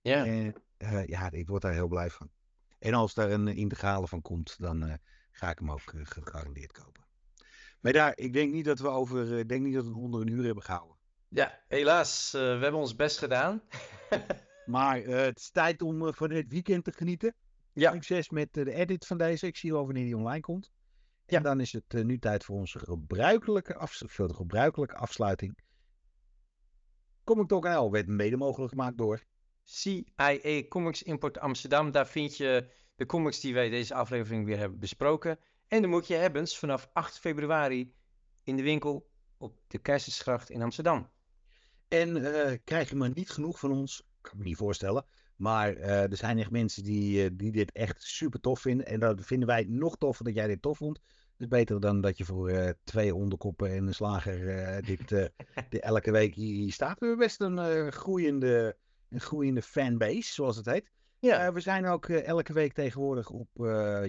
Ja, 0.00 0.24
En 0.24 0.54
eh, 0.76 1.06
ja, 1.06 1.30
ik 1.30 1.48
word 1.48 1.62
daar 1.62 1.72
heel 1.72 1.88
blij 1.88 2.10
van. 2.10 2.30
En 2.78 2.94
als 2.94 3.14
daar 3.14 3.30
een 3.30 3.48
integrale 3.48 4.08
van 4.08 4.22
komt, 4.22 4.56
dan 4.58 4.84
eh, 4.86 4.94
ga 5.30 5.50
ik 5.50 5.58
hem 5.58 5.70
ook 5.70 5.92
eh, 5.92 6.00
gegarandeerd 6.04 6.72
kopen. 6.72 7.04
Maar 7.80 7.92
daar, 7.92 8.12
ik 8.16 8.32
denk 8.32 8.52
niet 8.52 8.64
dat 8.64 8.78
we 8.78 8.88
over, 8.88 9.38
ik 9.38 9.48
denk 9.48 9.64
niet 9.64 9.74
dat 9.74 9.86
we 9.86 9.94
onder 9.94 10.20
een 10.20 10.28
uur 10.28 10.44
hebben 10.44 10.62
gehouden. 10.64 10.96
ja 11.28 11.58
helaas, 11.68 12.30
we 12.32 12.38
hebben 12.38 12.74
ons 12.80 12.96
best 12.96 13.18
gedaan. 13.18 13.62
Maar 14.64 14.96
het 15.02 15.38
is 15.38 15.50
tijd 15.50 15.82
om 15.82 16.14
van 16.14 16.30
het 16.30 16.48
weekend 16.48 16.84
te 16.84 16.92
genieten. 16.92 17.34
Ja. 17.72 17.92
Succes 17.92 18.28
met 18.28 18.52
de 18.52 18.72
edit 18.72 19.06
van 19.06 19.18
deze. 19.18 19.46
Ik 19.46 19.56
zie 19.56 19.72
wel 19.72 19.84
wanneer 19.84 20.04
die 20.04 20.16
online 20.16 20.40
komt. 20.40 20.72
En 21.26 21.36
Ja. 21.36 21.40
dan 21.40 21.60
is 21.60 21.72
het 21.72 21.92
nu 21.92 22.18
tijd 22.18 22.44
voor 22.44 22.56
onze 22.56 22.78
gebruikelijke, 22.78 23.74
afs 23.74 24.02
voor 24.06 24.28
de 24.28 24.34
gebruikelijke 24.34 24.94
afsluiting. 24.96 25.58
Comic.nl 27.24 27.90
werd 27.90 28.06
mede 28.06 28.36
mogelijk 28.36 28.70
gemaakt 28.70 28.98
door. 28.98 29.24
CIA 29.62 30.62
Comics 30.68 31.02
Import 31.02 31.38
Amsterdam. 31.38 31.90
Daar 31.90 32.06
vind 32.06 32.36
je 32.36 32.70
de 32.96 33.06
comics 33.06 33.40
die 33.40 33.54
wij 33.54 33.68
deze 33.68 33.94
aflevering 33.94 34.44
weer 34.44 34.58
hebben 34.58 34.78
besproken. 34.78 35.38
En 35.68 35.82
de 35.82 35.88
moet 35.88 36.06
je 36.06 36.14
hebben 36.14 36.48
vanaf 36.48 36.90
8 36.92 37.18
februari 37.18 37.94
in 38.42 38.56
de 38.56 38.62
winkel 38.62 39.10
op 39.38 39.56
de 39.66 39.78
Keizersgracht 39.78 40.50
in 40.50 40.62
Amsterdam. 40.62 41.10
En 41.88 42.34
eh, 42.34 42.58
krijg 42.64 42.88
je 42.88 42.96
maar 42.96 43.10
niet 43.14 43.30
genoeg 43.30 43.58
van 43.58 43.72
ons, 43.72 44.06
kan 44.20 44.38
me 44.38 44.44
niet 44.44 44.56
voorstellen. 44.56 45.04
Maar 45.36 45.76
eh, 45.76 46.10
er 46.10 46.16
zijn 46.16 46.38
echt 46.38 46.50
mensen 46.50 46.82
die, 46.84 47.24
eh, 47.24 47.30
die 47.32 47.52
dit 47.52 47.72
echt 47.72 48.02
super 48.02 48.40
tof 48.40 48.60
vinden. 48.60 48.86
En 48.86 49.00
dat 49.00 49.24
vinden 49.24 49.48
wij 49.48 49.64
nog 49.68 49.96
toffer 49.96 50.24
dat 50.24 50.34
jij 50.34 50.46
dit 50.46 50.62
tof 50.62 50.76
vond. 50.76 51.00
Dus 51.36 51.48
beter 51.48 51.80
dan 51.80 52.00
dat 52.00 52.18
je 52.18 52.24
voor 52.24 52.48
eh, 52.48 52.70
twee 52.84 53.14
onderkoppen 53.14 53.70
en 53.70 53.86
een 53.86 53.94
slager 53.94 54.48
eh, 54.48 54.82
dit, 54.86 55.12
eh, 55.12 55.24
dit 55.70 55.80
elke 55.80 56.10
week 56.10 56.34
hier, 56.34 56.72
staat. 56.72 56.98
We 56.98 57.06
hebben 57.06 57.26
best 57.26 57.40
een, 57.40 57.92
groeiende, 57.92 58.76
een 59.10 59.20
groeiende 59.20 59.62
fanbase, 59.62 60.32
zoals 60.32 60.56
het 60.56 60.66
heet. 60.66 60.90
Ja, 61.18 61.52
we 61.52 61.60
zijn 61.60 61.86
ook 61.86 62.08
elke 62.08 62.52
week 62.52 62.72
tegenwoordig 62.72 63.30
op 63.30 63.48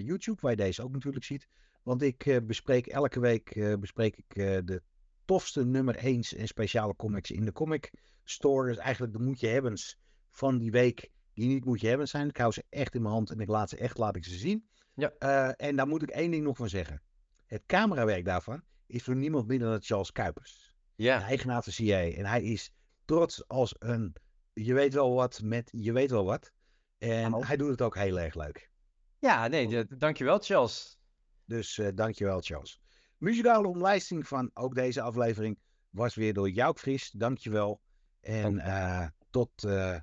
YouTube, 0.02 0.40
waar 0.40 0.50
je 0.50 0.56
deze 0.56 0.82
ook 0.82 0.92
natuurlijk 0.92 1.24
ziet. 1.24 1.48
Want 1.82 2.02
ik 2.02 2.40
bespreek 2.46 2.86
elke 2.86 3.20
week 3.20 3.76
bespreek 3.80 4.16
ik, 4.16 4.34
de 4.66 4.82
tofste 5.24 5.64
nummer 5.64 5.96
1 5.96 6.22
en 6.36 6.46
speciale 6.46 6.96
comics 6.96 7.30
in 7.30 7.44
de 7.44 7.52
comic 7.52 7.92
store. 8.24 8.68
Dus 8.68 8.76
eigenlijk 8.76 9.12
de 9.12 9.18
moet 9.18 9.40
je 9.40 9.46
hebbens 9.46 9.98
van 10.30 10.58
die 10.58 10.70
week 10.70 11.10
die 11.34 11.48
niet 11.48 11.64
moet 11.64 11.80
je 11.80 11.88
hebben 11.88 12.08
zijn. 12.08 12.28
Ik 12.28 12.36
hou 12.36 12.52
ze 12.52 12.64
echt 12.68 12.94
in 12.94 13.02
mijn 13.02 13.14
hand 13.14 13.30
en 13.30 13.40
ik 13.40 13.48
laat 13.48 13.68
ze 13.68 13.76
echt 13.76 13.98
laat 13.98 14.16
ik 14.16 14.24
ze 14.24 14.34
zien. 14.34 14.68
Ja. 14.94 15.10
En 15.56 15.76
daar 15.76 15.88
moet 15.88 16.02
ik 16.02 16.10
één 16.10 16.30
ding 16.30 16.44
nog 16.44 16.56
van 16.56 16.68
zeggen. 16.68 17.02
Het 17.46 17.62
camerawerk 17.66 18.24
daarvan 18.24 18.62
is 18.86 19.02
voor 19.02 19.16
niemand 19.16 19.46
minder 19.46 19.68
dan 19.70 19.82
Charles 19.82 20.12
Kuipers 20.12 20.74
de 20.94 21.02
ja. 21.02 21.22
eigenaar 21.22 21.62
van 21.62 21.72
CIA. 21.72 22.00
En 22.10 22.24
hij 22.24 22.42
is 22.42 22.72
trots 23.04 23.48
als 23.48 23.74
een, 23.78 24.14
je 24.52 24.74
weet 24.74 24.94
wel 24.94 25.14
wat 25.14 25.40
met, 25.42 25.68
je 25.72 25.92
weet 25.92 26.10
wel 26.10 26.24
wat. 26.24 26.52
En 26.98 27.44
hij 27.44 27.56
doet 27.56 27.70
het 27.70 27.82
ook 27.82 27.94
heel 27.96 28.20
erg 28.20 28.34
leuk. 28.34 28.70
ja 29.18 29.46
nee, 29.48 29.84
d- 29.84 30.00
dankjewel 30.00 30.38
Charles. 30.38 30.98
Dus 31.44 31.78
eh 31.78 31.88
dankjewel 31.94 32.40
Charles. 32.40 32.80
Muzikale 33.16 33.68
omlijsting 33.68 34.28
van 34.28 34.50
ook 34.54 34.74
deze 34.74 35.00
aflevering 35.02 35.58
was 35.90 36.14
weer 36.14 36.32
door 36.34 36.50
Jouk 36.50 36.78
Fries. 36.78 37.10
Dankjewel. 37.10 37.80
En 38.20 38.58
eh, 38.58 39.06
tot 39.30 39.64
eh, 39.64 39.96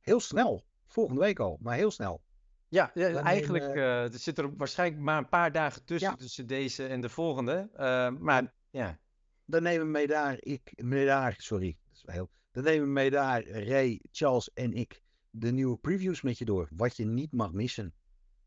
heel 0.00 0.20
snel. 0.20 0.64
Volgende 0.86 1.20
week 1.20 1.38
al, 1.38 1.58
maar 1.60 1.76
heel 1.76 1.90
snel. 1.90 2.22
Ja, 2.68 2.90
ja, 2.94 3.22
eigenlijk 3.22 3.64
nemen- 3.64 3.82
eh, 3.82 4.12
er 4.12 4.18
zit 4.18 4.38
er 4.38 4.56
waarschijnlijk 4.56 5.02
maar 5.02 5.18
een 5.18 5.28
paar 5.28 5.52
dagen 5.52 5.84
tussen, 5.84 6.10
Ja. 6.10 6.16
tussen 6.16 6.46
deze 6.46 6.86
en 6.86 7.00
de 7.00 7.08
volgende. 7.08 7.70
Eh, 7.74 8.10
maar 8.10 8.52
ja, 8.70 8.98
Dan 9.46 9.62
nemen 9.62 9.86
we 9.86 9.92
mee 9.92 10.06
daar, 10.06 10.36
ik, 10.40 10.72
mee 10.82 11.06
daar, 11.06 11.34
sorry. 11.38 11.76
Dat 11.86 11.94
is 11.96 12.02
wel 12.04 12.14
heel, 12.14 12.30
dan 12.50 12.64
nemen 12.64 12.86
we 12.86 12.92
mee 12.92 13.10
daar, 13.10 13.44
Ray, 13.48 14.00
Charles 14.10 14.50
en 14.52 14.72
ik, 14.72 15.00
de 15.30 15.52
nieuwe 15.52 15.76
previews 15.76 16.22
met 16.22 16.38
je 16.38 16.44
door. 16.44 16.68
Wat 16.76 16.96
je 16.96 17.04
niet 17.04 17.32
mag 17.32 17.52
missen. 17.52 17.94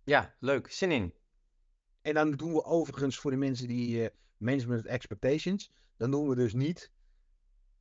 ja, 0.04 0.36
leuk. 0.40 0.72
Zin 0.72 0.92
in. 0.92 1.14
En 2.02 2.14
dan 2.14 2.32
doen 2.32 2.54
we 2.54 2.64
overigens 2.64 3.18
voor 3.18 3.32
de 3.32 3.38
mensen 3.38 3.68
die 3.68 4.04
eh 4.04 4.10
management 4.38 4.86
expectations, 4.86 5.72
dan 5.98 6.12
doen 6.12 6.30
we 6.30 6.36
dus 6.36 6.54
niet 6.54 6.92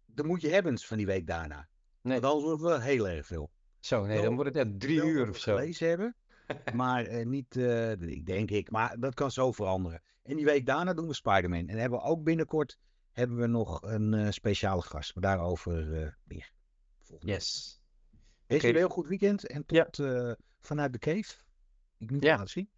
de 0.04 0.24
moet 0.24 0.40
je 0.40 0.48
hebbens 0.48 0.86
van 0.86 0.96
die 0.96 1.06
week 1.06 1.26
daarna. 1.26 1.68
Nee, 2.00 2.20
Want 2.20 2.32
anders 2.34 2.44
wordt 2.44 2.60
het 2.62 2.70
wel 2.70 2.80
heel 2.80 3.08
erg 3.08 3.26
veel. 3.26 3.50
zo, 3.80 4.06
nee, 4.06 4.22
dan 4.22 4.34
wordt 4.34 4.54
het 4.54 4.66
echt 4.66 4.80
drie 4.80 5.02
uur 5.02 5.28
of 5.28 5.38
zo. 5.38 5.54
Gelezen 5.56 5.88
hebben, 5.88 6.16
maar 6.74 7.04
eh, 7.04 7.26
niet, 7.26 7.56
ik 8.00 8.26
denk 8.26 8.50
ik, 8.50 8.70
maar 8.70 8.98
dat 9.00 9.14
kan 9.14 9.30
zo 9.30 9.52
veranderen. 9.52 10.02
En 10.22 10.36
die 10.36 10.44
week 10.44 10.66
daarna 10.66 10.94
doen 10.94 11.06
we 11.06 11.14
Spider-Man. 11.14 11.68
En 11.68 11.78
hebben 11.78 11.98
we 11.98 12.04
ook 12.04 12.22
binnenkort 12.22 12.78
hebben 13.12 13.36
we 13.36 13.46
nog 13.46 13.82
een 13.82 14.14
eh, 14.14 14.30
speciale 14.30 14.82
gast, 14.82 15.14
maar 15.14 15.22
daarover 15.22 16.02
eh, 16.02 16.12
meer. 16.24 16.52
Volgende. 17.02 17.32
Yes. 17.32 17.80
Wees 18.46 18.60
jullie 18.60 18.76
een 18.76 18.82
heel 18.82 18.94
goed 18.94 19.08
weekend 19.08 19.46
en 19.46 19.66
tot 19.66 19.96
vanuit 20.60 20.92
de 20.92 20.98
cave. 20.98 21.34
Ik 21.98 22.10
moet 22.10 22.22
Ja. 22.22 22.30
het 22.30 22.38
laten 22.38 22.48
zien. 22.48 22.70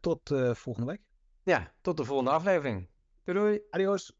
Tot 0.00 0.28
volgende 0.58 0.90
week. 0.90 1.00
Ja, 1.42 1.72
tot 1.80 1.96
de 1.96 2.04
volgende 2.04 2.30
aflevering. 2.30 2.88
Doei 3.24 3.38
doei. 3.38 3.60
Adios. 3.70 4.12